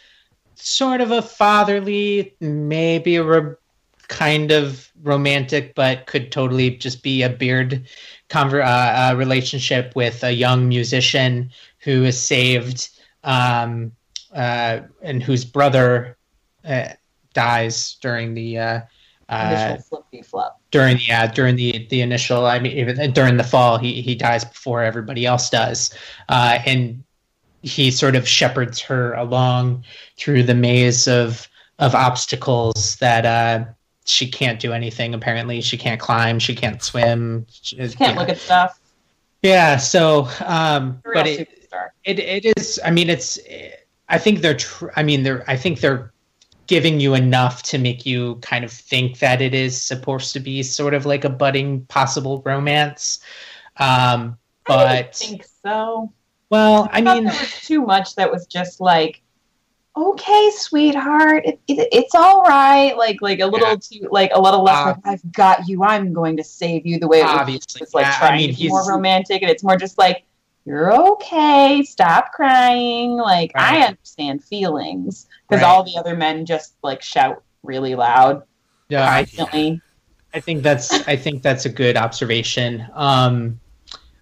sort 0.56 1.02
of 1.02 1.12
a 1.12 1.22
fatherly, 1.22 2.34
maybe 2.40 3.18
a 3.18 3.24
re- 3.24 3.56
kind 4.08 4.52
of 4.52 4.92
romantic, 5.04 5.76
but 5.76 6.08
could 6.08 6.32
totally 6.32 6.72
just 6.72 7.04
be 7.04 7.22
a 7.22 7.30
beard 7.30 7.86
conver- 8.30 8.66
uh, 8.66 9.12
uh, 9.12 9.16
relationship 9.16 9.96
with 9.96 10.24
a 10.24 10.32
young 10.32 10.68
musician 10.68 11.52
who 11.80 12.04
is 12.04 12.20
saved 12.20 12.90
um, 13.24 13.92
uh, 14.34 14.80
and 15.02 15.22
whose 15.22 15.46
brother 15.46 16.18
uh, 16.64 16.90
dies 17.34 17.98
during 18.02 18.34
the 18.34 18.82
uh, 19.30 19.78
flippy 19.78 20.22
flop. 20.22 20.60
During 20.72 21.00
yeah, 21.00 21.28
during 21.28 21.56
the 21.56 21.88
the 21.90 22.02
initial, 22.02 22.46
I 22.46 22.60
mean, 22.60 22.78
even 22.78 23.12
during 23.14 23.38
the 23.38 23.44
fall, 23.44 23.78
he 23.78 24.02
he 24.02 24.16
dies 24.16 24.46
before 24.46 24.84
everybody 24.84 25.26
else 25.26 25.50
does, 25.50 25.94
uh, 26.30 26.60
and 26.66 27.04
he 27.62 27.90
sort 27.90 28.16
of 28.16 28.28
shepherds 28.28 28.80
her 28.82 29.14
along 29.14 29.84
through 30.18 30.44
the 30.44 30.54
maze 30.54 31.08
of 31.08 31.48
of 31.80 31.96
obstacles 31.96 32.98
that 32.98 33.26
uh, 33.26 33.66
she 34.06 34.30
can't 34.30 34.60
do 34.60 34.74
anything. 34.74 35.14
Apparently, 35.14 35.62
she 35.62 35.78
can't 35.78 36.00
climb, 36.00 36.40
she 36.40 36.56
can't 36.56 36.82
swim, 36.82 37.46
she, 37.50 37.76
she 37.76 37.96
can't 37.96 38.14
yeah. 38.16 38.20
look 38.20 38.30
at 38.30 38.38
stuff. 38.38 38.80
Yeah, 39.42 39.78
so 39.78 40.28
um, 40.46 41.02
but 41.14 41.28
it, 41.28 41.70
it 42.04 42.20
it 42.20 42.58
is. 42.58 42.80
I 42.84 42.92
mean, 42.92 43.10
it's. 43.10 43.40
I 44.10 44.18
think 44.18 44.42
they're. 44.42 44.58
Tr- 44.58 44.90
I 44.96 45.04
mean, 45.04 45.24
they're. 45.24 45.44
I 45.50 45.56
think 45.56 45.82
they're 45.82 46.14
giving 46.68 47.00
you 47.00 47.14
enough 47.14 47.64
to 47.64 47.78
make 47.78 48.06
you 48.06 48.36
kind 48.42 48.66
of 48.66 48.72
think 48.72 49.20
that 49.20 49.42
it 49.42 49.54
is 49.54 49.82
supposed 49.82 50.34
to 50.34 50.40
be 50.40 50.64
sort 50.64 50.94
of 50.94 51.06
like 51.06 51.24
a 51.24 51.30
budding 51.30 51.86
possible 51.86 52.42
romance. 52.46 53.20
Um, 53.78 54.38
but 54.66 54.88
I 54.88 55.04
think 55.04 55.46
so. 55.64 56.12
Well, 56.50 56.90
I, 56.92 57.00
I 57.00 57.02
mean, 57.02 57.26
there 57.26 57.34
was 57.34 57.62
too 57.62 57.82
much 57.82 58.16
that 58.16 58.32
was 58.32 58.46
just 58.48 58.80
like, 58.80 59.22
okay, 59.98 60.52
sweetheart, 60.54 61.46
it, 61.46 61.60
it, 61.68 61.88
it's 61.92 62.16
all 62.16 62.44
right. 62.44 62.96
Like, 62.98 63.22
like 63.22 63.40
a 63.40 63.46
little 63.46 63.70
yeah. 63.70 63.76
too, 63.76 64.08
like 64.12 64.32
a 64.34 64.42
little 64.42 64.64
less. 64.64 64.76
Uh, 64.76 64.86
like, 64.86 64.98
I've 65.06 65.32
got 65.32 65.68
you. 65.68 65.84
I'm 65.84 66.14
going 66.14 66.38
to 66.38 66.44
save 66.44 66.86
you. 66.86 67.00
The 67.00 67.08
way 67.08 67.22
it 67.22 67.26
obviously, 67.26 67.80
was, 67.82 67.94
like 67.94 68.06
yeah, 68.06 68.18
trying 68.18 68.34
I 68.34 68.38
mean, 68.38 68.54
to 68.54 68.62
be 68.62 68.68
more 68.70 68.90
romantic, 68.90 69.42
and 69.42 69.52
it's 69.52 69.64
more 69.64 69.78
just 69.78 69.98
like 69.98 70.24
you're 70.66 70.94
okay. 71.12 71.84
Stop 71.84 72.34
crying. 72.34 73.18
Like 73.18 73.52
right. 73.56 73.84
I 73.84 73.88
understand 73.88 74.44
feelings 74.44 75.28
because 75.48 75.62
right. 75.62 75.68
all 75.68 75.84
the 75.84 75.96
other 75.98 76.16
men 76.16 76.46
just 76.46 76.76
like 76.84 77.02
shout 77.02 77.44
really 77.64 77.96
loud. 77.96 78.44
Yeah, 78.90 79.24
constantly. 79.24 79.82
I, 80.34 80.38
I 80.38 80.42
think 80.42 80.64
that's 80.64 80.92
I 81.08 81.16
think 81.16 81.44
that's 81.44 81.66
a 81.66 81.70
good 81.70 81.98
observation. 81.98 82.86
Um, 82.94 83.60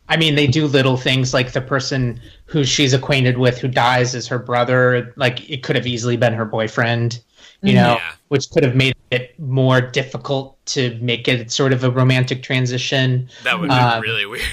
I 0.09 0.17
mean, 0.17 0.35
they 0.35 0.47
do 0.47 0.67
little 0.67 0.97
things 0.97 1.33
like 1.33 1.53
the 1.53 1.61
person 1.61 2.19
who 2.45 2.65
she's 2.65 2.93
acquainted 2.93 3.37
with 3.37 3.57
who 3.57 3.69
dies 3.69 4.13
is 4.13 4.27
her 4.27 4.37
brother. 4.37 5.13
Like 5.15 5.49
it 5.49 5.63
could 5.63 5.77
have 5.77 5.87
easily 5.87 6.17
been 6.17 6.33
her 6.33 6.45
boyfriend, 6.45 7.23
you 7.61 7.73
know, 7.73 7.95
yeah. 7.95 8.11
which 8.27 8.49
could 8.49 8.63
have 8.63 8.75
made 8.75 8.95
it 9.11 9.39
more 9.39 9.79
difficult 9.79 10.63
to 10.65 10.97
make 11.01 11.27
it 11.29 11.51
sort 11.51 11.71
of 11.71 11.85
a 11.85 11.89
romantic 11.89 12.43
transition. 12.43 13.29
That 13.45 13.59
would 13.59 13.69
be 13.69 13.75
um, 13.75 14.01
really 14.01 14.25
weird. 14.27 14.43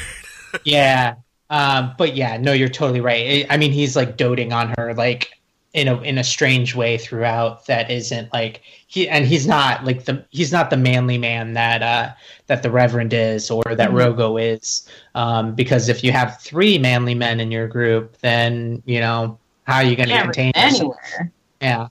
yeah, 0.64 1.16
um, 1.50 1.94
but 1.98 2.14
yeah, 2.14 2.36
no, 2.36 2.52
you're 2.52 2.68
totally 2.68 3.00
right. 3.00 3.44
I 3.50 3.56
mean, 3.56 3.72
he's 3.72 3.96
like 3.96 4.16
doting 4.16 4.52
on 4.52 4.72
her, 4.78 4.94
like 4.94 5.32
in 5.72 5.88
a 5.88 6.00
in 6.00 6.18
a 6.18 6.24
strange 6.24 6.74
way 6.74 6.96
throughout. 6.96 7.66
That 7.66 7.90
isn't 7.90 8.32
like 8.32 8.62
he 8.86 9.08
and 9.08 9.26
he's 9.26 9.46
not 9.46 9.84
like 9.84 10.04
the 10.04 10.24
he's 10.30 10.52
not 10.52 10.70
the 10.70 10.76
manly 10.76 11.18
man 11.18 11.54
that 11.54 11.82
uh, 11.82 12.10
that 12.46 12.62
the 12.62 12.70
Reverend 12.70 13.12
is 13.12 13.50
or 13.50 13.62
that 13.66 13.90
mm-hmm. 13.90 14.20
Rogo 14.20 14.40
is. 14.40 14.88
Um, 15.16 15.54
because 15.54 15.88
if 15.88 16.04
you 16.04 16.12
have 16.12 16.40
three 16.40 16.78
manly 16.78 17.14
men 17.14 17.40
in 17.40 17.50
your 17.50 17.66
group, 17.66 18.16
then 18.18 18.82
you 18.86 19.00
know 19.00 19.38
how 19.64 19.76
are 19.76 19.84
you 19.84 19.96
going 19.96 20.08
to 20.08 20.22
contain 20.22 20.52
anywhere? 20.54 21.32
Yeah. 21.60 21.88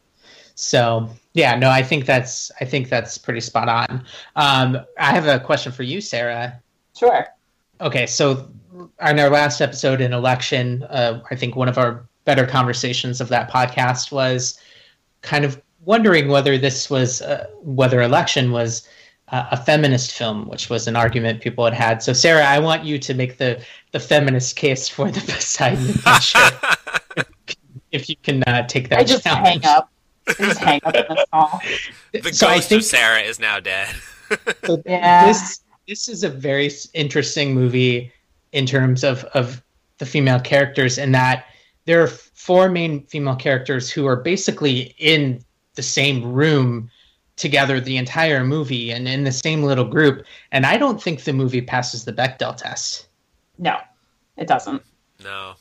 So 0.55 1.09
yeah, 1.33 1.55
no, 1.55 1.69
I 1.69 1.83
think 1.83 2.05
that's 2.05 2.51
I 2.61 2.65
think 2.65 2.89
that's 2.89 3.17
pretty 3.17 3.41
spot 3.41 3.69
on. 3.69 4.05
Um, 4.35 4.77
I 4.97 5.11
have 5.13 5.27
a 5.27 5.39
question 5.39 5.71
for 5.71 5.83
you, 5.83 6.01
Sarah. 6.01 6.61
Sure. 6.97 7.27
Okay, 7.81 8.05
so 8.07 8.49
on 8.99 9.19
our 9.19 9.29
last 9.29 9.61
episode 9.61 10.01
in 10.01 10.13
election, 10.13 10.83
uh, 10.83 11.21
I 11.31 11.35
think 11.35 11.55
one 11.55 11.67
of 11.69 11.77
our 11.77 12.05
better 12.25 12.45
conversations 12.45 13.19
of 13.21 13.29
that 13.29 13.49
podcast 13.49 14.11
was 14.11 14.59
kind 15.21 15.43
of 15.45 15.61
wondering 15.85 16.27
whether 16.27 16.57
this 16.57 16.89
was 16.89 17.21
uh, 17.21 17.47
whether 17.61 18.01
election 18.01 18.51
was 18.51 18.87
uh, 19.29 19.45
a 19.51 19.57
feminist 19.57 20.11
film, 20.11 20.47
which 20.49 20.69
was 20.69 20.87
an 20.87 20.95
argument 20.95 21.41
people 21.41 21.63
had 21.65 21.73
had. 21.73 22.03
So, 22.03 22.13
Sarah, 22.13 22.45
I 22.45 22.59
want 22.59 22.83
you 22.85 22.97
to 22.99 23.13
make 23.13 23.37
the 23.37 23.61
the 23.91 23.99
feminist 23.99 24.55
case 24.55 24.87
for 24.87 25.09
the 25.11 25.19
Poseidon 25.21 25.89
Adventure. 25.89 27.23
if 27.91 28.09
you 28.09 28.15
can 28.23 28.43
uh, 28.43 28.67
take 28.67 28.89
that, 28.89 28.99
I 28.99 29.03
just 29.03 29.23
challenge. 29.23 29.63
hang 29.63 29.75
up. 29.77 29.91
I 30.27 30.33
just 30.33 30.59
hang 30.59 30.79
up 30.83 30.95
in 30.95 31.05
this 31.09 31.25
call. 31.31 31.59
The 32.11 32.33
So 32.33 32.47
I 32.47 32.55
ghost 32.55 32.69
think- 32.69 32.81
of 32.81 32.85
Sarah 32.85 33.21
is 33.21 33.39
now 33.39 33.59
dead. 33.59 33.93
So 34.65 34.81
Yeah. 34.85 35.25
this 35.27 35.61
this 35.87 36.07
is 36.07 36.23
a 36.23 36.29
very 36.29 36.69
interesting 36.93 37.53
movie 37.55 38.11
in 38.51 38.65
terms 38.65 39.03
of 39.03 39.23
of 39.33 39.61
the 39.97 40.05
female 40.05 40.39
characters 40.39 40.97
in 40.97 41.11
that 41.11 41.45
there 41.85 42.01
are 42.01 42.07
four 42.07 42.69
main 42.69 43.03
female 43.07 43.35
characters 43.35 43.89
who 43.89 44.05
are 44.05 44.15
basically 44.15 44.95
in 44.97 45.43
the 45.75 45.81
same 45.81 46.23
room 46.31 46.89
together 47.35 47.79
the 47.79 47.97
entire 47.97 48.43
movie 48.43 48.91
and 48.91 49.07
in 49.07 49.23
the 49.23 49.31
same 49.31 49.63
little 49.63 49.85
group 49.85 50.25
and 50.51 50.65
I 50.65 50.77
don't 50.77 51.01
think 51.01 51.23
the 51.23 51.33
movie 51.33 51.61
passes 51.61 52.05
the 52.05 52.13
Bechdel 52.13 52.55
test. 52.55 53.07
No, 53.57 53.77
it 54.37 54.47
doesn't. 54.47 54.81
no. 55.23 55.55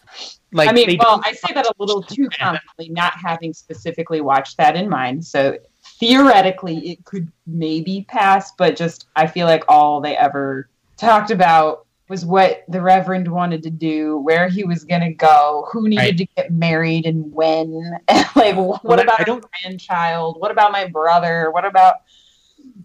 Like 0.53 0.71
I 0.71 0.73
mean, 0.73 0.97
well, 0.99 1.21
I 1.25 1.33
say 1.33 1.53
that 1.53 1.67
a 1.67 1.75
little 1.79 2.03
too 2.03 2.29
confidently, 2.39 2.89
not 2.89 3.13
having 3.15 3.53
specifically 3.53 4.21
watched 4.21 4.57
that 4.57 4.77
in 4.77 4.89
mind. 4.89 5.27
So 5.27 5.59
theoretically, 5.99 6.91
it 6.91 7.05
could 7.05 7.31
maybe 7.47 8.07
pass, 8.09 8.53
but 8.53 8.77
just 8.77 9.07
I 9.17 9.27
feel 9.27 9.47
like 9.47 9.65
all 9.69 10.01
they 10.01 10.17
ever 10.17 10.69
talked 10.97 11.31
about 11.31 11.87
was 12.09 12.25
what 12.25 12.65
the 12.69 12.81
Reverend 12.81 13.29
wanted 13.29 13.63
to 13.65 13.71
do, 13.71 14.19
where 14.19 14.49
he 14.49 14.65
was 14.65 14.85
going 14.85 15.03
to 15.03 15.13
go, 15.13 15.67
who 15.71 15.89
needed 15.89 16.03
Right. 16.03 16.17
to 16.19 16.27
get 16.37 16.53
married, 16.53 17.07
and 17.07 17.33
when. 17.33 17.99
Like, 18.37 18.55
what 18.57 18.85
Well, 18.85 19.01
about 19.01 19.19
I 19.21 19.23
a 19.23 19.27
don't- 19.27 19.45
grandchild? 19.63 20.37
What 20.41 20.51
about 20.51 20.71
my 20.73 20.87
brother? 20.87 21.51
What 21.51 21.65
about? 21.65 21.97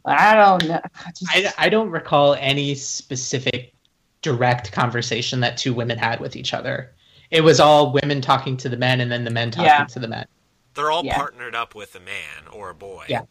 I 0.06 0.34
don't 0.36 0.68
know. 0.68 0.82
Just- 1.18 1.30
I, 1.30 1.54
I 1.66 1.70
don't 1.70 1.90
recall 1.90 2.34
any 2.40 2.74
specific 2.76 3.74
direct 4.24 4.72
conversation 4.72 5.40
that 5.42 5.58
two 5.58 5.74
women 5.74 5.98
had 5.98 6.20
with 6.20 6.36
each 6.36 6.54
other. 6.54 6.94
It 7.30 7.42
was 7.42 7.60
all 7.60 7.94
women 7.94 8.20
talking 8.22 8.58
to 8.58 8.70
the 8.70 8.78
men 8.78 9.00
and 9.02 9.12
then 9.12 9.24
the 9.24 9.30
men 9.32 9.52
talking 9.52 9.66
Yeah. 9.66 9.86
to 9.86 10.00
the 10.00 10.08
men. 10.08 10.26
They're 10.74 10.90
all 10.92 11.06
Yeah. 11.06 11.16
partnered 11.18 11.56
up 11.56 11.76
with 11.76 11.96
a 11.96 12.00
man 12.00 12.48
or 12.52 12.70
a 12.72 12.74
boy. 12.76 13.06
Yeah. 13.08 13.22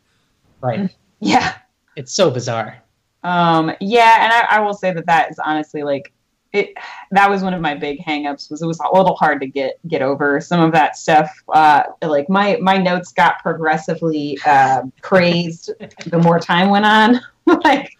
Right. 0.61 0.91
yeah. 1.21 1.55
It's 1.97 2.15
so 2.15 2.31
bizarre. 2.31 2.83
Um, 3.23 3.73
yeah, 3.81 4.25
and 4.25 4.33
I, 4.33 4.59
I 4.59 4.61
will 4.61 4.75
say 4.75 4.93
that 4.93 5.07
that 5.07 5.31
is 5.31 5.39
honestly 5.39 5.83
like 5.83 6.13
it. 6.53 6.75
That 7.13 7.31
was 7.31 7.43
one 7.43 7.55
of 7.55 7.61
my 7.61 7.75
big 7.75 8.01
hangups. 8.01 8.51
Was 8.51 8.63
it 8.63 8.67
was 8.67 8.81
a 8.81 8.97
little 8.97 9.15
hard 9.17 9.41
to 9.41 9.47
get 9.47 9.79
get 9.89 10.03
over 10.03 10.41
some 10.41 10.61
of 10.61 10.73
that 10.73 10.97
stuff. 10.97 11.31
Uh, 11.49 11.85
like 12.03 12.29
my 12.29 12.59
my 12.61 12.77
notes 12.77 13.13
got 13.13 13.39
progressively 13.43 14.39
uh, 14.45 14.83
crazed 15.01 15.71
the 16.07 16.19
more 16.19 16.39
time 16.41 16.69
went 16.71 16.85
on. 16.85 17.21
like 17.65 17.97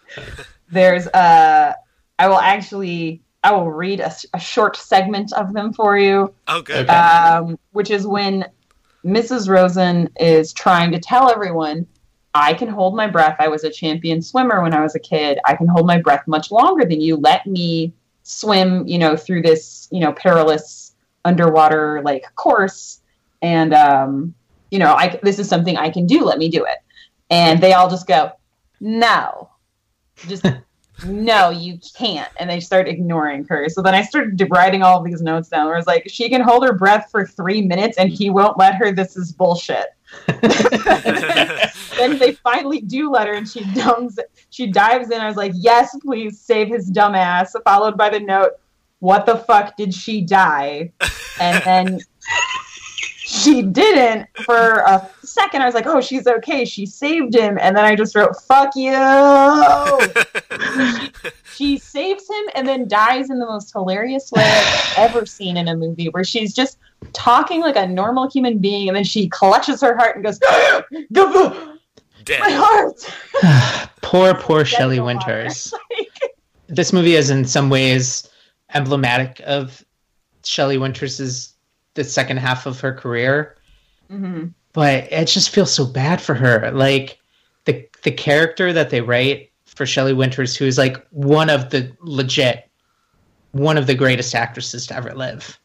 there's 0.71 1.07
uh, 1.07 1.73
I 2.19 2.27
will 2.27 2.39
actually 2.39 3.21
I 3.43 3.51
will 3.53 3.71
read 3.71 4.01
a 4.01 4.39
short 4.39 4.77
segment 4.77 5.33
of 5.33 5.53
them 5.53 5.73
for 5.73 5.97
you 5.97 6.33
Oh, 6.47 6.61
good. 6.61 6.89
Okay. 6.89 6.93
um, 6.95 7.57
which 7.71 7.91
is 7.91 8.07
when 8.07 8.45
Mrs. 9.05 9.49
Rosen 9.49 10.09
is 10.17 10.53
trying 10.53 10.91
to 10.93 10.99
tell 10.99 11.29
everyone, 11.29 11.85
I 12.33 12.53
can 12.53 12.67
hold 12.67 12.95
my 12.95 13.07
breath. 13.07 13.35
I 13.39 13.47
was 13.47 13.63
a 13.63 13.69
champion 13.69 14.21
swimmer 14.21 14.61
when 14.61 14.73
I 14.73 14.81
was 14.81 14.95
a 14.95 14.99
kid. 14.99 15.39
I 15.45 15.55
can 15.55 15.67
hold 15.67 15.85
my 15.85 16.01
breath 16.01 16.27
much 16.27 16.51
longer 16.51 16.85
than 16.85 16.99
you. 16.99 17.15
Let 17.15 17.45
me 17.45 17.93
swim, 18.23 18.87
you 18.87 18.97
know, 18.97 19.15
through 19.15 19.43
this, 19.43 19.87
you 19.91 19.99
know, 19.99 20.13
perilous 20.13 20.95
underwater 21.25 22.01
like 22.03 22.25
course. 22.35 23.01
And, 23.41 23.73
um, 23.73 24.33
you 24.71 24.79
know, 24.79 24.93
I, 24.93 25.19
this 25.21 25.37
is 25.37 25.47
something 25.47 25.77
I 25.77 25.89
can 25.89 26.07
do. 26.07 26.23
Let 26.23 26.39
me 26.39 26.49
do 26.49 26.65
it. 26.65 26.77
And 27.29 27.61
they 27.61 27.73
all 27.73 27.89
just 27.89 28.07
go, 28.07 28.31
no, 28.79 29.49
just 30.27 30.45
no, 31.05 31.49
you 31.49 31.79
can't. 31.95 32.31
And 32.37 32.49
they 32.49 32.59
start 32.59 32.87
ignoring 32.87 33.45
her. 33.45 33.69
So 33.69 33.81
then 33.81 33.93
I 33.93 34.01
started 34.01 34.47
writing 34.49 34.81
all 34.81 34.99
of 34.99 35.05
these 35.05 35.21
notes 35.21 35.49
down 35.49 35.65
where 35.65 35.75
I 35.75 35.77
was 35.77 35.87
like, 35.87 36.05
she 36.07 36.29
can 36.29 36.41
hold 36.41 36.63
her 36.63 36.73
breath 36.73 37.09
for 37.11 37.25
three 37.25 37.61
minutes 37.61 37.97
and 37.97 38.09
he 38.09 38.29
won't 38.29 38.57
let 38.57 38.75
her. 38.75 38.91
This 38.91 39.15
is 39.15 39.31
bullshit. 39.31 39.87
then 41.97 42.17
they 42.17 42.33
finally 42.43 42.81
do 42.81 43.09
let 43.09 43.27
her 43.27 43.33
and 43.33 43.47
she 43.47 43.63
dives, 43.73 44.19
she 44.49 44.67
dives 44.67 45.09
in. 45.09 45.21
I 45.21 45.27
was 45.27 45.37
like, 45.37 45.53
yes, 45.55 45.95
please 46.01 46.39
save 46.39 46.69
his 46.69 46.87
dumb 46.87 47.15
ass. 47.15 47.55
Followed 47.65 47.97
by 47.97 48.09
the 48.09 48.19
note, 48.19 48.51
what 48.99 49.25
the 49.25 49.37
fuck 49.37 49.75
did 49.75 49.93
she 49.93 50.21
die? 50.21 50.91
And 51.39 51.61
then 51.65 51.99
she 53.25 53.63
didn't 53.63 54.27
for 54.45 54.79
a 54.79 55.09
second. 55.23 55.61
I 55.61 55.65
was 55.65 55.73
like, 55.73 55.87
oh, 55.87 55.99
she's 55.99 56.27
okay. 56.27 56.65
She 56.65 56.85
saved 56.85 57.33
him. 57.33 57.57
And 57.59 57.75
then 57.75 57.83
I 57.83 57.95
just 57.95 58.15
wrote, 58.15 58.35
fuck 58.43 58.75
you. 58.75 58.93
she 61.53 61.77
saves 61.77 62.29
him 62.29 62.43
and 62.55 62.67
then 62.67 62.87
dies 62.87 63.29
in 63.29 63.39
the 63.39 63.45
most 63.45 63.71
hilarious 63.73 64.31
way 64.31 64.43
I've 64.43 64.93
ever 64.97 65.25
seen 65.25 65.57
in 65.57 65.67
a 65.67 65.75
movie 65.75 66.09
where 66.09 66.23
she's 66.23 66.53
just 66.53 66.77
talking 67.13 67.61
like 67.61 67.75
a 67.75 67.87
normal 67.87 68.29
human 68.29 68.57
being 68.59 68.87
and 68.87 68.95
then 68.95 69.03
she 69.03 69.27
clutches 69.27 69.81
her 69.81 69.95
heart 69.97 70.15
and 70.15 70.23
goes, 70.23 70.39
my 72.39 72.51
heart. 72.51 73.89
poor, 74.01 74.33
poor 74.33 74.65
Shelley 74.65 74.97
in 74.97 75.01
the. 75.01 75.05
Winters. 75.05 75.73
this 76.67 76.93
movie 76.93 77.15
is 77.15 77.29
in 77.29 77.45
some 77.45 77.69
ways 77.69 78.29
emblematic 78.73 79.41
of 79.45 79.83
Shelley 80.43 80.77
Winters's 80.77 81.53
the 81.93 82.03
second 82.03 82.37
half 82.37 82.65
of 82.65 82.79
her 82.79 82.93
career. 82.93 83.57
hmm 84.09 84.45
but 84.73 85.11
it 85.11 85.27
just 85.27 85.51
feels 85.51 85.71
so 85.71 85.85
bad 85.85 86.19
for 86.19 86.33
her. 86.33 86.71
Like 86.71 87.19
the 87.65 87.87
the 88.01 88.11
character 88.11 88.73
that 88.73 88.89
they 88.89 89.01
write 89.01 89.51
for 89.65 89.85
Shelley 89.85 90.13
Winters, 90.13 90.55
who 90.55 90.65
is 90.65 90.77
like 90.77 90.97
one 91.11 91.49
of 91.49 91.69
the 91.69 91.95
legit, 92.01 92.67
one 93.51 93.77
of 93.77 93.87
the 93.87 93.95
greatest 93.95 94.35
actresses 94.35 94.87
to 94.87 94.95
ever 94.95 95.13
live. 95.13 95.57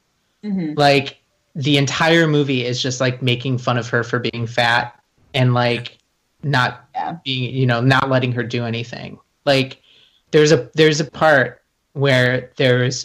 hmm 0.42 0.74
Like 0.76 1.18
the 1.58 1.76
entire 1.76 2.28
movie 2.28 2.64
is 2.64 2.80
just 2.80 3.00
like 3.00 3.20
making 3.20 3.58
fun 3.58 3.76
of 3.76 3.88
her 3.88 4.04
for 4.04 4.20
being 4.20 4.46
fat 4.46 4.98
and 5.34 5.54
like 5.54 5.98
not 6.44 6.88
Yeah. 6.94 7.16
being, 7.24 7.52
you 7.52 7.66
know, 7.66 7.80
not 7.80 8.08
letting 8.08 8.30
her 8.30 8.44
do 8.44 8.64
anything. 8.64 9.18
Like 9.44 9.82
there's 10.30 10.52
a 10.52 10.70
there's 10.74 11.00
a 11.00 11.04
part 11.04 11.62
where 11.94 12.52
there's 12.56 13.04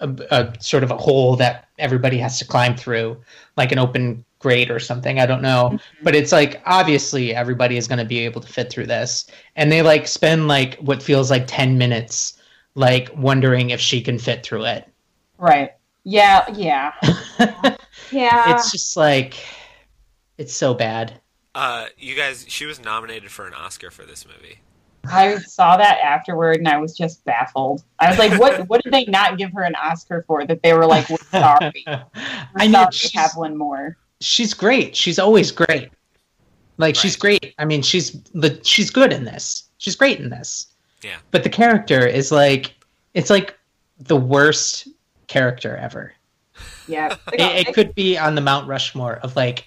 a, 0.00 0.08
a 0.30 0.54
sort 0.58 0.82
of 0.82 0.90
a 0.90 0.96
hole 0.96 1.36
that 1.36 1.68
everybody 1.78 2.16
has 2.16 2.38
to 2.38 2.46
climb 2.46 2.76
through, 2.76 3.20
like 3.58 3.72
an 3.72 3.78
open 3.78 4.24
grate 4.38 4.70
or 4.70 4.80
something. 4.80 5.20
I 5.20 5.26
don't 5.26 5.42
know, 5.42 5.72
mm-hmm. 5.74 6.02
but 6.04 6.14
it's 6.14 6.32
like 6.32 6.62
obviously 6.64 7.34
everybody 7.34 7.76
is 7.76 7.86
going 7.86 7.98
to 7.98 8.06
be 8.06 8.20
able 8.20 8.40
to 8.40 8.48
fit 8.48 8.70
through 8.70 8.86
this, 8.86 9.26
and 9.56 9.70
they 9.70 9.82
like 9.82 10.06
spend 10.06 10.48
like 10.48 10.78
what 10.78 11.02
feels 11.02 11.30
like 11.30 11.44
ten 11.46 11.76
minutes, 11.76 12.40
like 12.74 13.10
wondering 13.14 13.68
if 13.68 13.80
she 13.80 14.00
can 14.00 14.18
fit 14.18 14.42
through 14.44 14.64
it. 14.64 14.88
Right. 15.36 15.72
Yeah. 16.04 16.50
Yeah. 16.54 16.92
Yeah. 18.10 18.54
it's 18.54 18.72
just 18.72 18.96
like 18.96 19.34
it's 20.38 20.54
so 20.54 20.74
bad. 20.74 21.20
Uh, 21.54 21.86
you 21.98 22.14
guys, 22.14 22.46
she 22.48 22.64
was 22.64 22.82
nominated 22.82 23.30
for 23.30 23.46
an 23.46 23.52
Oscar 23.54 23.90
for 23.90 24.04
this 24.06 24.26
movie. 24.26 24.58
I 25.04 25.36
saw 25.38 25.76
that 25.76 25.98
afterward 25.98 26.56
and 26.58 26.68
I 26.68 26.78
was 26.78 26.96
just 26.96 27.24
baffled. 27.24 27.82
I 27.98 28.08
was 28.08 28.18
like, 28.18 28.38
what 28.38 28.68
what 28.68 28.82
did 28.82 28.92
they 28.92 29.04
not 29.06 29.36
give 29.36 29.52
her 29.52 29.62
an 29.62 29.74
Oscar 29.74 30.24
for 30.26 30.46
that 30.46 30.62
they 30.62 30.72
were 30.72 30.86
like, 30.86 31.08
we're 31.10 31.16
sorry. 31.30 31.72
We're 31.86 32.04
I 32.56 32.66
know 32.68 32.80
sorry 32.82 32.90
to 32.92 32.96
she's, 32.96 33.14
have 33.14 33.32
one 33.34 33.56
more. 33.56 33.96
she's 34.20 34.54
great. 34.54 34.94
She's 34.94 35.18
always 35.18 35.50
great. 35.50 35.90
Like 36.78 36.94
she's 36.94 37.16
great. 37.16 37.54
I 37.58 37.64
mean, 37.64 37.82
she's 37.82 38.12
the 38.32 38.60
she's 38.62 38.90
good 38.90 39.12
in 39.12 39.24
this. 39.24 39.64
She's 39.78 39.96
great 39.96 40.20
in 40.20 40.30
this. 40.30 40.68
Yeah. 41.02 41.16
But 41.32 41.42
the 41.42 41.50
character 41.50 42.06
is 42.06 42.30
like 42.30 42.72
it's 43.14 43.28
like 43.28 43.58
the 43.98 44.16
worst 44.16 44.88
character 45.26 45.76
ever. 45.76 46.12
Yeah. 46.86 47.16
It, 47.32 47.68
it 47.68 47.74
could 47.74 47.94
be 47.94 48.18
on 48.18 48.34
the 48.34 48.40
Mount 48.40 48.68
Rushmore 48.68 49.16
of 49.22 49.36
like 49.36 49.66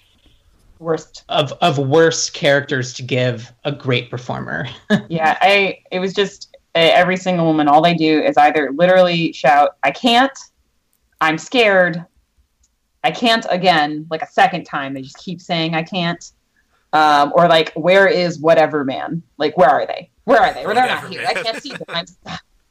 worst. 0.78 1.24
of 1.28 1.52
of 1.60 1.78
worst 1.78 2.34
characters 2.34 2.92
to 2.94 3.02
give 3.02 3.52
a 3.64 3.72
great 3.72 4.10
performer. 4.10 4.68
Yeah, 5.08 5.36
I 5.40 5.78
it 5.90 5.98
was 5.98 6.12
just 6.12 6.56
uh, 6.74 6.78
every 6.78 7.16
single 7.16 7.46
woman. 7.46 7.68
All 7.68 7.82
they 7.82 7.94
do 7.94 8.22
is 8.22 8.36
either 8.36 8.70
literally 8.72 9.32
shout, 9.32 9.76
"I 9.82 9.90
can't," 9.90 10.36
"I'm 11.20 11.38
scared," 11.38 12.04
"I 13.04 13.10
can't" 13.10 13.46
again, 13.50 14.06
like 14.10 14.22
a 14.22 14.26
second 14.26 14.64
time. 14.64 14.94
They 14.94 15.02
just 15.02 15.18
keep 15.18 15.40
saying, 15.40 15.74
"I 15.74 15.82
can't," 15.82 16.32
um, 16.92 17.32
or 17.34 17.48
like, 17.48 17.72
"Where 17.74 18.06
is 18.06 18.38
whatever 18.38 18.84
man? 18.84 19.22
Like, 19.38 19.56
where 19.56 19.70
are 19.70 19.86
they? 19.86 20.10
Where 20.24 20.40
are 20.40 20.52
they? 20.52 20.64
Well, 20.66 20.74
they're 20.74 20.86
not 20.86 21.04
Whatever 21.04 21.08
here. 21.08 21.26
I 21.26 21.34
can't 21.34 21.62
see 21.62 21.70
them. 21.70 21.84
I'm, 21.88 22.06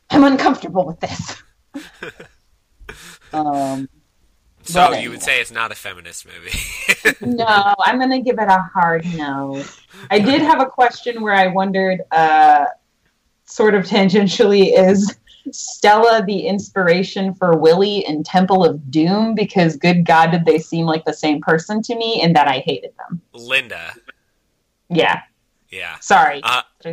I'm 0.09 0.23
uncomfortable 0.23 0.85
with 0.85 0.99
this." 0.99 1.43
um, 3.33 3.87
So 4.65 4.93
you 4.93 5.09
would 5.11 5.21
say 5.21 5.39
it's 5.39 5.51
not 5.51 5.71
a 5.71 5.75
feminist 5.75 6.25
movie. 6.25 7.15
no, 7.21 7.75
I'm 7.79 7.97
going 7.97 8.11
to 8.11 8.21
give 8.21 8.39
it 8.39 8.47
a 8.47 8.61
hard 8.73 9.05
no. 9.15 9.63
I 10.09 10.19
did 10.19 10.41
have 10.41 10.59
a 10.59 10.65
question 10.65 11.21
where 11.21 11.33
I 11.33 11.47
wondered, 11.47 12.01
uh, 12.11 12.65
sort 13.45 13.75
of 13.75 13.83
tangentially, 13.85 14.77
is 14.77 15.15
Stella 15.51 16.23
the 16.25 16.47
inspiration 16.47 17.33
for 17.35 17.55
Willie 17.57 17.99
in 18.07 18.23
Temple 18.23 18.65
of 18.65 18.89
Doom? 18.89 19.35
Because 19.35 19.75
good 19.77 20.03
God, 20.05 20.31
did 20.31 20.45
they 20.45 20.57
seem 20.57 20.85
like 20.87 21.05
the 21.05 21.13
same 21.13 21.41
person 21.41 21.81
to 21.83 21.95
me, 21.95 22.21
and 22.23 22.35
that 22.35 22.47
I 22.47 22.59
hated 22.59 22.91
them. 22.97 23.21
Linda. 23.33 23.93
Yeah, 24.89 25.21
Yeah. 25.69 25.99
Sorry. 25.99 26.41
Uh, 26.43 26.61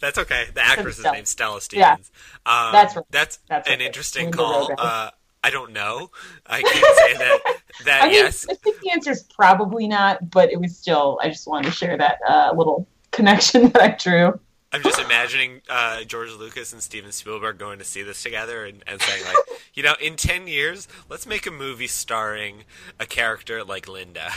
that's 0.00 0.18
okay. 0.18 0.46
The 0.54 0.62
actress 0.62 0.98
is 0.98 1.04
named 1.04 1.28
Stella 1.28 1.60
Yeah. 1.72 1.96
Stevens. 1.96 2.10
Um, 2.46 2.72
That's 2.72 2.96
right. 2.96 3.04
That's, 3.10 3.38
That's 3.48 3.68
an 3.68 3.74
okay. 3.74 3.86
interesting 3.86 4.24
Linda 4.26 4.36
call. 4.36 4.70
Uh, 4.78 5.10
I 5.44 5.50
don't 5.50 5.72
know. 5.72 6.10
I 6.46 6.62
can't 6.62 6.96
say 6.98 7.16
that. 7.18 7.40
That 7.86 8.02
I 8.02 8.06
mean, 8.08 8.14
yes. 8.16 8.46
I 8.50 8.54
think 8.54 8.80
the 8.80 8.90
answer 8.90 9.10
is 9.10 9.22
probably 9.22 9.88
not, 9.88 10.30
but 10.30 10.52
it 10.52 10.60
was 10.60 10.76
still. 10.76 11.18
I 11.22 11.28
just 11.30 11.48
wanted 11.48 11.68
to 11.68 11.72
share 11.72 11.96
that 11.96 12.18
uh, 12.28 12.52
little 12.54 12.86
connection 13.12 13.68
that 13.70 13.82
I 13.82 13.96
drew. 13.98 14.38
I'm 14.74 14.82
just 14.82 15.00
imagining 15.00 15.62
uh, 15.70 16.04
George 16.04 16.30
Lucas 16.32 16.74
and 16.74 16.82
Steven 16.82 17.10
Spielberg 17.12 17.56
going 17.56 17.78
to 17.78 17.84
see 17.84 18.02
this 18.02 18.22
together 18.22 18.66
and, 18.66 18.84
and 18.86 19.00
saying 19.00 19.24
like, 19.24 19.36
you 19.74 19.82
know, 19.82 19.94
in 20.02 20.16
ten 20.16 20.46
years, 20.46 20.86
let's 21.08 21.26
make 21.26 21.46
a 21.46 21.50
movie 21.50 21.86
starring 21.86 22.64
a 23.00 23.06
character 23.06 23.64
like 23.64 23.88
Linda. 23.88 24.30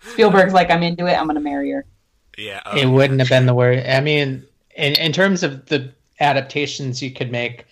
Spielberg's 0.00 0.54
like, 0.54 0.70
I'm 0.70 0.82
into 0.82 1.06
it. 1.06 1.12
I'm 1.12 1.26
gonna 1.26 1.40
marry 1.40 1.70
her. 1.72 1.84
yeah. 2.38 2.62
It 2.74 2.86
wouldn't 2.86 3.20
have 3.20 3.28
been 3.28 3.44
the 3.44 3.54
word. 3.54 3.84
I 3.86 4.00
mean, 4.00 4.44
in, 4.74 4.94
in 4.94 5.12
terms 5.12 5.42
of 5.42 5.66
the 5.66 5.92
adaptations 6.18 7.02
you 7.02 7.10
could 7.10 7.30
make, 7.30 7.66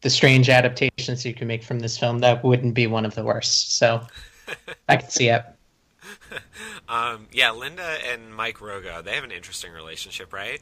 the 0.00 0.10
strange 0.10 0.48
adaptations 0.48 1.24
you 1.24 1.34
can 1.34 1.48
make 1.48 1.62
from 1.62 1.80
this 1.80 1.98
film, 1.98 2.20
that 2.20 2.44
wouldn't 2.44 2.74
be 2.74 2.86
one 2.86 3.04
of 3.04 3.14
the 3.14 3.24
worst. 3.24 3.76
So 3.78 4.06
I 4.88 4.96
can 4.96 5.10
see 5.10 5.28
it. 5.28 5.44
um, 6.88 7.26
yeah. 7.32 7.50
Linda 7.50 7.96
and 8.10 8.34
Mike 8.34 8.58
Rogo, 8.58 9.02
they 9.02 9.14
have 9.14 9.24
an 9.24 9.32
interesting 9.32 9.72
relationship, 9.72 10.32
right? 10.32 10.60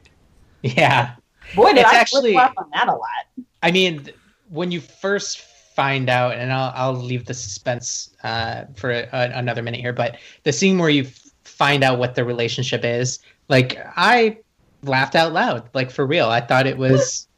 Yeah. 0.62 1.14
Boy, 1.54 1.68
did 1.74 1.78
It's 1.80 1.88
I 1.90 1.96
actually- 1.96 2.32
flip 2.32 2.52
flop 2.54 2.54
on 2.56 2.70
that 2.72 2.88
a 2.88 2.92
lot. 2.92 3.46
I 3.62 3.70
mean, 3.70 4.08
when 4.48 4.70
you 4.70 4.80
first 4.80 5.40
find 5.40 6.08
out, 6.08 6.34
and 6.34 6.52
I'll, 6.52 6.72
I'll 6.74 6.94
leave 6.94 7.26
the 7.26 7.34
suspense 7.34 8.14
uh, 8.22 8.64
for 8.76 8.90
a, 8.90 9.08
another 9.12 9.62
minute 9.62 9.80
here, 9.80 9.92
but 9.92 10.16
the 10.44 10.52
scene 10.52 10.78
where 10.78 10.88
you 10.88 11.02
f- 11.04 11.20
find 11.44 11.84
out 11.84 11.98
what 11.98 12.14
the 12.14 12.24
relationship 12.24 12.84
is, 12.84 13.18
like 13.48 13.78
I 13.96 14.38
laughed 14.82 15.14
out 15.14 15.32
loud, 15.32 15.68
like 15.74 15.90
for 15.90 16.06
real. 16.06 16.28
I 16.28 16.40
thought 16.40 16.66
it 16.66 16.78
was, 16.78 17.28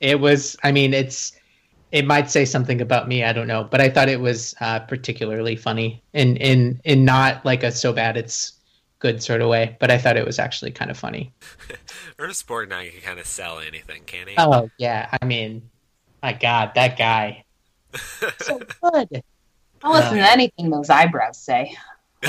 it 0.00 0.20
was. 0.20 0.56
I 0.62 0.72
mean, 0.72 0.92
it's, 0.92 1.32
it 1.92 2.04
might 2.06 2.30
say 2.30 2.44
something 2.44 2.80
about 2.80 3.08
me. 3.08 3.24
I 3.24 3.32
don't 3.32 3.46
know, 3.46 3.64
but 3.64 3.80
I 3.80 3.88
thought 3.88 4.08
it 4.08 4.20
was 4.20 4.54
uh, 4.60 4.80
particularly 4.80 5.56
funny, 5.56 6.02
in 6.12 6.36
in 6.36 6.80
in 6.84 7.04
not 7.04 7.44
like 7.44 7.62
a 7.62 7.72
so 7.72 7.92
bad 7.92 8.16
it's 8.16 8.52
good 8.98 9.22
sort 9.22 9.40
of 9.40 9.48
way, 9.48 9.76
but 9.78 9.90
I 9.90 9.98
thought 9.98 10.16
it 10.16 10.26
was 10.26 10.38
actually 10.38 10.70
kind 10.72 10.90
of 10.90 10.98
funny. 10.98 11.32
Ernest 12.18 12.46
Borgnine 12.46 12.92
can 12.92 13.00
kind 13.02 13.20
of 13.20 13.26
sell 13.26 13.58
anything, 13.58 14.02
can 14.06 14.28
he? 14.28 14.34
Oh 14.38 14.70
yeah, 14.78 15.16
I 15.20 15.24
mean, 15.24 15.68
my 16.22 16.32
God, 16.32 16.72
that 16.74 16.98
guy, 16.98 17.44
so 18.40 18.58
good. 18.58 19.22
I'll 19.82 19.92
listen 19.92 20.16
to 20.16 20.30
anything 20.30 20.70
those 20.70 20.90
eyebrows 20.90 21.38
say. 21.38 21.76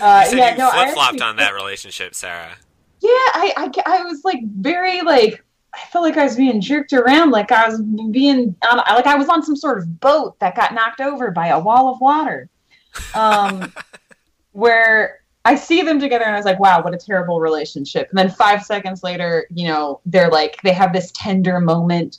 Uh, 0.00 0.24
said 0.24 0.36
yeah, 0.36 0.50
you 0.52 0.58
no, 0.58 0.68
I 0.68 0.86
flip 0.86 0.94
flopped 0.94 1.20
on 1.20 1.36
that 1.36 1.54
relationship, 1.54 2.12
Sarah. 2.12 2.56
Yeah, 3.00 3.10
I, 3.10 3.52
I, 3.56 3.82
I 3.86 4.02
was 4.04 4.24
like 4.24 4.40
very 4.44 5.02
like 5.02 5.44
I 5.74 5.86
felt 5.90 6.04
like 6.04 6.16
I 6.16 6.24
was 6.24 6.36
being 6.36 6.60
jerked 6.60 6.92
around, 6.92 7.30
like 7.30 7.52
I 7.52 7.68
was 7.68 7.80
being 8.10 8.54
on, 8.70 8.78
like 8.78 9.06
I 9.06 9.16
was 9.16 9.28
on 9.28 9.42
some 9.42 9.56
sort 9.56 9.78
of 9.78 10.00
boat 10.00 10.38
that 10.40 10.56
got 10.56 10.74
knocked 10.74 11.00
over 11.00 11.30
by 11.30 11.48
a 11.48 11.58
wall 11.58 11.92
of 11.92 12.00
water. 12.00 12.48
Um, 13.14 13.72
where 14.52 15.20
I 15.44 15.54
see 15.54 15.82
them 15.82 16.00
together 16.00 16.24
and 16.24 16.34
I 16.34 16.38
was 16.38 16.44
like, 16.44 16.58
wow, 16.58 16.82
what 16.82 16.94
a 16.94 16.98
terrible 16.98 17.40
relationship. 17.40 18.08
And 18.10 18.18
then 18.18 18.28
five 18.28 18.64
seconds 18.64 19.02
later, 19.02 19.46
you 19.50 19.68
know, 19.68 20.00
they're 20.04 20.30
like 20.30 20.60
they 20.62 20.72
have 20.72 20.92
this 20.92 21.12
tender 21.12 21.60
moment, 21.60 22.18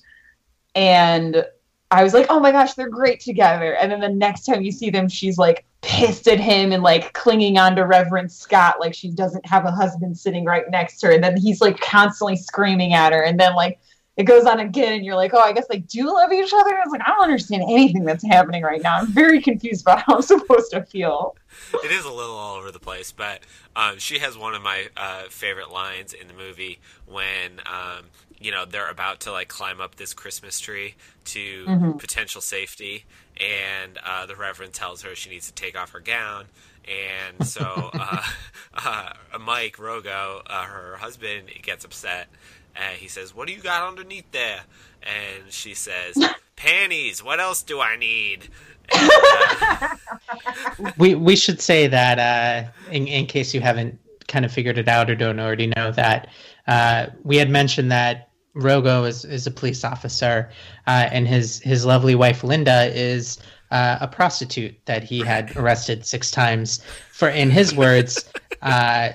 and 0.73 1.45
I 1.91 2.03
was 2.03 2.13
like, 2.13 2.27
oh 2.29 2.39
my 2.39 2.51
gosh, 2.51 2.73
they're 2.73 2.89
great 2.89 3.19
together. 3.19 3.75
And 3.75 3.91
then 3.91 3.99
the 3.99 4.09
next 4.09 4.45
time 4.45 4.61
you 4.61 4.71
see 4.71 4.89
them, 4.89 5.09
she's 5.09 5.37
like 5.37 5.65
pissed 5.81 6.27
at 6.27 6.39
him 6.39 6.71
and 6.71 6.83
like 6.83 7.13
clinging 7.13 7.57
on 7.57 7.75
to 7.75 7.85
Reverend 7.85 8.31
Scott 8.31 8.79
like 8.79 8.93
she 8.93 9.09
doesn't 9.09 9.45
have 9.45 9.65
a 9.65 9.71
husband 9.71 10.17
sitting 10.17 10.45
right 10.45 10.69
next 10.69 10.99
to 10.99 11.07
her. 11.07 11.13
And 11.13 11.23
then 11.23 11.37
he's 11.37 11.61
like 11.61 11.79
constantly 11.79 12.35
screaming 12.35 12.93
at 12.93 13.11
her. 13.11 13.23
And 13.23 13.39
then 13.39 13.55
like 13.55 13.79
it 14.19 14.25
goes 14.25 14.45
on 14.45 14.59
again 14.59 14.91
and 14.91 15.05
you're 15.05 15.15
like, 15.15 15.33
oh, 15.33 15.39
I 15.39 15.53
guess 15.53 15.65
they 15.67 15.77
do 15.79 16.13
love 16.13 16.29
each 16.33 16.51
other. 16.53 16.77
I 16.77 16.83
was 16.83 16.91
like, 16.91 17.01
I 17.05 17.11
don't 17.11 17.23
understand 17.23 17.63
anything 17.63 18.03
that's 18.03 18.25
happening 18.27 18.63
right 18.63 18.81
now. 18.81 18.97
I'm 18.97 19.07
very 19.07 19.41
confused 19.41 19.81
about 19.83 20.01
how 20.01 20.15
I'm 20.17 20.21
supposed 20.33 20.71
to 20.71 20.83
feel. 20.83 21.37
It 21.85 21.91
is 21.91 22.03
a 22.03 22.11
little 22.11 22.35
all 22.35 22.55
over 22.57 22.69
the 22.69 22.79
place, 22.81 23.13
but 23.13 23.39
um, 23.77 23.97
she 23.97 24.19
has 24.19 24.37
one 24.37 24.55
of 24.55 24.61
my 24.61 24.89
uh, 24.97 25.23
favorite 25.29 25.71
lines 25.71 26.11
in 26.11 26.27
the 26.27 26.33
movie 26.33 26.79
when 27.07 27.61
um, 27.65 28.07
you 28.41 28.51
know 28.51 28.65
they're 28.65 28.89
about 28.89 29.21
to 29.21 29.31
like 29.31 29.47
climb 29.47 29.79
up 29.79 29.95
this 29.95 30.13
Christmas 30.13 30.59
tree 30.59 30.95
to 31.25 31.65
Mhm. 31.67 31.97
potential 31.97 32.41
safety, 32.41 33.05
and 33.37 33.97
uh, 34.05 34.25
the 34.25 34.35
Reverend 34.35 34.73
tells 34.73 35.01
her 35.03 35.15
she 35.15 35.29
needs 35.29 35.47
to 35.47 35.53
take 35.53 35.77
off 35.79 35.91
her 35.91 35.99
gown, 36.01 36.45
and 36.85 37.45
so 37.45 37.89
uh, 37.97 38.23
uh, 38.73 39.13
Mike 39.39 39.77
Rogo, 39.77 40.41
uh, 40.45 40.63
her 40.63 40.97
husband, 40.97 41.49
gets 41.61 41.85
upset. 41.85 42.27
Uh, 42.75 42.93
he 42.97 43.07
says, 43.07 43.35
"What 43.35 43.47
do 43.47 43.53
you 43.53 43.61
got 43.61 43.87
underneath 43.87 44.31
there?" 44.31 44.61
And 45.03 45.51
she 45.51 45.73
says, 45.73 46.17
"Panties. 46.55 47.23
What 47.23 47.39
else 47.39 47.61
do 47.63 47.79
I 47.79 47.95
need?" 47.95 48.49
And, 48.93 49.11
uh, 49.13 49.95
we 50.97 51.15
we 51.15 51.35
should 51.35 51.61
say 51.61 51.87
that 51.87 52.19
uh, 52.19 52.69
in 52.91 53.07
in 53.07 53.25
case 53.25 53.53
you 53.53 53.61
haven't 53.61 53.99
kind 54.27 54.45
of 54.45 54.51
figured 54.51 54.77
it 54.77 54.87
out 54.87 55.09
or 55.09 55.15
don't 55.15 55.39
already 55.39 55.67
know 55.67 55.91
that 55.91 56.29
uh, 56.67 57.07
we 57.23 57.35
had 57.35 57.49
mentioned 57.49 57.91
that 57.91 58.29
Rogo 58.55 59.07
is, 59.07 59.25
is 59.25 59.47
a 59.47 59.51
police 59.51 59.83
officer 59.83 60.49
uh, 60.87 61.09
and 61.11 61.27
his 61.27 61.59
his 61.59 61.85
lovely 61.85 62.15
wife 62.15 62.43
Linda 62.43 62.85
is 62.95 63.39
uh, 63.71 63.97
a 64.01 64.07
prostitute 64.07 64.75
that 64.85 65.03
he 65.03 65.19
had 65.19 65.55
arrested 65.57 66.05
six 66.05 66.31
times 66.31 66.81
for 67.11 67.29
in 67.29 67.49
his 67.49 67.75
words 67.75 68.31
uh, 68.61 69.09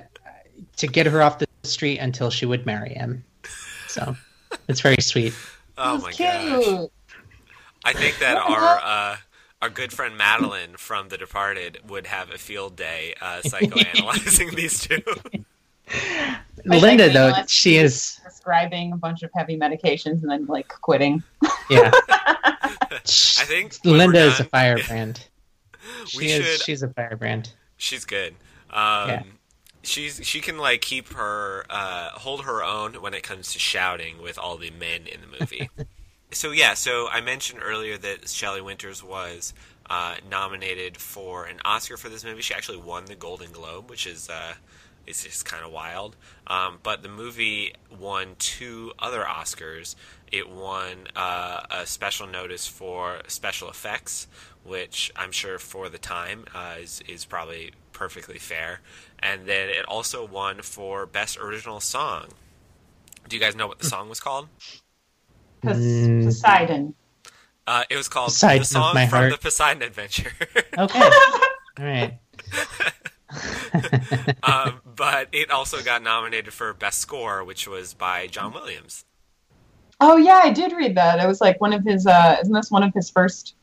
to 0.77 0.87
get 0.87 1.07
her 1.07 1.23
off 1.23 1.39
the 1.39 1.47
street 1.63 1.99
until 1.99 2.31
she 2.31 2.47
would 2.47 2.67
marry 2.67 2.95
him. 2.95 3.25
So 3.95 4.17
it's 4.69 4.81
very 4.81 5.01
sweet. 5.01 5.33
oh 5.79 5.99
my 5.99 6.11
is 6.11 6.17
gosh. 6.19 6.89
I 7.85 7.93
think 7.93 8.19
that 8.19 8.37
our 8.37 8.81
uh, 8.83 9.17
our 9.63 9.71
good 9.71 9.93
friend 9.93 10.19
Madolyn 10.19 10.77
from 10.79 11.11
The 11.11 11.17
Departed 11.17 11.79
would 11.89 12.09
have 12.09 12.31
a 12.31 12.39
field 12.39 12.75
day 12.75 13.15
uh, 13.21 13.41
psychoanalyzing 13.45 14.55
these 14.57 14.81
two. 14.81 15.01
Linda 16.65 17.13
though 17.13 17.33
she 17.47 17.77
is 17.77 18.19
Prescribing 18.23 18.93
a 18.93 18.97
bunch 18.97 19.23
of 19.23 19.31
heavy 19.35 19.57
medications 19.57 20.23
and 20.23 20.31
then 20.31 20.47
like 20.47 20.69
quitting. 20.81 21.23
yeah. 21.71 21.91
I 22.91 23.45
think 23.47 23.75
Linda 23.85 24.19
we're 24.19 24.27
is 24.29 24.41
a 24.41 24.45
firebrand. 24.45 25.27
She 26.07 26.19
We 26.19 26.27
is, 26.33 26.45
should- 26.47 26.63
she's 26.63 26.83
a 26.83 26.89
firebrand. 26.89 27.53
She's 27.77 28.05
good. 28.05 28.35
Um, 28.71 29.09
Yeah. 29.09 29.23
She's 29.85 30.21
she 30.25 30.41
can 30.41 30.59
like 30.59 30.81
keep 30.81 31.13
her 31.15 31.65
uh, 31.71 32.11
hold 32.11 32.45
her 32.45 32.63
own 32.63 32.95
when 32.95 33.15
it 33.15 33.23
comes 33.23 33.53
to 33.53 33.59
shouting 33.59 34.21
with 34.23 34.39
all 34.39 34.57
the 34.57 34.71
men 34.71 35.07
in 35.07 35.21
the 35.21 35.39
movie. 35.39 35.71
so 36.33 36.51
yeah, 36.51 36.75
so 36.75 37.09
I 37.09 37.21
mentioned 37.21 37.61
earlier 37.63 37.97
that 37.99 38.29
Shelley 38.29 38.61
Winters 38.61 39.03
was 39.03 39.55
uh, 39.89 40.17
nominated 40.29 40.97
for 40.97 41.45
an 41.45 41.59
Oscar 41.65 41.97
for 41.97 42.09
this 42.09 42.25
movie. 42.25 42.43
She 42.43 42.55
actually 42.55 42.79
won 42.79 43.05
the 43.05 43.15
Golden 43.15 43.53
Globe, 43.53 43.91
which 43.91 44.07
is 44.07 44.29
uh, 44.29 44.55
is 45.07 45.23
just 45.25 45.45
kind 45.45 45.65
of 45.65 45.73
wild. 45.73 46.17
Um, 46.47 46.79
but 46.83 47.03
the 47.03 47.09
movie 47.09 47.75
won 47.99 48.37
two 48.39 48.93
other 48.99 49.23
Oscars. 49.23 49.95
It 50.33 50.49
won 50.49 51.09
uh, 51.15 51.63
a 51.71 51.87
special 51.87 52.27
notice 52.27 52.67
for 52.67 53.21
special 53.29 53.69
effects, 53.69 54.27
which 54.65 55.13
I'm 55.17 55.33
sure 55.33 55.59
for 55.59 55.89
the 55.89 55.99
time 55.99 56.45
uh, 56.55 56.77
is 56.81 57.03
is 57.09 57.25
probably 57.25 57.73
perfectly 57.93 58.39
fair. 58.39 58.81
And 59.19 59.47
then 59.47 59.69
it 59.69 59.85
also 59.87 60.27
won 60.27 60.61
for 60.63 61.07
best 61.07 61.39
original 61.39 61.81
song. 61.81 62.27
Do 63.29 63.37
you 63.37 63.41
guys 63.43 63.55
know 63.57 63.67
what 63.67 63.79
the 63.79 63.87
song 63.87 64.09
was 64.09 64.21
called? 64.21 64.49
Mm. 65.63 66.25
Poseidon. 66.25 66.95
Uh, 67.67 67.85
it 67.89 67.97
was 67.97 68.09
called 68.09 68.27
Poseidon 68.29 68.59
the 68.59 68.65
song 68.67 68.93
from 68.95 69.09
heart. 69.09 69.33
the 69.33 69.39
Poseidon 69.39 69.83
Adventure. 69.83 70.33
Okay. 70.77 71.01
All 71.79 71.85
right. 71.87 72.19
um, 74.43 74.81
but 74.97 75.29
it 75.33 75.51
also 75.51 75.83
got 75.83 76.03
nominated 76.03 76.53
for 76.53 76.73
best 76.73 76.99
score, 76.99 77.45
which 77.45 77.67
was 77.67 77.95
by 77.95 78.27
John 78.27 78.53
Williams. 78.53 79.05
Oh 80.01 80.17
yeah, 80.17 80.41
I 80.43 80.51
did 80.51 80.73
read 80.73 80.97
that. 80.97 81.21
It 81.21 81.27
was 81.27 81.41
like 81.41 81.61
one 81.61 81.73
of 81.73 81.85
his. 81.85 82.07
uh 82.07 82.37
Isn't 82.41 82.53
this 82.53 82.71
one 82.71 82.83
of 82.83 82.93
his 82.95 83.11
first 83.11 83.55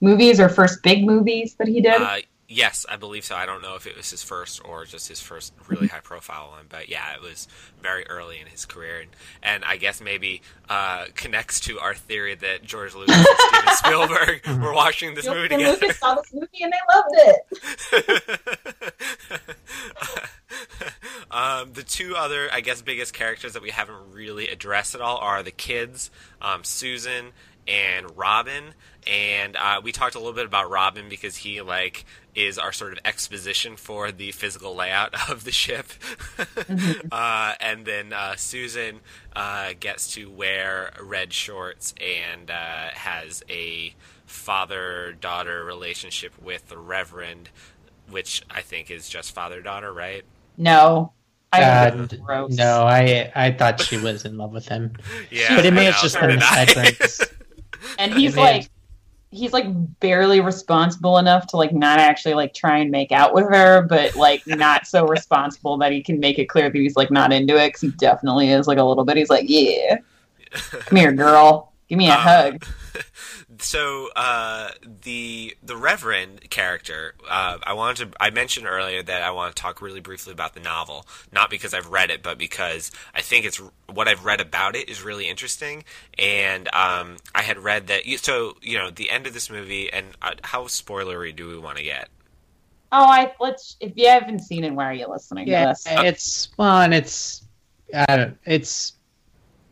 movies 0.00 0.40
or 0.40 0.48
first 0.48 0.82
big 0.82 1.04
movies 1.04 1.54
that 1.56 1.68
he 1.68 1.80
did? 1.80 2.00
Uh, 2.00 2.18
yes, 2.48 2.86
I 2.88 2.96
believe 2.96 3.24
so. 3.24 3.36
I 3.36 3.46
don't 3.46 3.62
know 3.62 3.76
if 3.76 3.86
it 3.86 3.96
was 3.96 4.10
his 4.10 4.22
first 4.22 4.60
or 4.64 4.84
just 4.84 5.08
his 5.08 5.20
first 5.20 5.52
really 5.68 5.86
high 5.86 6.00
profile 6.00 6.48
one, 6.50 6.64
but 6.68 6.88
yeah, 6.88 7.14
it 7.14 7.20
was 7.20 7.46
very 7.80 8.06
early 8.06 8.40
in 8.40 8.46
his 8.46 8.64
career, 8.64 9.00
and, 9.00 9.10
and 9.42 9.64
I 9.64 9.76
guess 9.76 10.00
maybe 10.00 10.42
uh, 10.68 11.06
connects 11.14 11.60
to 11.60 11.78
our 11.78 11.94
theory 11.94 12.34
that 12.36 12.64
George 12.64 12.94
Lucas 12.94 13.14
and 13.14 13.26
Steven 13.26 13.74
Spielberg 13.76 14.46
were 14.62 14.72
watching 14.72 15.14
this 15.14 15.26
movie 15.26 15.48
together. 15.48 15.72
Lucas 15.72 15.98
saw 15.98 16.14
this 16.14 16.32
movie 16.32 16.62
and 16.62 16.72
they 16.72 16.78
loved 16.94 17.14
it. 17.92 18.94
um, 21.30 21.72
the 21.74 21.82
two 21.82 22.16
other, 22.16 22.48
I 22.52 22.60
guess, 22.60 22.82
biggest 22.82 23.12
characters 23.12 23.52
that 23.52 23.62
we 23.62 23.70
haven't 23.70 24.12
really 24.12 24.48
addressed 24.48 24.94
at 24.94 25.00
all 25.00 25.18
are 25.18 25.42
the 25.42 25.50
kids, 25.50 26.10
um, 26.40 26.64
Susan 26.64 27.32
and 27.68 28.16
Robin. 28.16 28.74
And 29.06 29.56
uh, 29.56 29.80
we 29.82 29.92
talked 29.92 30.14
a 30.14 30.18
little 30.18 30.32
bit 30.32 30.46
about 30.46 30.70
Robin 30.70 31.08
because 31.08 31.36
he 31.36 31.60
like 31.60 32.04
is 32.34 32.58
our 32.58 32.72
sort 32.72 32.92
of 32.92 32.98
exposition 33.04 33.76
for 33.76 34.10
the 34.10 34.32
physical 34.32 34.74
layout 34.74 35.14
of 35.30 35.44
the 35.44 35.52
ship. 35.52 35.86
mm-hmm. 36.36 37.08
uh, 37.12 37.54
and 37.60 37.84
then 37.84 38.12
uh, 38.12 38.36
Susan 38.36 39.00
uh, 39.36 39.74
gets 39.78 40.12
to 40.14 40.30
wear 40.30 40.92
red 41.00 41.32
shorts 41.32 41.94
and 42.00 42.50
uh, 42.50 42.88
has 42.92 43.42
a 43.48 43.94
father 44.26 45.16
daughter 45.20 45.64
relationship 45.64 46.32
with 46.42 46.68
the 46.68 46.78
Reverend, 46.78 47.50
which 48.10 48.42
I 48.50 48.62
think 48.62 48.90
is 48.90 49.08
just 49.08 49.34
father 49.34 49.62
daughter, 49.62 49.92
right? 49.92 50.24
No. 50.56 51.12
I 51.50 51.62
uh, 51.62 52.06
no, 52.50 52.82
I 52.82 53.32
I 53.34 53.52
thought 53.52 53.80
she 53.80 53.96
was 53.96 54.26
in 54.26 54.36
love 54.36 54.52
with 54.52 54.68
him. 54.68 54.92
yeah, 55.30 55.56
but 55.56 55.64
it 55.64 55.72
may 55.72 55.84
have 55.86 55.98
just 56.02 56.20
been 56.20 56.32
a 56.32 56.40
And 57.98 58.12
he's 58.14 58.36
like, 58.36 58.68
he's 59.30 59.52
like 59.52 59.66
barely 60.00 60.40
responsible 60.40 61.18
enough 61.18 61.46
to 61.48 61.56
like 61.56 61.72
not 61.72 61.98
actually 61.98 62.34
like 62.34 62.54
try 62.54 62.78
and 62.78 62.90
make 62.90 63.12
out 63.12 63.34
with 63.34 63.44
her, 63.44 63.82
but 63.82 64.16
like 64.16 64.46
not 64.46 64.86
so 64.86 65.06
responsible 65.08 65.76
that 65.78 65.92
he 65.92 66.02
can 66.02 66.18
make 66.18 66.38
it 66.38 66.46
clear 66.46 66.70
that 66.70 66.78
he's 66.78 66.96
like 66.96 67.10
not 67.10 67.32
into 67.32 67.56
it 67.56 67.68
because 67.68 67.80
he 67.82 67.90
definitely 67.92 68.50
is 68.50 68.66
like 68.66 68.78
a 68.78 68.84
little 68.84 69.04
bit. 69.04 69.16
He's 69.16 69.30
like, 69.30 69.46
yeah, 69.48 69.98
come 70.50 70.96
here, 70.96 71.12
girl, 71.12 71.72
give 71.88 71.98
me 71.98 72.08
a 72.08 72.14
um, 72.14 72.20
hug. 72.20 72.64
so 73.60 74.08
uh, 74.14 74.70
the 75.02 75.56
the 75.62 75.76
Reverend 75.76 76.50
character, 76.50 77.14
uh, 77.28 77.58
I 77.62 77.72
wanted 77.72 78.12
to. 78.12 78.22
I 78.22 78.30
mentioned 78.30 78.66
earlier 78.66 79.02
that 79.02 79.22
I 79.22 79.30
want 79.30 79.54
to 79.54 79.60
talk 79.60 79.80
really 79.80 80.00
briefly 80.00 80.32
about 80.32 80.54
the 80.54 80.60
novel, 80.60 81.06
not 81.32 81.50
because 81.50 81.74
I've 81.74 81.88
read 81.88 82.10
it, 82.10 82.22
but 82.22 82.38
because 82.38 82.90
I 83.14 83.20
think 83.20 83.44
it's 83.44 83.60
what 83.92 84.08
I've 84.08 84.24
read 84.24 84.40
about 84.40 84.76
it 84.76 84.88
is 84.88 85.02
really 85.02 85.28
interesting. 85.28 85.84
And 86.18 86.68
um, 86.74 87.16
I 87.34 87.42
had 87.42 87.58
read 87.58 87.86
that. 87.88 88.02
So 88.18 88.56
you 88.62 88.78
know, 88.78 88.90
the 88.90 89.10
end 89.10 89.26
of 89.26 89.34
this 89.34 89.50
movie, 89.50 89.92
and 89.92 90.08
uh, 90.22 90.34
how 90.42 90.64
spoilery 90.64 91.34
do 91.34 91.48
we 91.48 91.58
want 91.58 91.78
to 91.78 91.84
get? 91.84 92.08
Oh, 92.92 93.04
I 93.04 93.32
let's. 93.40 93.76
If 93.80 93.92
you 93.96 94.08
haven't 94.08 94.40
seen 94.40 94.64
it, 94.64 94.72
why 94.72 94.84
are 94.86 94.94
you 94.94 95.08
listening 95.08 95.48
yeah, 95.48 95.62
to 95.62 95.68
this? 95.68 95.86
It's 95.86 96.46
fun. 96.56 96.92
It's, 96.92 97.46
uh, 97.92 98.28
it's 98.44 98.94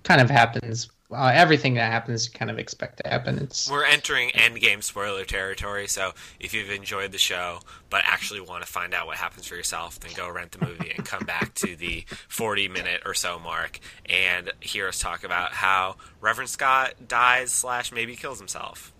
kind 0.02 0.20
of 0.20 0.30
happens 0.30 0.88
uh, 1.10 1.30
everything 1.32 1.74
that 1.74 1.92
happens, 1.92 2.26
you 2.26 2.38
kind 2.38 2.50
of 2.50 2.58
expect 2.58 3.02
to 3.02 3.08
happen. 3.08 3.38
It's 3.38 3.70
we're 3.70 3.84
entering 3.84 4.30
endgame 4.30 4.82
spoiler 4.82 5.24
territory, 5.24 5.86
so 5.86 6.12
if 6.40 6.52
you've 6.52 6.70
enjoyed 6.70 7.12
the 7.12 7.18
show 7.18 7.60
but 7.90 8.02
actually 8.04 8.40
want 8.40 8.64
to 8.64 8.70
find 8.70 8.92
out 8.92 9.06
what 9.06 9.16
happens 9.16 9.46
for 9.46 9.54
yourself, 9.54 10.00
then 10.00 10.12
go 10.16 10.28
rent 10.28 10.52
the 10.52 10.66
movie 10.66 10.92
and 10.96 11.06
come 11.06 11.24
back 11.24 11.54
to 11.54 11.76
the 11.76 12.04
40 12.28 12.68
minute 12.68 13.02
or 13.06 13.14
so 13.14 13.38
mark 13.38 13.78
and 14.08 14.52
hear 14.60 14.88
us 14.88 14.98
talk 14.98 15.22
about 15.24 15.52
how 15.52 15.96
Reverend 16.20 16.50
Scott 16.50 16.94
dies 17.06 17.52
slash 17.52 17.92
maybe 17.92 18.16
kills 18.16 18.38
himself. 18.38 18.92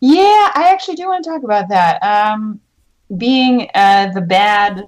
Yeah, 0.00 0.50
I 0.54 0.70
actually 0.72 0.96
do 0.96 1.06
want 1.08 1.24
to 1.24 1.30
talk 1.30 1.42
about 1.42 1.68
that. 1.68 2.02
Um, 2.02 2.60
being 3.16 3.68
uh, 3.74 4.10
the 4.12 4.20
bad 4.20 4.84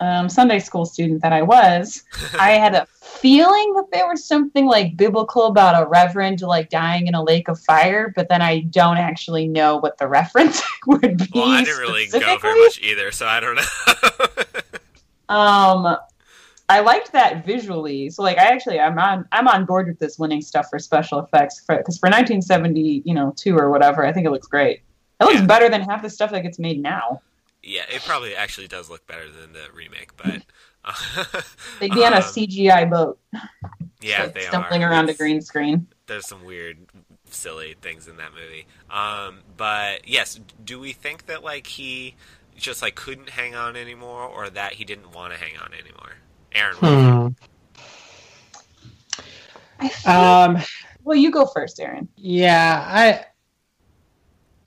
um, 0.00 0.28
Sunday 0.28 0.58
school 0.58 0.84
student 0.84 1.22
that 1.22 1.32
I 1.32 1.42
was, 1.42 2.04
I 2.38 2.52
had 2.52 2.74
a 2.74 2.86
feeling 3.20 3.72
that 3.74 3.86
there 3.92 4.06
was 4.08 4.24
something 4.24 4.66
like 4.66 4.96
biblical 4.96 5.46
about 5.46 5.80
a 5.80 5.88
reverend 5.88 6.40
like 6.42 6.70
dying 6.70 7.06
in 7.06 7.14
a 7.14 7.22
lake 7.22 7.48
of 7.48 7.58
fire, 7.60 8.12
but 8.14 8.28
then 8.28 8.42
I 8.42 8.60
don't 8.60 8.98
actually 8.98 9.48
know 9.48 9.76
what 9.76 9.98
the 9.98 10.08
reference 10.08 10.62
would 10.86 11.18
be. 11.18 11.28
Well, 11.34 11.48
I 11.48 11.64
didn't 11.64 11.80
really 11.80 12.06
go 12.06 12.38
very 12.38 12.60
much 12.60 12.80
either, 12.80 13.10
so 13.12 13.26
I 13.26 13.40
don't 13.40 13.56
know. 13.56 14.26
um, 15.34 15.96
I 16.68 16.80
liked 16.80 17.12
that 17.12 17.44
visually. 17.44 18.10
So 18.10 18.22
like, 18.22 18.38
I 18.38 18.44
actually 18.44 18.80
I'm 18.80 18.98
on 18.98 19.26
I'm 19.32 19.48
on 19.48 19.64
board 19.66 19.86
with 19.86 19.98
this 19.98 20.18
winning 20.18 20.40
stuff 20.40 20.68
for 20.70 20.78
special 20.78 21.20
effects 21.20 21.60
because 21.66 21.98
for, 21.98 22.06
for 22.06 22.10
1970, 22.10 23.02
you 23.04 23.14
know, 23.14 23.34
two 23.36 23.56
or 23.56 23.70
whatever, 23.70 24.04
I 24.04 24.12
think 24.12 24.26
it 24.26 24.30
looks 24.30 24.46
great. 24.46 24.80
It 25.20 25.24
looks 25.24 25.40
yeah. 25.40 25.46
better 25.46 25.68
than 25.68 25.82
half 25.82 26.02
the 26.02 26.10
stuff 26.10 26.30
that 26.30 26.42
gets 26.42 26.58
made 26.58 26.80
now. 26.80 27.20
Yeah, 27.62 27.84
it 27.90 28.02
probably 28.02 28.34
actually 28.34 28.68
does 28.68 28.90
look 28.90 29.06
better 29.06 29.30
than 29.30 29.52
the 29.52 29.66
remake, 29.74 30.16
but 30.16 30.42
They'd 31.80 31.92
be 31.92 32.04
on 32.04 32.12
a 32.12 32.16
um, 32.16 32.22
CGI 32.22 32.90
boat. 32.90 33.18
Yeah, 34.00 34.26
they 34.26 34.42
stumbling 34.42 34.84
are. 34.84 34.90
around 34.90 35.08
it's, 35.08 35.18
a 35.18 35.22
green 35.22 35.40
screen. 35.40 35.86
There's 36.06 36.26
some 36.26 36.44
weird, 36.44 36.78
silly 37.30 37.74
things 37.80 38.06
in 38.06 38.16
that 38.18 38.32
movie. 38.32 38.66
Um, 38.90 39.40
but 39.56 40.06
yes, 40.06 40.38
do 40.64 40.78
we 40.78 40.92
think 40.92 41.26
that 41.26 41.42
like 41.42 41.66
he 41.66 42.14
just 42.56 42.82
like 42.82 42.94
couldn't 42.94 43.30
hang 43.30 43.54
on 43.54 43.76
anymore, 43.76 44.24
or 44.24 44.50
that 44.50 44.74
he 44.74 44.84
didn't 44.84 45.12
want 45.12 45.32
to 45.32 45.38
hang 45.38 45.56
on 45.56 45.72
anymore? 45.72 46.12
Aaron. 46.52 47.34
Hmm. 49.80 50.08
Um. 50.08 50.62
Well, 51.02 51.16
you 51.16 51.30
go 51.30 51.46
first, 51.46 51.80
Aaron. 51.80 52.08
Yeah, 52.16 52.84
I. 52.86 53.26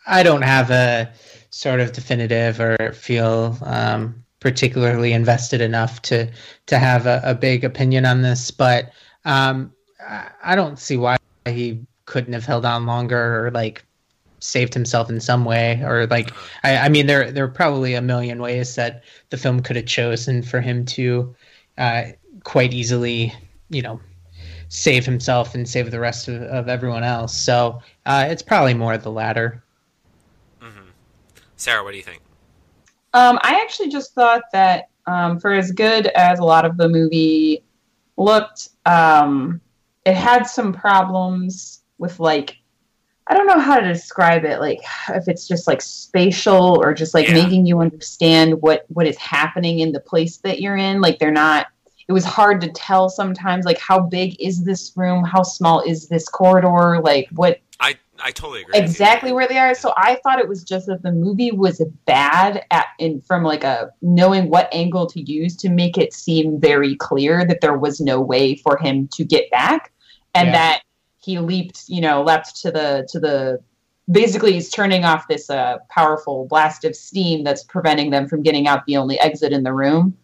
I 0.10 0.24
don't 0.24 0.44
have 0.44 0.72
a 0.72 1.12
sort 1.50 1.82
of 1.82 1.92
definitive 1.92 2.60
or 2.62 2.94
feel 2.94 3.58
um, 3.62 4.24
particularly 4.48 5.12
invested 5.12 5.60
enough 5.60 6.02
to 6.02 6.26
to 6.68 6.80
have 6.80 7.06
a, 7.06 7.20
a 7.26 7.36
big 7.36 7.66
opinion 7.66 8.06
on 8.06 8.22
this, 8.22 8.50
but 8.50 8.94
um, 9.26 9.74
I, 10.42 10.56
don't 10.56 10.80
see 10.80 10.96
why 10.96 11.18
he 11.46 11.86
couldn't 12.06 12.32
have 12.32 12.46
held 12.46 12.64
on 12.64 12.86
longer 12.86 13.46
or 13.46 13.52
like 13.52 13.84
saved 14.40 14.74
himself 14.74 15.10
in 15.10 15.20
some 15.20 15.44
way 15.44 15.82
or 15.84 16.08
like 16.08 16.32
I, 16.64 16.78
I 16.78 16.88
mean 16.88 17.08
there 17.08 17.30
there 17.30 17.44
are 17.44 17.50
probably 17.50 17.94
a 17.96 18.02
million 18.02 18.42
ways 18.42 18.76
that 18.76 19.04
the 19.32 19.38
film 19.38 19.62
could 19.62 19.76
have 19.76 19.86
chosen 19.86 20.42
for 20.42 20.62
him 20.62 20.86
to 20.86 21.36
uh, 21.78 22.04
quite 22.46 22.74
easily 22.74 23.34
you 23.70 23.82
know 23.82 24.00
save 24.70 25.06
himself 25.06 25.56
and 25.56 25.68
save 25.68 25.92
the 25.92 26.00
rest 26.00 26.30
of, 26.30 26.42
of 26.44 26.70
everyone 26.70 27.04
else. 27.04 27.36
So 27.36 27.82
uh, 28.06 28.28
it's 28.30 28.42
probably 28.42 28.76
more 28.76 28.98
the 28.98 29.12
latter. 29.12 29.62
Mm-hmm. 30.62 30.88
sarah 31.58 31.84
what 31.84 31.92
do 31.92 31.98
you 31.98 32.04
think 32.04 32.22
um, 33.18 33.40
I 33.42 33.60
actually 33.64 33.90
just 33.90 34.14
thought 34.14 34.44
that 34.54 34.90
um, 35.08 35.40
for 35.40 35.52
as 35.52 35.72
good 35.72 36.06
as 36.08 36.38
a 36.38 36.44
lot 36.44 36.66
of 36.66 36.78
the 36.78 36.88
movie 36.88 37.64
looked, 38.16 38.70
um, 38.86 39.60
it 40.06 40.14
had 40.14 40.44
some 40.44 40.72
problems 40.72 41.82
with 41.98 42.20
like 42.20 42.58
I 43.26 43.34
don't 43.34 43.48
know 43.48 43.60
how 43.60 43.80
to 43.80 43.88
describe 43.88 44.46
it. 44.46 44.60
Like 44.60 44.80
if 45.10 45.28
it's 45.28 45.48
just 45.48 45.66
like 45.66 45.82
spatial 45.82 46.80
or 46.80 46.94
just 46.94 47.16
like 47.16 47.28
yeah. 47.28 47.34
making 47.34 47.66
you 47.66 47.82
understand 47.82 48.62
what 48.62 48.86
what 48.90 49.08
is 49.08 49.18
happening 49.18 49.80
in 49.80 49.92
the 49.92 50.00
place 50.00 50.38
that 50.38 50.62
you're 50.62 50.78
in. 50.78 51.02
Like 51.02 51.18
they're 51.18 51.32
not. 51.32 51.68
It 52.08 52.14
was 52.14 52.24
hard 52.24 52.62
to 52.62 52.70
tell 52.70 53.10
sometimes. 53.10 53.66
Like 53.66 53.80
how 53.80 54.00
big 54.00 54.40
is 54.40 54.64
this 54.64 54.94
room? 54.96 55.24
How 55.24 55.42
small 55.42 55.82
is 55.82 56.08
this 56.08 56.30
corridor? 56.30 57.02
Like 57.02 57.30
what 57.32 57.60
I 57.80 57.96
totally 58.32 58.62
agree. 58.62 58.80
Exactly 58.80 59.32
where 59.32 59.48
they 59.48 59.58
are. 59.58 59.76
So 59.76 59.94
I 59.98 60.20
thought 60.24 60.40
it 60.40 60.48
was 60.48 60.64
just 60.64 60.88
that 60.88 61.04
the 61.04 61.12
movie 61.12 61.52
was 61.52 61.82
bad 62.06 62.66
at 62.72 62.88
in 63.00 63.22
from 63.22 63.44
like 63.44 63.64
a 63.64 63.92
knowing 64.02 64.50
what 64.50 64.70
angle 64.72 65.08
to 65.08 65.22
use 65.22 65.56
to 65.58 65.70
make 65.70 65.98
it 65.98 66.14
seem 66.14 66.60
very 66.60 66.96
clear 66.96 67.46
that 67.46 67.62
there 67.62 67.78
was 67.78 68.02
no 68.02 68.20
way 68.20 68.56
for 68.56 68.78
him 68.78 69.08
to 69.14 69.24
get 69.24 69.50
back, 69.52 69.94
and 70.34 70.48
yeah. 70.48 70.54
that 70.54 70.82
he 71.18 71.40
leaped, 71.40 71.84
you 71.88 72.02
know, 72.02 72.24
leapt 72.24 72.56
to 72.62 72.72
the 72.72 73.08
to 73.12 73.20
the 73.20 73.60
basically 74.10 74.54
he's 74.54 74.70
turning 74.70 75.04
off 75.04 75.28
this 75.28 75.50
uh, 75.50 75.78
powerful 75.90 76.48
blast 76.48 76.86
of 76.86 76.96
steam 76.96 77.44
that's 77.44 77.64
preventing 77.64 78.10
them 78.10 78.28
from 78.28 78.42
getting 78.42 78.68
out 78.68 78.86
the 78.86 78.98
only 78.98 79.20
exit 79.20 79.52
in 79.52 79.64
the 79.64 79.74
room. 79.74 80.18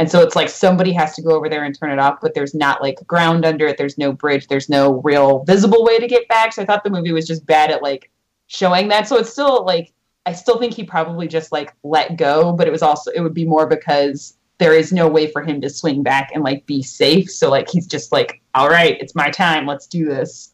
And 0.00 0.10
so 0.10 0.22
it's 0.22 0.34
like 0.34 0.48
somebody 0.48 0.94
has 0.94 1.14
to 1.16 1.22
go 1.22 1.32
over 1.32 1.50
there 1.50 1.64
and 1.64 1.78
turn 1.78 1.90
it 1.90 1.98
off, 1.98 2.22
but 2.22 2.32
there's 2.32 2.54
not 2.54 2.80
like 2.80 3.06
ground 3.06 3.44
under 3.44 3.66
it. 3.66 3.76
There's 3.76 3.98
no 3.98 4.12
bridge. 4.12 4.48
There's 4.48 4.70
no 4.70 5.02
real 5.02 5.44
visible 5.44 5.84
way 5.84 5.98
to 5.98 6.08
get 6.08 6.26
back. 6.26 6.54
So 6.54 6.62
I 6.62 6.64
thought 6.64 6.84
the 6.84 6.88
movie 6.88 7.12
was 7.12 7.26
just 7.26 7.44
bad 7.44 7.70
at 7.70 7.82
like 7.82 8.10
showing 8.46 8.88
that. 8.88 9.06
So 9.06 9.18
it's 9.18 9.30
still 9.30 9.62
like 9.66 9.92
I 10.24 10.32
still 10.32 10.58
think 10.58 10.72
he 10.72 10.84
probably 10.84 11.28
just 11.28 11.52
like 11.52 11.74
let 11.82 12.16
go, 12.16 12.54
but 12.54 12.66
it 12.66 12.70
was 12.70 12.80
also 12.80 13.10
it 13.10 13.20
would 13.20 13.34
be 13.34 13.44
more 13.44 13.66
because 13.66 14.38
there 14.56 14.72
is 14.72 14.90
no 14.90 15.06
way 15.06 15.30
for 15.30 15.42
him 15.42 15.60
to 15.60 15.68
swing 15.68 16.02
back 16.02 16.30
and 16.32 16.42
like 16.42 16.64
be 16.64 16.82
safe. 16.82 17.30
So 17.30 17.50
like 17.50 17.68
he's 17.68 17.86
just 17.86 18.10
like, 18.10 18.40
all 18.54 18.70
right, 18.70 18.96
it's 19.02 19.14
my 19.14 19.28
time. 19.28 19.66
Let's 19.66 19.86
do 19.86 20.06
this 20.06 20.49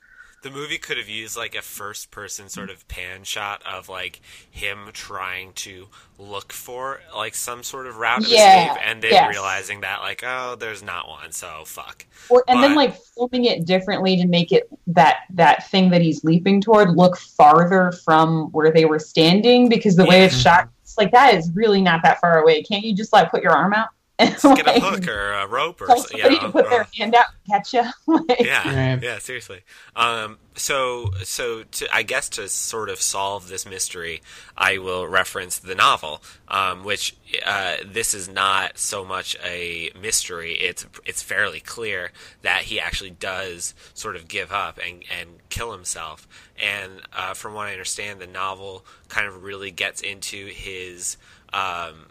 the 0.47 0.53
movie 0.53 0.79
could 0.79 0.97
have 0.97 1.09
used 1.09 1.37
like 1.37 1.57
a 1.57 1.61
first 1.61 2.13
person 2.13 2.49
sort 2.49 2.71
of 2.71 2.87
pan 2.87 3.25
shot 3.25 3.61
of 3.67 3.89
like 3.89 4.21
him 4.49 4.79
trying 4.93 5.53
to 5.53 5.89
look 6.21 6.53
for 6.53 7.01
like 7.17 7.35
some 7.35 7.65
sort 7.65 7.85
of 7.85 7.97
route 7.97 8.23
of 8.23 8.29
yeah, 8.29 8.67
escape 8.67 8.87
and 8.87 9.03
then 9.03 9.11
yes. 9.11 9.29
realizing 9.29 9.81
that 9.81 10.03
like 10.03 10.23
oh 10.25 10.55
there's 10.55 10.85
not 10.85 11.09
one 11.09 11.33
so 11.33 11.65
fuck 11.67 12.07
or, 12.29 12.45
and 12.47 12.59
but, 12.59 12.61
then 12.61 12.77
like 12.77 12.97
filming 13.17 13.45
it 13.45 13.65
differently 13.65 14.17
to 14.17 14.25
make 14.29 14.53
it 14.53 14.69
that 14.87 15.25
that 15.31 15.69
thing 15.69 15.91
that 15.91 16.01
he's 16.01 16.23
leaping 16.23 16.61
toward 16.61 16.91
look 16.97 17.17
farther 17.17 17.91
from 18.05 18.45
where 18.53 18.71
they 18.71 18.85
were 18.85 19.01
standing 19.01 19.69
because 19.69 19.97
the 19.97 20.05
yeah. 20.05 20.11
way 20.11 20.25
it's 20.25 20.37
shot 20.37 20.69
it's 20.81 20.97
like 20.97 21.11
that 21.11 21.35
is 21.35 21.51
really 21.55 21.83
not 21.83 22.05
that 22.05 22.21
far 22.21 22.41
away 22.41 22.63
can't 22.63 22.85
you 22.85 22.95
just 22.95 23.13
like 23.13 23.33
put 23.33 23.43
your 23.43 23.53
arm 23.53 23.73
out 23.73 23.89
And, 24.19 24.31
Just 24.41 24.57
get 24.57 24.67
a 24.67 24.81
hook 24.81 25.07
or 25.09 25.33
a 25.33 25.47
rope 25.47 25.81
or 25.83 25.87
tell 25.89 25.99
something. 25.99 26.19
somebody 26.21 26.35
You 26.37 26.41
know, 26.41 26.47
to 26.47 26.53
put 26.53 26.65
or- 26.67 26.71
their 26.71 26.89
hand 26.97 27.15
out 27.15 27.27
and 27.47 27.53
catch 27.65 27.75
you. 27.75 27.83
like, 28.29 28.41
yeah, 28.41 28.93
Right. 28.95 29.03
yeah, 29.03 29.19
seriously. 29.19 29.61
Um, 29.95 30.39
so, 30.55 31.11
so 31.23 31.65
to, 31.65 31.95
I 31.95 32.03
guess 32.03 32.31
to 32.31 32.49
sort 32.49 32.89
of 32.89 32.99
solve 33.01 33.49
this 33.49 33.67
mystery, 33.67 34.23
I 34.57 34.79
will 34.79 35.07
reference 35.07 35.59
the 35.59 35.75
novel, 35.75 36.23
um, 36.49 36.83
which 36.83 37.15
uh, 37.45 37.77
this 37.85 38.15
is 38.15 38.27
not 38.27 38.79
so 38.79 39.05
much 39.05 39.37
a 39.45 39.91
mystery. 40.01 40.55
It's 40.55 40.87
it's 41.05 41.21
fairly 41.23 41.61
clear 41.61 42.11
that 42.41 42.63
he 42.63 42.81
actually 42.81 43.11
does 43.11 43.75
sort 43.93 44.17
of 44.17 44.29
give 44.29 44.51
up 44.51 44.79
and 44.83 45.03
and 45.21 45.29
kill 45.51 45.73
himself. 45.73 46.27
And 46.59 47.03
uh, 47.13 47.35
from 47.35 47.53
what 47.53 47.67
I 47.67 47.73
understand, 47.73 48.21
the 48.21 48.27
novel 48.27 48.87
kind 49.09 49.27
of 49.27 49.43
really 49.45 49.71
gets 49.71 50.01
into 50.01 50.47
his. 50.47 51.19
Um, 51.53 52.07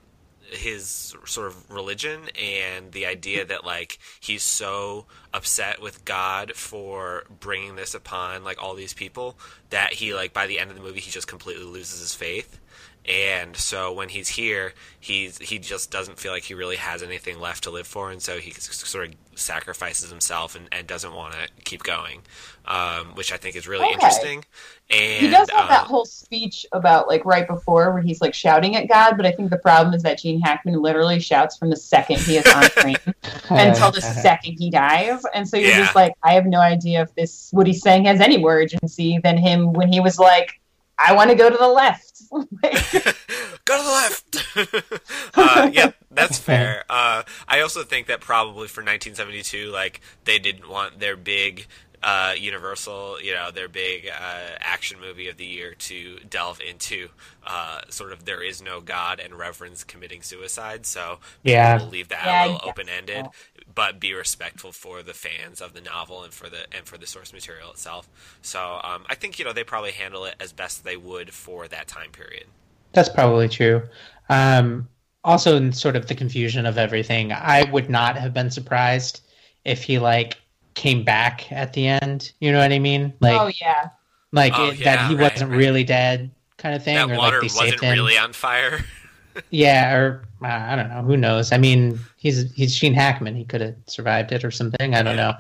his 0.52 1.16
sort 1.26 1.48
of 1.48 1.72
religion 1.72 2.22
and 2.39 2.91
the 2.91 3.06
idea 3.06 3.46
that 3.46 3.66
like 3.66 4.00
he's 4.20 4.43
so 4.43 5.06
upset 5.34 5.82
with 5.82 6.06
God 6.06 6.54
for 6.54 7.24
bringing 7.39 7.76
this 7.76 7.93
upon 7.93 8.43
like 8.43 8.62
all 8.62 8.76
these 8.76 8.93
people 8.93 9.38
that 9.70 9.93
he 9.93 10.14
like 10.14 10.34
by 10.34 10.48
the 10.48 10.60
end 10.60 10.70
of 10.70 10.78
the 10.78 10.84
movie 10.84 11.00
he 11.00 11.12
just 11.12 11.28
completely 11.28 11.66
loses 11.66 12.00
his 12.00 12.14
faith. 12.14 12.60
And 13.08 13.56
so 13.56 13.93
when 13.93 14.10
he's 14.10 14.30
here 14.30 14.74
he's 15.00 15.38
he 15.38 15.60
just 15.60 15.91
doesn't 15.91 16.20
feel 16.20 16.32
like 16.32 16.43
he 16.43 16.54
really 16.54 16.78
has 16.78 17.04
anything 17.04 17.39
left 17.39 17.64
to 17.64 17.72
live 17.72 17.88
for. 17.88 18.12
And 18.12 18.22
so 18.22 18.38
he 18.38 18.52
sort 18.52 19.10
of 19.10 19.16
sacrifices 19.36 20.10
himself 20.10 20.56
and, 20.56 20.68
and 20.72 20.88
doesn't 20.88 21.14
want 21.14 21.34
to 21.34 21.48
keep 21.64 21.84
going 21.84 22.22
um, 22.66 23.08
which 23.16 23.32
I 23.32 23.38
think 23.38 23.56
is 23.56 23.68
really 23.68 23.86
Okay. 23.86 23.94
interesting 23.94 24.46
and 24.90 25.26
he 25.26 25.30
does 25.30 25.50
have 25.50 25.64
um, 25.64 25.70
that 25.70 25.88
whole 25.88 26.06
speech 26.06 26.66
about 26.74 27.08
like 27.08 27.24
right 27.26 27.48
before 27.48 27.94
where 27.94 28.02
he's 28.02 28.20
like 28.20 28.34
shouting 28.34 28.76
at 28.76 28.90
God, 28.90 29.16
but 29.16 29.26
I 29.26 29.32
think 29.32 29.50
the 29.50 29.58
problem 29.58 29.94
is 29.94 30.04
that 30.04 30.20
Gene 30.20 30.42
Hackman 30.42 30.82
literally 30.82 31.22
shouts 31.22 31.58
from 31.58 31.70
the 31.70 31.76
second 31.78 32.18
he 32.26 32.38
is 32.38 32.46
on 32.50 32.70
screen 32.70 32.98
until 33.50 33.92
the 33.92 34.02
second 34.02 34.56
he 34.60 34.70
dies. 34.70 35.22
And 35.34 35.48
so 35.48 35.56
you're 35.58 35.70
Yeah. 35.70 35.78
just 35.86 35.96
like, 35.96 36.14
I 36.24 36.34
have 36.34 36.46
no 36.46 36.60
idea 36.60 37.02
if 37.04 37.16
this 37.16 37.50
what 37.52 37.66
he's 37.66 37.82
saying 37.82 38.06
has 38.06 38.20
any 38.20 38.38
more 38.38 38.56
urgency 38.56 39.20
than 39.24 39.38
him 39.38 39.72
when 39.72 39.92
he 39.92 40.02
was 40.02 40.20
like, 40.20 40.60
I 41.00 41.14
want 41.14 41.30
to 41.30 41.36
go 41.36 41.50
to 41.50 41.58
the 41.58 41.68
left. 41.68 42.14
Like, 42.32 42.45
Go 43.65 43.78
to 43.78 43.84
the 43.84 43.89
left. 43.91 45.34
uh, 45.36 45.69
yeah, 45.71 45.91
that's 46.11 46.38
fair. 46.39 46.84
Uh, 46.89 47.23
I 47.47 47.61
also 47.61 47.84
think 47.84 48.07
that 48.07 48.21
probably 48.21 48.67
for 48.67 48.82
1972, 48.82 49.71
like 49.71 50.01
they 50.26 50.39
didn't 50.39 50.69
want 50.69 50.99
their 50.99 51.15
big 51.15 51.67
uh, 52.03 52.34
Universal, 52.38 53.21
you 53.21 53.34
know, 53.34 53.49
their 53.51 53.67
big 53.67 54.07
uh, 54.07 54.55
action 54.59 54.99
movie 54.99 55.28
of 55.28 55.38
the 55.38 55.45
year 55.45 55.73
to 55.73 56.19
delve 56.30 56.61
into 56.61 57.09
uh, 57.45 57.82
sort 57.89 58.11
of 58.11 58.26
there 58.26 58.43
is 58.43 58.61
no 58.61 58.80
God 58.82 59.19
and 59.19 59.34
reverence 59.36 59.84
committing 59.84 60.21
suicide. 60.21 60.86
So 60.86 61.19
Yeah. 61.43 61.78
we'll 61.80 61.88
leave 61.89 62.09
that 62.09 62.23
Yeah, 62.26 62.32
I 62.32 62.45
a 62.45 62.51
little 62.53 62.69
open 62.69 62.89
ended, 62.89 63.26
so. 63.26 63.32
But 63.76 63.99
be 63.99 64.13
respectful 64.13 64.71
for 64.71 65.03
the 65.03 65.13
fans 65.13 65.61
of 65.61 65.73
the 65.73 65.82
novel 65.82 66.23
and 66.23 66.34
for 66.34 66.49
the 66.49 66.65
and 66.76 66.86
for 66.88 66.97
the 66.97 67.07
source 67.07 67.34
material 67.34 67.71
itself. 67.71 68.09
So 68.41 68.80
um, 68.84 69.05
I 69.09 69.15
think 69.15 69.38
you 69.39 69.45
know 69.45 69.53
they 69.53 69.63
probably 69.63 69.91
handle 69.91 70.26
it 70.26 70.36
as 70.39 70.53
best 70.53 70.84
they 70.84 70.97
would 70.97 71.34
for 71.34 71.67
that 71.67 71.88
time 71.88 72.11
period. 72.11 72.45
That's 72.93 73.09
probably 73.09 73.49
true. 73.49 73.84
Um, 74.30 74.89
also, 75.23 75.57
in 75.57 75.71
sort 75.73 75.95
of 75.95 76.07
the 76.07 76.15
confusion 76.15 76.65
of 76.65 76.78
everything, 76.78 77.32
I 77.34 77.63
would 77.71 77.89
not 77.89 78.15
have 78.17 78.34
been 78.34 78.51
surprised 78.51 79.21
if 79.65 79.84
he 79.84 79.99
like 79.99 80.38
came 80.76 81.03
back 81.03 81.51
at 81.51 81.73
the 81.73 81.88
end. 81.88 82.32
You 82.39 82.51
know 82.51 82.59
what 82.59 82.71
I 82.71 82.80
mean? 82.80 83.13
Like, 83.19 83.41
oh 83.41 83.47
yeah. 83.61 83.89
like 84.32 84.53
Oh, 84.53 84.69
it, 84.69 84.78
yeah, 84.80 84.86
that 84.86 85.01
he 85.01 85.15
right, 85.15 85.34
wasn't 85.34 85.51
right. 85.51 85.57
really 85.57 85.84
dead, 85.84 86.32
kind 86.57 86.76
of 86.76 86.84
thing, 86.84 87.07
that 87.07 87.09
or 87.09 87.17
water 87.17 87.41
like 87.41 87.53
they 87.59 87.73
wasn't 87.73 87.82
him. 87.82 87.91
really 87.91 88.17
on 88.17 88.34
fire. 88.34 88.86
Yeah, 89.50 89.94
or 89.96 90.24
uh, 90.44 90.48
I 90.48 90.76
don't 90.76 90.90
know. 90.90 91.02
Who 91.02 91.18
knows? 91.18 91.52
I 91.52 91.58
mean, 91.58 92.00
he's 92.18 92.52
he's 92.54 92.76
Gene 92.76 92.94
Hackman. 92.94 93.36
He 93.36 93.44
could 93.46 93.62
have 93.62 93.76
survived 93.88 94.32
it 94.32 94.44
or 94.46 94.52
something. 94.52 94.96
I 94.96 95.02
don't 95.04 95.16
Yeah. 95.18 95.32
know. 95.32 95.34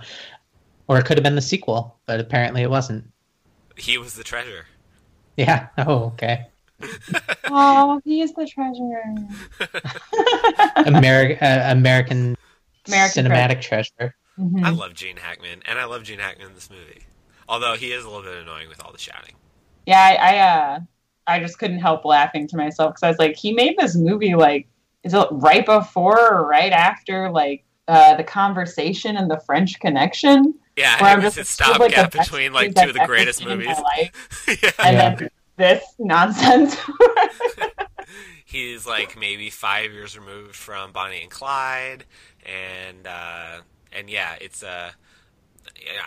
Or 0.87 0.99
it 0.99 1.05
could 1.05 1.17
have 1.17 1.23
been 1.23 1.35
the 1.35 1.41
sequel, 1.41 1.97
but 2.05 2.19
apparently 2.19 2.61
it 2.61 2.69
wasn't. 2.69 3.05
he 3.77 3.97
was 3.97 4.13
the 4.15 4.23
treasure. 4.23 4.65
Yeah. 5.37 5.67
Oh, 5.77 6.05
okay. 6.13 6.45
Oh, 7.45 8.01
he 8.03 8.21
is 8.21 8.33
the 8.33 8.45
treasure. 8.45 9.03
Ameri- 10.85 11.41
uh, 11.41 11.71
American, 11.71 12.35
American 12.87 13.25
cinematic 13.25 13.61
treasure. 13.61 14.15
Mhm. 14.39 14.63
I 14.65 14.69
love 14.71 14.93
Gene 14.93 15.17
Hackman, 15.17 15.61
and 15.65 15.79
I 15.79 15.85
love 15.85 16.03
Gene 16.03 16.19
Hackman 16.19 16.47
in 16.47 16.53
this 16.55 16.69
movie. 16.69 17.03
Although 17.47 17.75
he 17.75 17.91
is 17.91 18.03
a 18.03 18.09
little 18.09 18.23
bit 18.23 18.35
annoying 18.41 18.67
with 18.67 18.83
all 18.83 18.91
the 18.91 18.97
shouting. 18.97 19.35
Yeah, 19.85 19.99
I, 19.99 20.15
I 20.15 20.37
uh 20.39 20.79
I 21.27 21.39
just 21.39 21.57
couldn't 21.59 21.79
help 21.79 22.05
laughing 22.05 22.47
to 22.47 22.57
myself 22.57 22.91
because 22.93 23.03
I 23.03 23.09
was 23.09 23.19
like, 23.19 23.35
he 23.35 23.53
made 23.53 23.77
this 23.77 23.95
movie 23.95 24.35
like 24.35 24.67
is 25.03 25.13
it 25.13 25.27
right 25.31 25.65
before 25.65 26.33
or 26.33 26.47
right 26.47 26.71
after 26.71 27.29
like 27.29 27.63
uh, 27.87 28.15
the 28.15 28.23
conversation 28.23 29.17
and 29.17 29.29
the 29.29 29.39
French 29.45 29.79
Connection? 29.79 30.55
Yeah, 30.75 30.97
Where 30.97 31.11
it 31.13 31.17
I'm 31.17 31.21
was 31.21 31.35
just 31.35 31.37
a 31.37 31.45
like, 31.77 31.93
stopgap 31.93 32.11
best 32.11 32.11
between 32.11 32.53
like 32.53 32.73
two 32.73 32.87
of 32.89 32.93
the 32.93 32.99
greatest 32.99 33.39
seen 33.39 33.49
in 33.49 33.63
my 33.63 33.77
movies. 33.77 33.81
yeah. 34.47 34.71
And 34.83 34.97
Yeah. 34.97 35.15
then 35.15 35.29
this 35.57 35.83
nonsense. 35.99 36.75
He's 38.45 38.85
like 38.85 39.17
maybe 39.17 39.49
five 39.49 39.91
years 39.91 40.17
removed 40.17 40.55
from 40.55 40.91
Bonnie 40.91 41.21
and 41.21 41.31
Clyde, 41.31 42.05
and 42.45 43.07
uh, 43.07 43.61
and 43.91 44.09
yeah, 44.09 44.35
it's 44.39 44.63
uh, 44.63 44.91
yeah, 44.91 44.91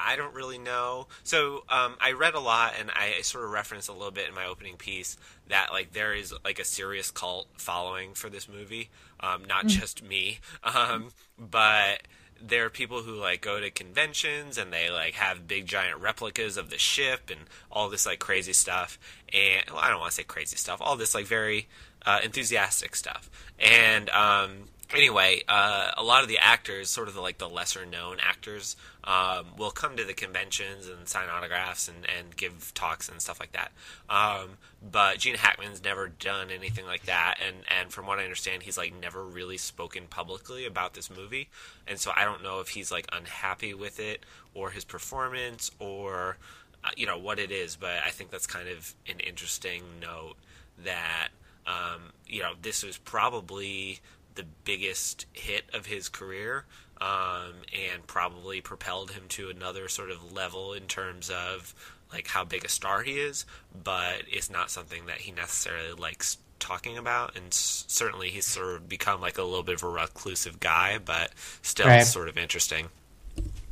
I 0.04 0.16
don't 0.16 0.34
really 0.34 0.58
know. 0.58 1.06
So 1.24 1.64
um, 1.68 1.96
I 2.00 2.12
read 2.12 2.34
a 2.34 2.40
lot, 2.40 2.74
and 2.78 2.90
I 2.90 3.20
sort 3.22 3.44
of 3.44 3.50
referenced 3.50 3.88
a 3.88 3.92
little 3.92 4.10
bit 4.10 4.28
in 4.28 4.34
my 4.34 4.46
opening 4.46 4.76
piece 4.76 5.16
that 5.48 5.68
like 5.72 5.92
there 5.92 6.14
is 6.14 6.34
like 6.44 6.58
a 6.58 6.64
serious 6.64 7.10
cult 7.10 7.48
following 7.56 8.14
for 8.14 8.28
this 8.28 8.48
movie, 8.48 8.90
um, 9.20 9.44
not 9.46 9.66
just 9.66 10.02
me, 10.02 10.40
um, 10.64 11.08
but 11.38 12.02
there 12.40 12.64
are 12.64 12.70
people 12.70 13.02
who 13.02 13.14
like 13.14 13.40
go 13.40 13.58
to 13.58 13.70
conventions 13.70 14.58
and 14.58 14.72
they 14.72 14.90
like 14.90 15.14
have 15.14 15.48
big 15.48 15.66
giant 15.66 15.98
replicas 15.98 16.56
of 16.56 16.70
the 16.70 16.78
ship 16.78 17.30
and 17.30 17.40
all 17.70 17.88
this 17.88 18.06
like 18.06 18.18
crazy 18.18 18.52
stuff. 18.52 18.98
And 19.32 19.64
well, 19.68 19.80
I 19.80 19.90
don't 19.90 19.98
want 19.98 20.12
to 20.12 20.16
say 20.16 20.22
crazy 20.22 20.56
stuff 20.56 20.80
all 20.80 20.96
this 20.96 21.14
like 21.14 21.26
very 21.26 21.68
uh, 22.06 22.20
enthusiastic 22.22 22.94
stuff. 22.94 23.30
And 23.58 24.08
um, 24.10 24.64
anyway 24.94 25.42
uh, 25.48 25.90
a 25.96 26.02
lot 26.02 26.22
of 26.22 26.28
the 26.28 26.38
actors 26.38 26.88
sort 26.90 27.08
of 27.08 27.14
the 27.14 27.20
like 27.20 27.38
the 27.38 27.48
lesser 27.48 27.84
known 27.84 28.16
actors 28.20 28.76
um, 29.08 29.46
will 29.56 29.70
come 29.70 29.96
to 29.96 30.04
the 30.04 30.12
conventions 30.12 30.86
and 30.86 31.08
sign 31.08 31.30
autographs 31.30 31.88
and, 31.88 32.06
and 32.18 32.36
give 32.36 32.72
talks 32.74 33.08
and 33.08 33.22
stuff 33.22 33.40
like 33.40 33.52
that. 33.52 33.72
Um, 34.10 34.58
but 34.82 35.18
Gene 35.18 35.36
Hackman's 35.36 35.82
never 35.82 36.08
done 36.08 36.48
anything 36.50 36.84
like 36.84 37.06
that. 37.06 37.36
And 37.44 37.56
and 37.80 37.90
from 37.90 38.06
what 38.06 38.18
I 38.18 38.24
understand 38.24 38.64
he's 38.64 38.76
like 38.76 38.92
never 39.00 39.24
really 39.24 39.56
spoken 39.56 40.04
publicly 40.10 40.66
about 40.66 40.92
this 40.92 41.10
movie. 41.10 41.48
And 41.86 41.98
so 41.98 42.12
I 42.14 42.26
don't 42.26 42.42
know 42.42 42.60
if 42.60 42.68
he's 42.68 42.92
like 42.92 43.06
unhappy 43.10 43.72
with 43.72 43.98
it 43.98 44.24
or 44.52 44.70
his 44.70 44.84
performance 44.84 45.70
or 45.78 46.36
uh, 46.84 46.90
you 46.94 47.06
know 47.06 47.18
what 47.18 47.38
it 47.38 47.50
is. 47.50 47.76
But 47.76 48.02
I 48.04 48.10
think 48.10 48.30
that's 48.30 48.46
kind 48.46 48.68
of 48.68 48.94
an 49.08 49.20
interesting 49.20 49.84
note 50.02 50.36
that 50.84 51.28
um, 51.66 52.12
you 52.26 52.42
know 52.42 52.52
this 52.60 52.82
was 52.82 52.98
probably 52.98 54.00
the 54.38 54.44
biggest 54.64 55.26
hit 55.34 55.64
of 55.74 55.84
his 55.86 56.08
career 56.08 56.64
um, 57.00 57.52
and 57.72 58.06
probably 58.06 58.60
propelled 58.62 59.10
him 59.10 59.24
to 59.28 59.50
another 59.50 59.88
sort 59.88 60.10
of 60.10 60.32
level 60.32 60.72
in 60.72 60.84
terms 60.84 61.28
of 61.30 61.74
like 62.12 62.26
how 62.28 62.42
big 62.44 62.64
a 62.64 62.68
star 62.68 63.02
he 63.02 63.12
is 63.20 63.44
but 63.84 64.22
it's 64.30 64.48
not 64.50 64.70
something 64.70 65.04
that 65.06 65.18
he 65.18 65.30
necessarily 65.32 65.92
likes 65.92 66.38
talking 66.58 66.96
about 66.96 67.36
and 67.36 67.48
s- 67.48 67.84
certainly 67.86 68.30
he's 68.30 68.46
sort 68.46 68.74
of 68.76 68.88
become 68.88 69.20
like 69.20 69.36
a 69.38 69.42
little 69.42 69.62
bit 69.62 69.74
of 69.76 69.82
a 69.82 69.88
reclusive 69.88 70.58
guy 70.60 70.98
but 71.04 71.30
still 71.62 71.86
Right. 71.86 72.02
sort 72.02 72.28
of 72.28 72.38
interesting 72.38 72.88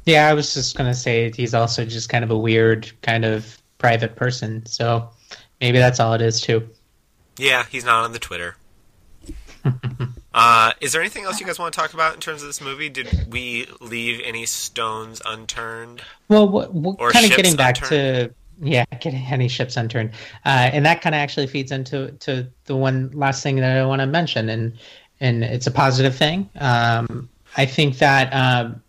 Yeah, 0.05 0.29
I 0.29 0.35
was 0.35 0.55
just 0.55 0.77
gonna 0.77 0.95
say 0.95 1.33
he's 1.35 1.55
also 1.55 1.85
just 1.85 2.09
kind 2.11 2.23
of 2.23 2.31
a 2.31 2.39
weird, 2.39 2.93
kind 3.03 3.25
of 3.25 3.59
private 3.79 4.15
person. 4.17 4.65
So 4.67 5.09
maybe 5.61 5.79
that's 5.79 5.99
all 5.99 6.13
it 6.15 6.21
is 6.23 6.41
too. 6.41 6.69
yeah 7.39 7.65
he's 7.71 7.85
not 7.85 8.05
on 8.05 8.13
the 8.13 8.19
twitter 8.21 8.57
uh, 10.37 10.73
is 10.81 10.93
there 10.93 11.01
anything 11.01 11.25
else 11.25 11.41
you 11.41 11.47
guys 11.47 11.59
want 11.59 11.73
to 11.75 11.81
talk 11.81 11.95
about 11.95 12.15
in 12.15 12.21
terms 12.21 12.43
of 12.43 12.49
this 12.49 12.61
movie 12.61 12.89
did 12.89 13.33
we 13.33 13.67
leave 13.81 14.21
any 14.25 14.47
stones 14.47 15.21
unturned 15.25 16.03
Well, 16.29 16.49
what, 16.49 16.73
what 16.73 17.13
kind 17.13 17.25
of 17.25 17.35
getting 17.35 17.57
back 17.57 17.79
unturned. 17.83 18.31
to 18.31 18.35
yeah, 18.61 18.85
getting 19.01 19.23
any 19.31 19.49
ships 19.49 19.77
unturned, 19.77 20.11
uh, 20.45 20.71
and 20.73 20.85
that 20.87 21.03
kind 21.03 21.15
of 21.15 21.19
actually 21.19 21.47
feeds 21.47 21.73
into 21.73 22.13
to 22.21 22.47
the 22.65 22.77
one 22.77 23.11
last 23.13 23.43
thing 23.43 23.57
that 23.57 23.77
I 23.77 23.85
want 23.85 24.01
to 24.01 24.07
mention, 24.07 24.49
and 24.49 24.73
and 25.21 25.45
it's 25.45 25.67
a 25.67 25.71
positive 25.71 26.15
thing. 26.15 26.49
Um, 26.59 27.29
I 27.57 27.67
think 27.67 27.99
that 27.99 28.31
um, 28.33 28.83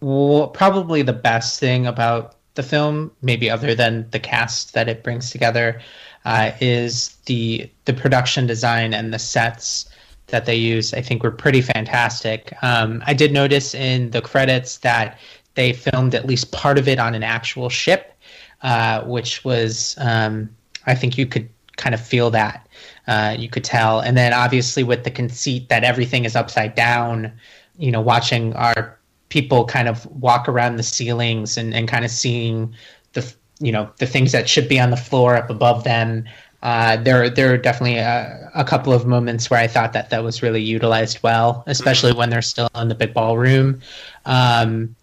w- 0.00 0.46
probably 0.48 1.02
the 1.02 1.12
best 1.12 1.60
thing 1.60 1.86
about 1.86 2.36
the 2.54 2.62
film, 2.62 3.10
maybe 3.22 3.50
other 3.50 3.74
than 3.74 4.08
the 4.10 4.18
cast 4.20 4.74
that 4.74 4.88
it 4.88 5.02
brings 5.02 5.30
together, 5.30 5.80
uh, 6.24 6.52
is 6.60 7.16
the 7.26 7.70
the 7.84 7.92
production 7.92 8.46
design 8.46 8.94
and 8.94 9.12
the 9.12 9.18
sets 9.18 9.88
that 10.32 10.46
they 10.46 10.56
use. 10.56 10.92
I 10.92 11.00
think 11.00 11.22
were 11.22 11.30
pretty 11.30 11.62
fantastic. 11.62 12.52
Um, 12.62 13.02
I 13.06 13.14
did 13.14 13.32
notice 13.32 13.74
in 13.74 14.10
the 14.10 14.20
credits 14.20 14.78
that 14.78 15.18
they 15.54 15.72
filmed 15.72 16.14
at 16.14 16.26
least 16.26 16.50
part 16.50 16.78
of 16.78 16.88
it 16.88 16.98
on 16.98 17.14
an 17.14 17.22
actual 17.22 17.68
ship, 17.68 18.18
uh, 18.62 19.02
which 19.04 19.44
was 19.44 19.94
um, 19.98 20.50
I 20.86 20.96
think 20.96 21.16
you 21.16 21.26
could 21.26 21.48
kind 21.76 21.94
of 21.94 22.00
feel 22.00 22.30
that. 22.30 22.66
Uh, 23.06 23.36
you 23.38 23.48
could 23.48 23.64
tell, 23.64 24.00
and 24.00 24.16
then 24.16 24.32
obviously 24.32 24.82
with 24.82 25.04
the 25.04 25.10
conceit 25.10 25.68
that 25.68 25.84
everything 25.84 26.24
is 26.24 26.36
upside 26.36 26.74
down, 26.74 27.32
you 27.78 27.90
know, 27.90 28.00
watching 28.00 28.54
our 28.54 28.98
people 29.28 29.64
kind 29.64 29.88
of 29.88 30.04
walk 30.06 30.48
around 30.48 30.76
the 30.76 30.82
ceilings 30.82 31.56
and, 31.56 31.72
and 31.74 31.88
kind 31.88 32.04
of 32.04 32.10
seeing 32.10 32.74
the 33.14 33.34
you 33.60 33.72
know 33.72 33.90
the 33.98 34.06
things 34.06 34.32
that 34.32 34.48
should 34.48 34.68
be 34.68 34.78
on 34.78 34.90
the 34.90 34.96
floor 34.96 35.36
up 35.36 35.48
above 35.48 35.84
them. 35.84 36.24
Uh, 36.62 36.96
there, 36.96 37.28
there 37.28 37.52
are 37.52 37.56
definitely 37.56 37.98
a, 37.98 38.50
a, 38.54 38.64
couple 38.64 38.92
of 38.92 39.04
moments 39.04 39.50
where 39.50 39.58
I 39.58 39.66
thought 39.66 39.92
that 39.94 40.10
that 40.10 40.22
was 40.22 40.42
really 40.42 40.62
utilized 40.62 41.20
well, 41.22 41.64
especially 41.66 42.12
when 42.12 42.30
they're 42.30 42.40
still 42.40 42.68
in 42.76 42.86
the 42.86 42.94
big 42.94 43.12
ballroom. 43.12 43.80
Um, 44.26 44.94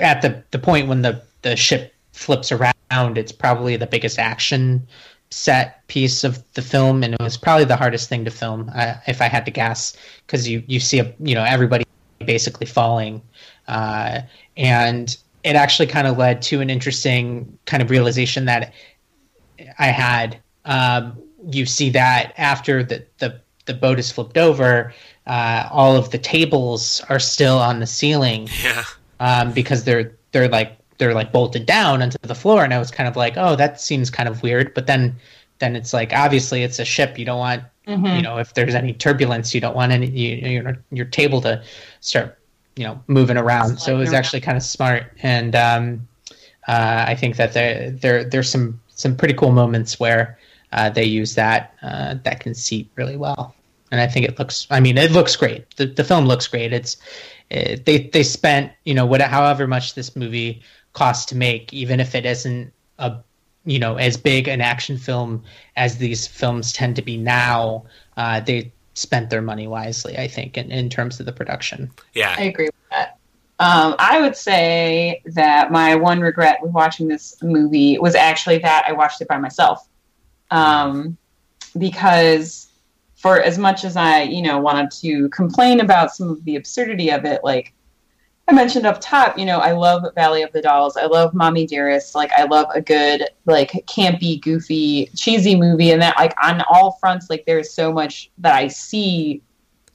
at 0.00 0.22
the 0.22 0.42
the 0.52 0.58
point 0.58 0.88
when 0.88 1.02
the 1.02 1.20
the 1.42 1.54
ship 1.54 1.94
flips 2.12 2.50
around, 2.50 3.18
it's 3.18 3.30
probably 3.30 3.76
the 3.76 3.86
biggest 3.86 4.18
action 4.18 4.86
set 5.30 5.86
piece 5.88 6.24
of 6.24 6.42
the 6.54 6.62
film, 6.62 7.02
and 7.02 7.14
it 7.14 7.20
was 7.20 7.36
probably 7.36 7.64
the 7.64 7.76
hardest 7.76 8.08
thing 8.08 8.24
to 8.24 8.30
film, 8.30 8.70
uh, 8.74 8.94
if 9.06 9.20
I 9.20 9.26
had 9.26 9.44
to 9.44 9.50
guess, 9.50 9.96
because 10.26 10.48
you 10.48 10.62
you 10.66 10.80
see 10.80 10.98
a, 10.98 11.14
you 11.20 11.34
know 11.34 11.44
everybody 11.44 11.84
basically 12.24 12.66
falling, 12.66 13.20
uh, 13.68 14.22
and 14.56 15.16
it 15.44 15.56
actually 15.56 15.86
kind 15.86 16.06
of 16.06 16.16
led 16.16 16.42
to 16.42 16.60
an 16.60 16.70
interesting 16.70 17.58
kind 17.66 17.82
of 17.82 17.90
realization 17.90 18.46
that 18.46 18.72
I 19.78 19.88
had. 19.88 20.38
Um, 20.66 21.18
you 21.48 21.64
see 21.64 21.90
that 21.90 22.34
after 22.36 22.82
the 22.82 23.04
the 23.18 23.40
the 23.64 23.74
boat 23.74 23.98
is 23.98 24.12
flipped 24.12 24.36
over, 24.36 24.92
uh, 25.26 25.68
all 25.72 25.96
of 25.96 26.10
the 26.10 26.18
tables 26.18 27.02
are 27.08 27.18
still 27.18 27.58
on 27.58 27.80
the 27.80 27.86
ceiling. 27.86 28.48
Yeah. 28.62 28.84
Um, 29.18 29.52
because 29.52 29.84
they're 29.84 30.12
they're 30.32 30.48
like 30.48 30.76
they're 30.98 31.14
like 31.14 31.32
bolted 31.32 31.66
down 31.66 32.02
onto 32.02 32.18
the 32.22 32.34
floor 32.34 32.64
and 32.64 32.72
i 32.72 32.78
was 32.78 32.90
kind 32.90 33.08
of 33.08 33.16
like 33.16 33.34
oh 33.36 33.56
that 33.56 33.80
seems 33.80 34.10
kind 34.10 34.28
of 34.28 34.42
weird 34.42 34.72
but 34.74 34.86
then 34.86 35.14
then 35.58 35.76
it's 35.76 35.92
like 35.92 36.12
obviously 36.12 36.62
it's 36.62 36.78
a 36.78 36.84
ship 36.84 37.18
you 37.18 37.24
don't 37.24 37.38
want 37.38 37.62
mm-hmm. 37.86 38.16
you 38.16 38.22
know 38.22 38.38
if 38.38 38.54
there's 38.54 38.74
any 38.74 38.92
turbulence 38.92 39.54
you 39.54 39.60
don't 39.60 39.76
want 39.76 39.92
any 39.92 40.06
you, 40.08 40.36
your 40.48 40.76
your 40.90 41.06
table 41.06 41.40
to 41.40 41.62
start 42.00 42.38
you 42.76 42.84
know 42.84 43.02
moving 43.06 43.36
around 43.36 43.78
so 43.78 43.94
it 43.94 43.98
was 43.98 44.12
actually 44.12 44.40
kind 44.40 44.56
of 44.56 44.62
smart 44.62 45.12
and 45.22 45.54
um, 45.54 46.06
uh, 46.68 47.04
i 47.06 47.14
think 47.14 47.36
that 47.36 47.52
there 47.52 47.90
there 47.90 48.24
there's 48.24 48.50
some 48.50 48.78
some 48.88 49.16
pretty 49.16 49.34
cool 49.34 49.52
moments 49.52 50.00
where 50.00 50.38
uh, 50.72 50.90
they 50.90 51.04
use 51.04 51.34
that 51.34 51.74
uh, 51.82 52.14
that 52.24 52.40
conceit 52.40 52.90
really 52.96 53.16
well 53.16 53.54
and 53.90 54.00
i 54.00 54.06
think 54.06 54.26
it 54.26 54.38
looks 54.38 54.66
i 54.70 54.80
mean 54.80 54.98
it 54.98 55.10
looks 55.10 55.36
great 55.36 55.74
the, 55.76 55.86
the 55.86 56.04
film 56.04 56.26
looks 56.26 56.46
great 56.46 56.72
it's 56.72 56.96
it, 57.50 57.84
they 57.84 58.08
they 58.08 58.22
spent 58.22 58.72
you 58.84 58.94
know 58.94 59.06
what 59.06 59.20
however 59.20 59.66
much 59.66 59.94
this 59.94 60.16
movie 60.16 60.62
cost 60.96 61.28
to 61.28 61.36
make, 61.36 61.72
even 61.72 62.00
if 62.00 62.14
it 62.14 62.26
isn't 62.26 62.72
a 62.98 63.18
you 63.64 63.78
know 63.78 63.96
as 63.96 64.16
big 64.16 64.48
an 64.48 64.60
action 64.60 64.98
film 64.98 65.44
as 65.76 65.98
these 65.98 66.26
films 66.26 66.72
tend 66.72 66.96
to 66.96 67.02
be 67.02 67.16
now. 67.16 67.84
Uh, 68.16 68.40
they 68.40 68.72
spent 68.94 69.28
their 69.28 69.42
money 69.42 69.66
wisely, 69.66 70.16
I 70.16 70.26
think, 70.26 70.56
in, 70.56 70.72
in 70.72 70.88
terms 70.88 71.20
of 71.20 71.26
the 71.26 71.32
production. 71.32 71.90
Yeah, 72.14 72.34
I 72.36 72.44
agree 72.44 72.66
with 72.66 72.90
that. 72.90 73.18
Um, 73.58 73.94
I 73.98 74.20
would 74.20 74.36
say 74.36 75.22
that 75.26 75.70
my 75.70 75.94
one 75.94 76.20
regret 76.20 76.60
with 76.62 76.72
watching 76.72 77.08
this 77.08 77.40
movie 77.42 77.98
was 77.98 78.14
actually 78.14 78.58
that 78.58 78.84
I 78.88 78.92
watched 78.92 79.20
it 79.20 79.28
by 79.28 79.38
myself. 79.38 79.86
Um, 80.50 81.16
because 81.78 82.68
for 83.16 83.40
as 83.40 83.58
much 83.58 83.84
as 83.84 83.96
I, 83.96 84.22
you 84.22 84.42
know, 84.42 84.58
wanted 84.58 84.90
to 85.02 85.28
complain 85.30 85.80
about 85.80 86.14
some 86.14 86.30
of 86.30 86.44
the 86.44 86.56
absurdity 86.56 87.10
of 87.10 87.24
it, 87.24 87.42
like 87.42 87.72
I 88.48 88.52
mentioned 88.52 88.86
up 88.86 89.00
top, 89.00 89.36
you 89.36 89.44
know, 89.44 89.58
I 89.58 89.72
love 89.72 90.04
Valley 90.14 90.42
of 90.42 90.52
the 90.52 90.62
Dolls. 90.62 90.96
I 90.96 91.06
love 91.06 91.34
Mommy 91.34 91.66
Dearest. 91.66 92.14
Like, 92.14 92.30
I 92.36 92.44
love 92.44 92.68
a 92.72 92.80
good, 92.80 93.24
like, 93.44 93.72
campy, 93.88 94.40
goofy, 94.40 95.10
cheesy 95.16 95.56
movie. 95.56 95.90
And 95.90 96.00
that, 96.00 96.16
like, 96.16 96.32
on 96.40 96.62
all 96.70 96.92
fronts, 97.00 97.28
like, 97.28 97.44
there's 97.44 97.72
so 97.72 97.92
much 97.92 98.30
that 98.38 98.54
I 98.54 98.68
see 98.68 99.42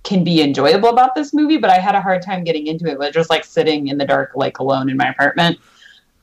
can 0.03 0.25
be 0.25 0.41
enjoyable 0.41 0.89
about 0.89 1.15
this 1.15 1.33
movie, 1.33 1.57
but 1.57 1.69
I 1.69 1.77
had 1.77 1.95
a 1.95 2.01
hard 2.01 2.23
time 2.23 2.43
getting 2.43 2.67
into 2.67 2.87
it. 2.91 2.97
But 2.97 3.13
just, 3.13 3.29
like, 3.29 3.45
sitting 3.45 3.87
in 3.87 3.97
the 3.97 4.05
dark, 4.05 4.31
like, 4.35 4.59
alone 4.59 4.89
in 4.89 4.97
my 4.97 5.07
apartment. 5.07 5.57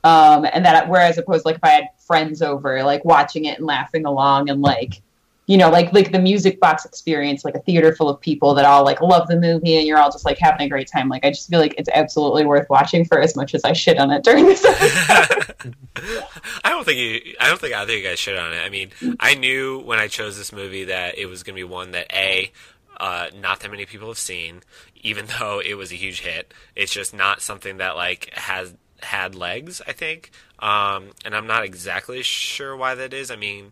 Um, 0.03 0.45
and 0.51 0.65
that, 0.65 0.87
whereas 0.89 1.17
opposed, 1.17 1.45
like, 1.45 1.57
if 1.57 1.63
I 1.63 1.69
had 1.69 1.87
friends 1.97 2.41
over, 2.41 2.83
like, 2.83 3.03
watching 3.03 3.45
it 3.45 3.57
and 3.57 3.67
laughing 3.67 4.05
along 4.05 4.49
and, 4.49 4.61
like, 4.61 5.01
you 5.49 5.57
know, 5.57 5.71
like 5.71 5.91
like 5.93 6.11
the 6.11 6.19
music 6.19 6.59
box 6.59 6.85
experience, 6.85 7.43
like 7.43 7.55
a 7.55 7.59
theater 7.61 7.91
full 7.95 8.07
of 8.07 8.21
people 8.21 8.53
that 8.53 8.65
all 8.65 8.85
like 8.85 9.01
love 9.01 9.27
the 9.27 9.35
movie 9.35 9.77
and 9.79 9.87
you're 9.87 9.97
all 9.97 10.11
just 10.11 10.23
like 10.23 10.37
having 10.37 10.61
a 10.61 10.69
great 10.69 10.87
time. 10.87 11.09
Like 11.09 11.25
I 11.25 11.31
just 11.31 11.49
feel 11.49 11.59
like 11.59 11.73
it's 11.75 11.89
absolutely 11.91 12.45
worth 12.45 12.69
watching 12.69 13.03
for 13.03 13.19
as 13.19 13.35
much 13.35 13.55
as 13.55 13.63
I 13.63 13.73
shit 13.73 13.97
on 13.97 14.11
it 14.11 14.23
during 14.23 14.45
this 14.45 14.63
episode. 14.69 15.75
I 16.63 16.69
don't 16.69 16.85
think 16.85 16.99
you 16.99 17.33
I 17.39 17.47
don't 17.47 17.59
think 17.59 17.73
either 17.73 17.93
of 17.93 17.97
you 17.97 18.07
guys 18.07 18.19
shit 18.19 18.37
on 18.37 18.53
it. 18.53 18.59
I 18.59 18.69
mean, 18.69 18.91
I 19.19 19.33
knew 19.33 19.79
when 19.79 19.97
I 19.97 20.07
chose 20.07 20.37
this 20.37 20.53
movie 20.53 20.83
that 20.83 21.17
it 21.17 21.25
was 21.25 21.41
gonna 21.41 21.55
be 21.55 21.63
one 21.63 21.91
that 21.93 22.13
A 22.13 22.51
uh, 22.99 23.29
not 23.35 23.61
that 23.61 23.71
many 23.71 23.87
people 23.87 24.09
have 24.09 24.19
seen, 24.19 24.61
even 25.01 25.25
though 25.39 25.63
it 25.65 25.73
was 25.73 25.91
a 25.91 25.95
huge 25.95 26.21
hit. 26.21 26.53
It's 26.75 26.93
just 26.93 27.11
not 27.11 27.41
something 27.41 27.77
that 27.77 27.95
like 27.95 28.29
has 28.35 28.75
had 29.01 29.35
legs, 29.35 29.81
I 29.87 29.93
think. 29.93 30.31
Um, 30.59 31.11
and 31.25 31.35
I'm 31.35 31.47
not 31.47 31.63
exactly 31.63 32.21
sure 32.23 32.75
why 32.75 32.95
that 32.95 33.13
is. 33.13 33.31
I 33.31 33.35
mean, 33.35 33.71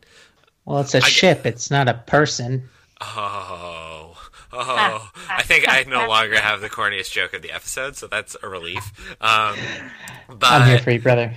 well, 0.65 0.79
it's 0.79 0.95
a 0.95 0.97
I, 0.97 1.01
ship. 1.01 1.45
It's 1.45 1.71
not 1.71 1.87
a 1.87 1.93
person. 1.93 2.69
Oh, 2.99 4.17
oh! 4.53 5.11
I 5.29 5.43
think 5.43 5.65
I 5.67 5.83
no 5.83 6.07
longer 6.07 6.39
have 6.39 6.61
the 6.61 6.69
corniest 6.69 7.11
joke 7.11 7.33
of 7.33 7.41
the 7.41 7.51
episode, 7.51 7.95
so 7.95 8.07
that's 8.07 8.35
a 8.41 8.49
relief. 8.49 8.91
Um, 9.21 9.55
but 10.27 10.51
I'm 10.51 10.67
here 10.67 10.79
for 10.79 10.91
you, 10.91 10.99
brother. 10.99 11.33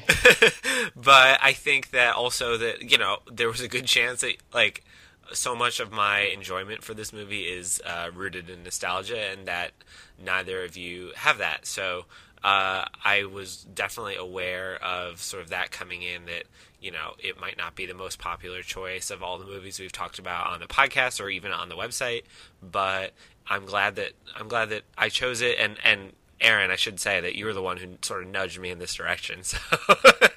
but 0.96 1.38
I 1.42 1.52
think 1.52 1.90
that 1.90 2.14
also 2.14 2.56
that 2.56 2.90
you 2.90 2.98
know 2.98 3.18
there 3.30 3.48
was 3.48 3.60
a 3.60 3.68
good 3.68 3.86
chance 3.86 4.22
that 4.22 4.36
like 4.54 4.84
so 5.32 5.54
much 5.54 5.80
of 5.80 5.92
my 5.92 6.20
enjoyment 6.20 6.82
for 6.82 6.94
this 6.94 7.12
movie 7.12 7.42
is 7.42 7.80
uh, 7.84 8.10
rooted 8.14 8.48
in 8.48 8.62
nostalgia, 8.62 9.20
and 9.30 9.46
that 9.46 9.72
neither 10.18 10.64
of 10.64 10.76
you 10.76 11.12
have 11.16 11.38
that. 11.38 11.66
So 11.66 12.06
uh, 12.42 12.84
I 13.04 13.24
was 13.24 13.66
definitely 13.74 14.16
aware 14.16 14.82
of 14.82 15.20
sort 15.20 15.42
of 15.42 15.50
that 15.50 15.70
coming 15.70 16.02
in 16.02 16.26
that 16.26 16.44
you 16.80 16.90
know 16.90 17.14
it 17.18 17.40
might 17.40 17.58
not 17.58 17.74
be 17.74 17.86
the 17.86 17.94
most 17.94 18.18
popular 18.18 18.62
choice 18.62 19.10
of 19.10 19.22
all 19.22 19.38
the 19.38 19.44
movies 19.44 19.78
we've 19.78 19.92
talked 19.92 20.18
about 20.18 20.46
on 20.46 20.60
the 20.60 20.66
podcast 20.66 21.20
or 21.20 21.28
even 21.28 21.52
on 21.52 21.68
the 21.68 21.76
website, 21.76 22.22
but 22.62 23.12
I'm 23.48 23.66
glad 23.66 23.96
that 23.96 24.12
I'm 24.36 24.48
glad 24.48 24.70
that 24.70 24.82
I 24.96 25.08
chose 25.08 25.40
it 25.40 25.58
and 25.58 25.76
and 25.84 26.12
Aaron, 26.40 26.70
I 26.70 26.76
should 26.76 26.98
say 26.98 27.20
that 27.20 27.34
you 27.36 27.44
were 27.44 27.52
the 27.52 27.62
one 27.62 27.76
who 27.76 27.88
sort 28.00 28.22
of 28.22 28.30
nudged 28.30 28.58
me 28.58 28.70
in 28.70 28.78
this 28.78 28.94
direction. 28.94 29.42
So 29.90 30.28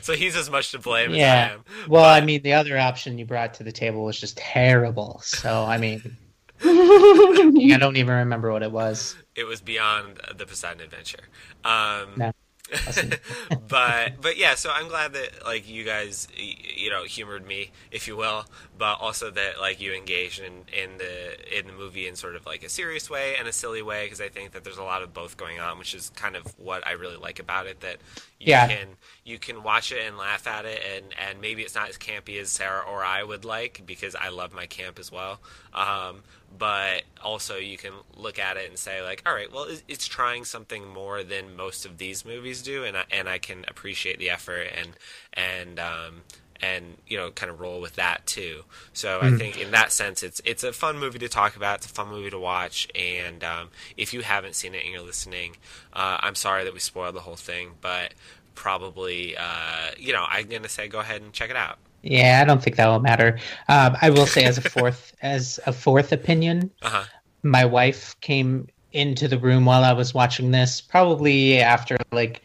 so 0.00 0.12
he's 0.14 0.36
as 0.36 0.50
much 0.50 0.70
to 0.70 0.78
blame 0.78 1.12
yeah. 1.12 1.24
as 1.24 1.50
I 1.50 1.52
am. 1.52 1.64
Well, 1.88 2.02
but... 2.02 2.22
I 2.22 2.24
mean, 2.24 2.42
the 2.42 2.54
other 2.54 2.78
option 2.78 3.18
you 3.18 3.24
brought 3.24 3.54
to 3.54 3.62
the 3.62 3.72
table 3.72 4.04
was 4.04 4.18
just 4.18 4.36
terrible. 4.36 5.20
So 5.22 5.64
I 5.64 5.78
mean, 5.78 6.16
I 6.64 7.76
don't 7.78 7.96
even 7.96 8.14
remember 8.14 8.52
what 8.52 8.62
it 8.62 8.72
was. 8.72 9.16
It 9.34 9.44
was 9.44 9.60
beyond 9.60 10.20
the 10.36 10.46
Poseidon 10.46 10.82
Adventure. 10.82 11.24
Um, 11.64 12.10
no. 12.16 12.32
but 13.68 14.20
but 14.20 14.38
yeah, 14.38 14.54
so 14.54 14.70
I'm 14.72 14.88
glad 14.88 15.12
that 15.12 15.44
like 15.44 15.68
you 15.68 15.84
guys 15.84 16.28
you 16.36 16.90
know 16.90 17.04
humored 17.04 17.46
me, 17.46 17.70
if 17.90 18.08
you 18.08 18.16
will, 18.16 18.46
but 18.78 18.98
also 19.00 19.30
that 19.30 19.60
like 19.60 19.80
you 19.80 19.92
engaged 19.92 20.40
in 20.40 20.64
in 20.72 20.98
the 20.98 21.58
in 21.58 21.66
the 21.66 21.72
movie 21.72 22.06
in 22.06 22.16
sort 22.16 22.34
of 22.36 22.46
like 22.46 22.62
a 22.62 22.68
serious 22.68 23.10
way 23.10 23.34
and 23.38 23.46
a 23.46 23.52
silly 23.52 23.82
way 23.82 24.04
because 24.04 24.20
I 24.20 24.28
think 24.28 24.52
that 24.52 24.64
there's 24.64 24.78
a 24.78 24.84
lot 24.84 25.02
of 25.02 25.12
both 25.12 25.36
going 25.36 25.60
on, 25.60 25.78
which 25.78 25.94
is 25.94 26.10
kind 26.10 26.36
of 26.36 26.46
what 26.58 26.86
I 26.86 26.92
really 26.92 27.16
like 27.16 27.38
about 27.38 27.66
it. 27.66 27.80
That 27.80 27.98
you 28.42 28.50
yeah. 28.50 28.66
can 28.66 28.88
you 29.24 29.38
can 29.38 29.62
watch 29.62 29.92
it 29.92 30.04
and 30.04 30.18
laugh 30.18 30.48
at 30.48 30.64
it, 30.64 30.82
and 30.96 31.14
and 31.16 31.40
maybe 31.40 31.62
it's 31.62 31.76
not 31.76 31.88
as 31.88 31.96
campy 31.96 32.40
as 32.40 32.50
Sarah 32.50 32.82
or 32.82 33.04
I 33.04 33.22
would 33.22 33.44
like 33.44 33.82
because 33.86 34.16
I 34.16 34.30
love 34.30 34.52
my 34.52 34.66
camp 34.66 34.98
as 34.98 35.12
well. 35.12 35.40
Um, 35.72 36.24
but 36.58 37.04
also 37.22 37.56
you 37.56 37.78
can 37.78 37.92
look 38.16 38.40
at 38.40 38.56
it 38.56 38.68
and 38.68 38.76
say 38.76 39.00
like, 39.00 39.22
all 39.24 39.32
right, 39.32 39.50
well, 39.52 39.68
it's 39.86 40.06
trying 40.06 40.44
something 40.44 40.88
more 40.88 41.22
than 41.22 41.54
most 41.54 41.86
of 41.86 41.98
these 41.98 42.24
movies 42.24 42.62
do, 42.62 42.82
and 42.82 42.96
I, 42.96 43.04
and 43.12 43.28
I 43.28 43.38
can 43.38 43.64
appreciate 43.68 44.18
the 44.18 44.30
effort 44.30 44.66
and 44.76 44.90
and 45.34 45.78
um, 45.78 46.22
and 46.62 46.96
you 47.06 47.16
know 47.16 47.30
kind 47.30 47.50
of 47.50 47.60
roll 47.60 47.80
with 47.80 47.96
that 47.96 48.24
too. 48.26 48.62
So 48.92 49.20
mm. 49.20 49.34
I 49.34 49.36
think 49.36 49.60
in 49.60 49.72
that 49.72 49.92
sense, 49.92 50.22
it's 50.22 50.40
it's 50.44 50.64
a 50.64 50.72
fun 50.72 50.98
movie 50.98 51.18
to 51.18 51.28
talk 51.28 51.56
about. 51.56 51.78
It's 51.78 51.86
a 51.86 51.90
fun 51.90 52.08
movie 52.08 52.30
to 52.30 52.38
watch, 52.38 52.88
and 52.94 53.42
um, 53.42 53.68
if 53.96 54.14
you 54.14 54.22
haven't 54.22 54.54
seen 54.54 54.74
it 54.74 54.84
and 54.84 54.92
you're 54.92 55.02
listening, 55.02 55.56
uh, 55.92 56.18
I'm 56.20 56.34
sorry 56.34 56.64
that 56.64 56.72
we 56.72 56.80
spoiled 56.80 57.14
the 57.14 57.20
whole 57.20 57.36
thing, 57.36 57.72
but 57.80 58.14
probably 58.54 59.36
uh, 59.36 59.90
you 59.98 60.12
know 60.12 60.24
I'm 60.28 60.48
gonna 60.48 60.68
say 60.68 60.88
go 60.88 61.00
ahead 61.00 61.22
and 61.22 61.32
check 61.32 61.50
it 61.50 61.56
out. 61.56 61.78
Yeah, 62.02 62.40
I 62.42 62.44
don't 62.44 62.62
think 62.62 62.76
that 62.76 62.88
will 62.88 63.00
matter. 63.00 63.38
Um, 63.68 63.96
I 64.00 64.10
will 64.10 64.26
say, 64.26 64.44
as 64.44 64.58
a 64.58 64.60
fourth, 64.70 65.14
as 65.22 65.60
a 65.66 65.72
fourth 65.72 66.12
opinion, 66.12 66.70
uh-huh. 66.82 67.04
my 67.42 67.64
wife 67.64 68.16
came 68.20 68.68
into 68.92 69.28
the 69.28 69.38
room 69.38 69.64
while 69.64 69.84
I 69.84 69.92
was 69.92 70.12
watching 70.12 70.50
this, 70.50 70.80
probably 70.80 71.60
after 71.60 71.96
like 72.10 72.42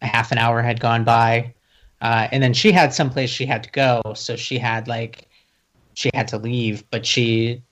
a 0.00 0.06
half 0.06 0.32
an 0.32 0.38
hour 0.38 0.62
had 0.62 0.80
gone 0.80 1.04
by, 1.04 1.54
uh, 2.00 2.28
and 2.30 2.42
then 2.42 2.54
she 2.54 2.72
had 2.72 2.92
someplace 2.92 3.30
she 3.30 3.46
had 3.46 3.62
to 3.64 3.70
go, 3.70 4.02
so 4.14 4.36
she 4.36 4.58
had 4.58 4.88
like 4.88 5.28
she 5.94 6.10
had 6.14 6.28
to 6.28 6.38
leave, 6.38 6.88
but 6.90 7.04
she 7.04 7.62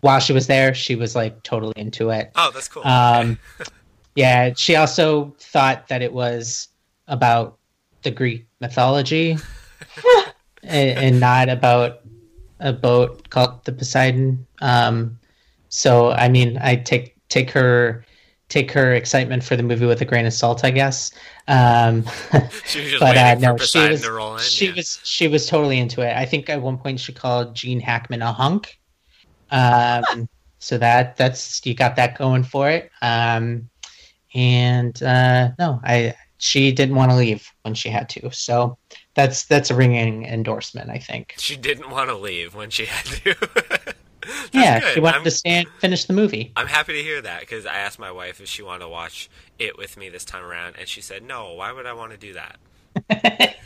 while 0.00 0.20
she 0.20 0.32
was 0.32 0.46
there, 0.46 0.72
she 0.74 0.94
was 0.94 1.14
like 1.14 1.42
totally 1.42 1.74
into 1.76 2.10
it. 2.10 2.30
Oh, 2.36 2.50
that's 2.54 2.68
cool. 2.68 2.86
Um, 2.86 3.38
yeah, 4.14 4.54
she 4.54 4.76
also 4.76 5.34
thought 5.38 5.88
that 5.88 6.00
it 6.00 6.12
was 6.12 6.68
about 7.08 7.58
the 8.02 8.10
Greek 8.10 8.46
mythology. 8.60 9.36
and, 10.62 10.98
and 10.98 11.20
not 11.20 11.48
about 11.48 12.00
a 12.60 12.72
boat 12.72 13.28
called 13.30 13.64
the 13.64 13.72
Poseidon. 13.72 14.46
Um, 14.60 15.18
so 15.68 16.10
I 16.10 16.28
mean, 16.28 16.58
I 16.60 16.76
take 16.76 17.16
take 17.28 17.50
her 17.50 18.04
take 18.50 18.70
her 18.72 18.94
excitement 18.94 19.42
for 19.42 19.56
the 19.56 19.62
movie 19.62 19.86
with 19.86 20.02
a 20.02 20.04
grain 20.04 20.26
of 20.26 20.34
salt, 20.34 20.64
I 20.64 20.70
guess. 20.70 21.12
Um, 21.48 22.04
She 22.66 22.80
was 22.80 22.90
just 22.90 23.00
but 23.00 23.16
uh, 23.16 23.36
no, 23.36 23.56
she 23.56 23.88
was 23.88 24.02
to 24.02 24.12
roll 24.12 24.34
in. 24.34 24.42
she 24.42 24.66
yeah. 24.66 24.74
was 24.74 25.00
she 25.04 25.28
was 25.28 25.46
totally 25.46 25.78
into 25.78 26.02
it. 26.02 26.14
I 26.14 26.26
think 26.26 26.50
at 26.50 26.60
one 26.60 26.76
point 26.76 27.00
she 27.00 27.12
called 27.12 27.54
Gene 27.54 27.80
Hackman 27.80 28.20
a 28.20 28.32
hunk. 28.32 28.78
Um, 29.50 30.28
so 30.58 30.76
that 30.76 31.16
that's 31.16 31.64
you 31.64 31.74
got 31.74 31.96
that 31.96 32.18
going 32.18 32.42
for 32.42 32.68
it. 32.68 32.90
Um, 33.00 33.70
and 34.34 35.00
uh, 35.02 35.50
no, 35.58 35.80
I 35.82 36.14
she 36.38 36.72
didn't 36.72 36.96
want 36.96 37.10
to 37.10 37.16
leave 37.16 37.48
when 37.62 37.74
she 37.74 37.88
had 37.88 38.08
to. 38.10 38.30
So 38.32 38.78
that's 39.14 39.44
that's 39.46 39.70
a 39.70 39.74
ringing 39.74 40.24
endorsement, 40.24 40.90
I 40.90 40.98
think. 40.98 41.34
She 41.38 41.56
didn't 41.56 41.90
want 41.90 42.10
to 42.10 42.16
leave 42.16 42.54
when 42.54 42.70
she 42.70 42.86
had 42.86 43.06
to. 43.06 43.94
That's 44.52 44.54
yeah, 44.54 44.80
good. 44.80 44.94
she 44.94 45.00
wanted 45.00 45.18
I'm, 45.18 45.24
to 45.24 45.30
stay 45.30 45.50
and 45.50 45.68
finish 45.78 46.04
the 46.04 46.12
movie. 46.12 46.52
I'm 46.56 46.66
happy 46.66 46.92
to 46.94 47.02
hear 47.02 47.20
that 47.22 47.40
because 47.40 47.66
I 47.66 47.76
asked 47.76 47.98
my 47.98 48.12
wife 48.12 48.40
if 48.40 48.48
she 48.48 48.62
wanted 48.62 48.80
to 48.80 48.88
watch 48.88 49.28
it 49.58 49.76
with 49.76 49.96
me 49.96 50.08
this 50.08 50.24
time 50.24 50.44
around, 50.44 50.76
and 50.78 50.88
she 50.88 51.00
said 51.00 51.22
no. 51.22 51.54
Why 51.54 51.72
would 51.72 51.86
I 51.86 51.92
want 51.92 52.12
to 52.12 52.18
do 52.18 52.34
that? 52.34 52.58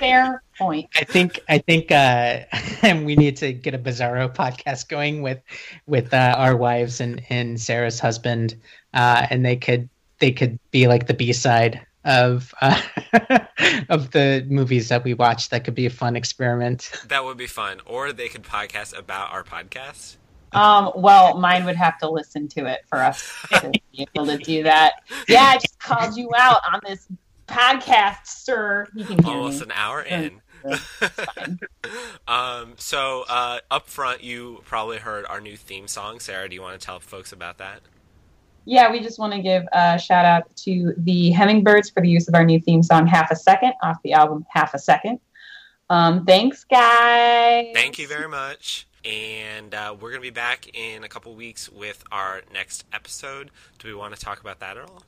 Fair 0.00 0.42
point. 0.58 0.88
I 0.96 1.04
think 1.04 1.40
I 1.48 1.58
think 1.58 1.90
uh, 1.92 2.40
we 3.04 3.16
need 3.16 3.36
to 3.38 3.52
get 3.52 3.74
a 3.74 3.78
Bizarro 3.78 4.34
podcast 4.34 4.88
going 4.88 5.22
with 5.22 5.40
with 5.86 6.14
uh, 6.14 6.34
our 6.36 6.56
wives 6.56 7.00
and, 7.00 7.22
and 7.28 7.60
Sarah's 7.60 8.00
husband, 8.00 8.56
uh, 8.94 9.26
and 9.30 9.44
they 9.44 9.56
could 9.56 9.88
they 10.18 10.32
could 10.32 10.58
be 10.70 10.86
like 10.86 11.06
the 11.06 11.14
B 11.14 11.32
side 11.32 11.84
of 12.04 12.54
uh, 12.60 12.80
of 13.88 14.10
the 14.10 14.46
movies 14.48 14.88
that 14.88 15.04
we 15.04 15.14
watch. 15.14 15.50
That 15.50 15.64
could 15.64 15.74
be 15.74 15.86
a 15.86 15.90
fun 15.90 16.16
experiment. 16.16 16.90
That 17.08 17.24
would 17.24 17.36
be 17.36 17.46
fun. 17.46 17.80
Or 17.86 18.12
they 18.12 18.28
could 18.28 18.42
podcast 18.42 18.96
about 18.96 19.32
our 19.32 19.44
podcast. 19.44 20.16
Um, 20.52 20.90
well, 20.96 21.38
mine 21.38 21.64
would 21.64 21.76
have 21.76 21.98
to 21.98 22.10
listen 22.10 22.48
to 22.48 22.66
it 22.66 22.80
for 22.88 22.98
us 22.98 23.32
to 23.52 23.70
be 23.70 24.08
able 24.14 24.26
to 24.26 24.36
do 24.38 24.64
that. 24.64 24.94
Yeah, 25.28 25.42
I 25.42 25.58
just 25.58 25.78
called 25.78 26.16
you 26.16 26.30
out 26.36 26.60
on 26.72 26.80
this 26.84 27.06
podcast, 27.46 28.26
sir. 28.26 28.88
You 28.94 29.04
can 29.04 29.22
hear 29.22 29.36
Almost 29.36 29.60
me. 29.60 29.66
an 29.66 29.72
hour 29.72 30.02
in. 30.02 30.40
Um, 32.28 32.74
so 32.76 33.24
uh, 33.28 33.58
up 33.70 33.88
front, 33.88 34.22
you 34.22 34.62
probably 34.64 34.98
heard 34.98 35.26
our 35.26 35.40
new 35.40 35.56
theme 35.56 35.88
song. 35.88 36.20
Sarah, 36.20 36.48
do 36.48 36.54
you 36.54 36.62
want 36.62 36.78
to 36.80 36.84
tell 36.84 37.00
folks 37.00 37.32
about 37.32 37.58
that? 37.58 37.80
Yeah, 38.70 38.92
we 38.92 39.00
just 39.00 39.18
want 39.18 39.32
to 39.32 39.42
give 39.42 39.64
a 39.72 39.98
shout 39.98 40.24
out 40.24 40.54
to 40.58 40.94
the 40.98 41.32
Hummingbirds 41.32 41.90
for 41.90 42.00
the 42.02 42.08
use 42.08 42.28
of 42.28 42.36
our 42.36 42.44
new 42.44 42.60
theme 42.60 42.84
song, 42.84 43.04
Half 43.04 43.32
a 43.32 43.34
Second, 43.34 43.72
off 43.82 43.96
the 44.04 44.12
album 44.12 44.46
Half 44.48 44.74
a 44.74 44.78
Second. 44.78 45.18
Um, 45.90 46.24
thanks, 46.24 46.62
guys. 46.62 47.72
Thank 47.74 47.98
you 47.98 48.06
very 48.06 48.28
much. 48.28 48.86
And 49.04 49.74
uh, 49.74 49.96
we're 49.98 50.10
going 50.10 50.20
to 50.22 50.26
be 50.26 50.30
back 50.30 50.68
in 50.72 51.02
a 51.02 51.08
couple 51.08 51.34
weeks 51.34 51.68
with 51.68 52.04
our 52.12 52.42
next 52.54 52.84
episode. 52.92 53.50
Do 53.80 53.88
we 53.88 53.94
want 53.94 54.14
to 54.14 54.20
talk 54.20 54.38
about 54.40 54.60
that 54.60 54.76
at 54.76 54.88
all? 54.88 55.02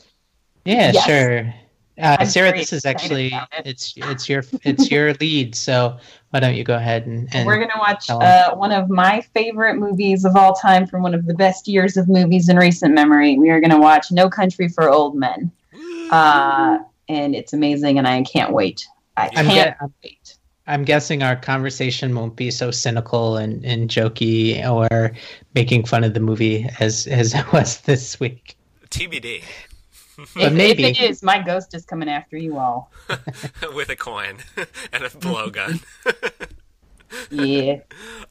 Yeah, 0.64 0.90
Yes. 0.92 1.04
sure. 1.06 1.54
Uh, 2.02 2.24
Sarah, 2.24 2.52
this 2.52 2.72
is 2.72 2.84
actually 2.84 3.28
it. 3.28 3.64
it's 3.64 3.94
it's 3.96 4.28
your 4.28 4.42
it's 4.64 4.90
your 4.90 5.14
lead. 5.20 5.54
So 5.54 5.96
why 6.30 6.40
don't 6.40 6.56
you 6.56 6.64
go 6.64 6.74
ahead 6.74 7.06
and, 7.06 7.28
and 7.32 7.46
We're 7.46 7.58
gonna 7.58 7.78
watch 7.78 8.10
uh, 8.10 8.54
one 8.56 8.72
of 8.72 8.90
my 8.90 9.20
favorite 9.34 9.76
movies 9.76 10.24
of 10.24 10.34
all 10.34 10.52
time 10.54 10.86
from 10.86 11.02
one 11.02 11.14
of 11.14 11.26
the 11.26 11.34
best 11.34 11.68
years 11.68 11.96
of 11.96 12.08
movies 12.08 12.48
in 12.48 12.56
recent 12.56 12.92
memory. 12.92 13.38
We 13.38 13.50
are 13.50 13.60
gonna 13.60 13.80
watch 13.80 14.10
No 14.10 14.28
Country 14.28 14.68
for 14.68 14.90
Old 14.90 15.14
Men, 15.14 15.52
uh, 16.10 16.78
and 17.08 17.36
it's 17.36 17.52
amazing, 17.52 17.98
and 17.98 18.08
I 18.08 18.22
can't 18.24 18.52
wait. 18.52 18.86
I 19.16 19.30
I'm 19.36 19.46
can't 19.46 19.78
get- 19.78 19.90
wait. 20.02 20.36
I'm 20.66 20.84
guessing 20.84 21.22
our 21.24 21.34
conversation 21.36 22.14
won't 22.14 22.36
be 22.36 22.50
so 22.52 22.70
cynical 22.70 23.36
and, 23.36 23.64
and 23.64 23.90
jokey 23.90 24.64
or 24.64 25.10
making 25.54 25.84
fun 25.86 26.04
of 26.04 26.14
the 26.14 26.20
movie 26.20 26.68
as 26.78 27.06
as 27.08 27.34
it 27.34 27.52
was 27.52 27.80
this 27.82 28.18
week. 28.20 28.56
TBD 28.90 29.42
But 29.42 29.46
If, 30.36 30.52
maybe. 30.52 30.84
if 30.84 31.00
it 31.00 31.10
is, 31.10 31.22
my 31.22 31.42
ghost 31.42 31.74
is 31.74 31.84
coming 31.84 32.08
after 32.08 32.36
you 32.36 32.58
all. 32.58 32.90
with 33.74 33.88
a 33.88 33.96
coin 33.96 34.38
and 34.92 35.04
a 35.04 35.08
blowgun. 35.08 35.82
Yeah. 37.30 37.80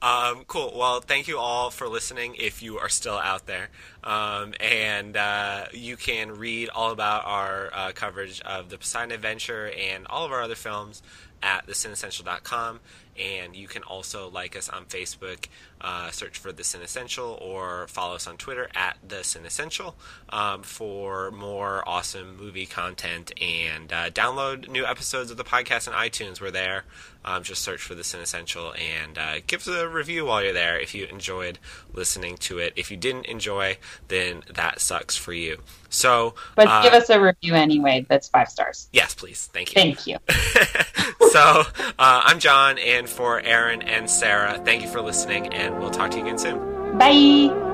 Um, 0.01 0.43
cool. 0.47 0.73
Well, 0.75 1.01
thank 1.01 1.27
you 1.27 1.37
all 1.37 1.69
for 1.69 1.87
listening 1.87 2.35
if 2.37 2.63
you 2.63 2.77
are 2.79 2.89
still 2.89 3.17
out 3.17 3.45
there. 3.45 3.69
Um, 4.03 4.53
and 4.59 5.15
uh, 5.15 5.65
you 5.73 5.97
can 5.97 6.37
read 6.37 6.69
all 6.69 6.91
about 6.91 7.25
our 7.25 7.69
uh, 7.73 7.91
coverage 7.93 8.41
of 8.41 8.69
the 8.69 8.77
Poseidon 8.77 9.11
Adventure 9.11 9.71
and 9.77 10.07
all 10.07 10.25
of 10.25 10.31
our 10.31 10.41
other 10.41 10.55
films 10.55 11.01
at 11.43 11.67
thecinessential.com. 11.67 12.79
And 13.19 13.55
you 13.57 13.67
can 13.67 13.83
also 13.83 14.29
like 14.29 14.55
us 14.55 14.69
on 14.69 14.85
Facebook, 14.85 15.47
uh, 15.81 16.11
search 16.11 16.37
for 16.39 16.53
The 16.53 16.63
Cinessential, 16.63 17.37
or 17.41 17.85
follow 17.87 18.15
us 18.15 18.25
on 18.25 18.37
Twitter 18.37 18.69
at 18.73 18.97
The 19.05 19.23
Cinessential 19.23 19.95
um, 20.29 20.63
for 20.63 21.29
more 21.29 21.87
awesome 21.87 22.37
movie 22.37 22.65
content. 22.65 23.33
And 23.39 23.91
uh, 23.91 24.09
download 24.11 24.69
new 24.69 24.85
episodes 24.85 25.29
of 25.29 25.35
the 25.35 25.43
podcast 25.43 25.89
on 25.89 25.93
iTunes. 25.93 26.39
We're 26.39 26.51
there. 26.51 26.85
Um, 27.23 27.43
just 27.43 27.61
search 27.61 27.81
for 27.81 27.95
The 27.95 28.03
Cinessential 28.03 28.73
and 28.73 29.17
uh, 29.17 29.35
give 29.45 29.61
us 29.61 29.67
a 29.67 29.87
review 29.89 30.25
while 30.25 30.41
you're 30.41 30.53
there 30.53 30.79
if 30.79 30.95
you 30.95 31.05
enjoyed 31.05 31.59
listening 31.93 32.37
to 32.37 32.57
it. 32.59 32.73
If 32.77 32.89
you 32.89 32.97
didn't 32.97 33.25
enjoy, 33.25 33.77
then 34.07 34.41
that 34.55 34.79
sucks 34.79 35.17
for 35.17 35.33
you. 35.33 35.57
So, 35.89 36.33
But 36.55 36.67
uh, 36.69 36.81
give 36.81 36.93
us 36.93 37.09
a 37.09 37.19
review 37.19 37.53
anyway. 37.55 38.05
That's 38.09 38.29
five 38.29 38.47
stars. 38.47 38.87
yes, 38.93 39.13
please. 39.13 39.49
Thank 39.53 39.69
you. 39.69 39.73
Thank 39.75 40.07
you. 40.07 40.17
so, 41.31 41.63
uh, 41.99 42.21
I'm 42.25 42.39
John, 42.39 42.77
and 42.77 43.09
for 43.09 43.39
Aaron 43.39 43.81
and 43.81 44.09
Sarah, 44.09 44.59
thank 44.63 44.81
you 44.81 44.87
for 44.87 45.01
listening, 45.01 45.53
and 45.53 45.79
we'll 45.79 45.91
talk 45.91 46.11
to 46.11 46.17
you 46.17 46.23
again 46.23 46.37
soon. 46.37 46.97
Bye. 46.97 47.70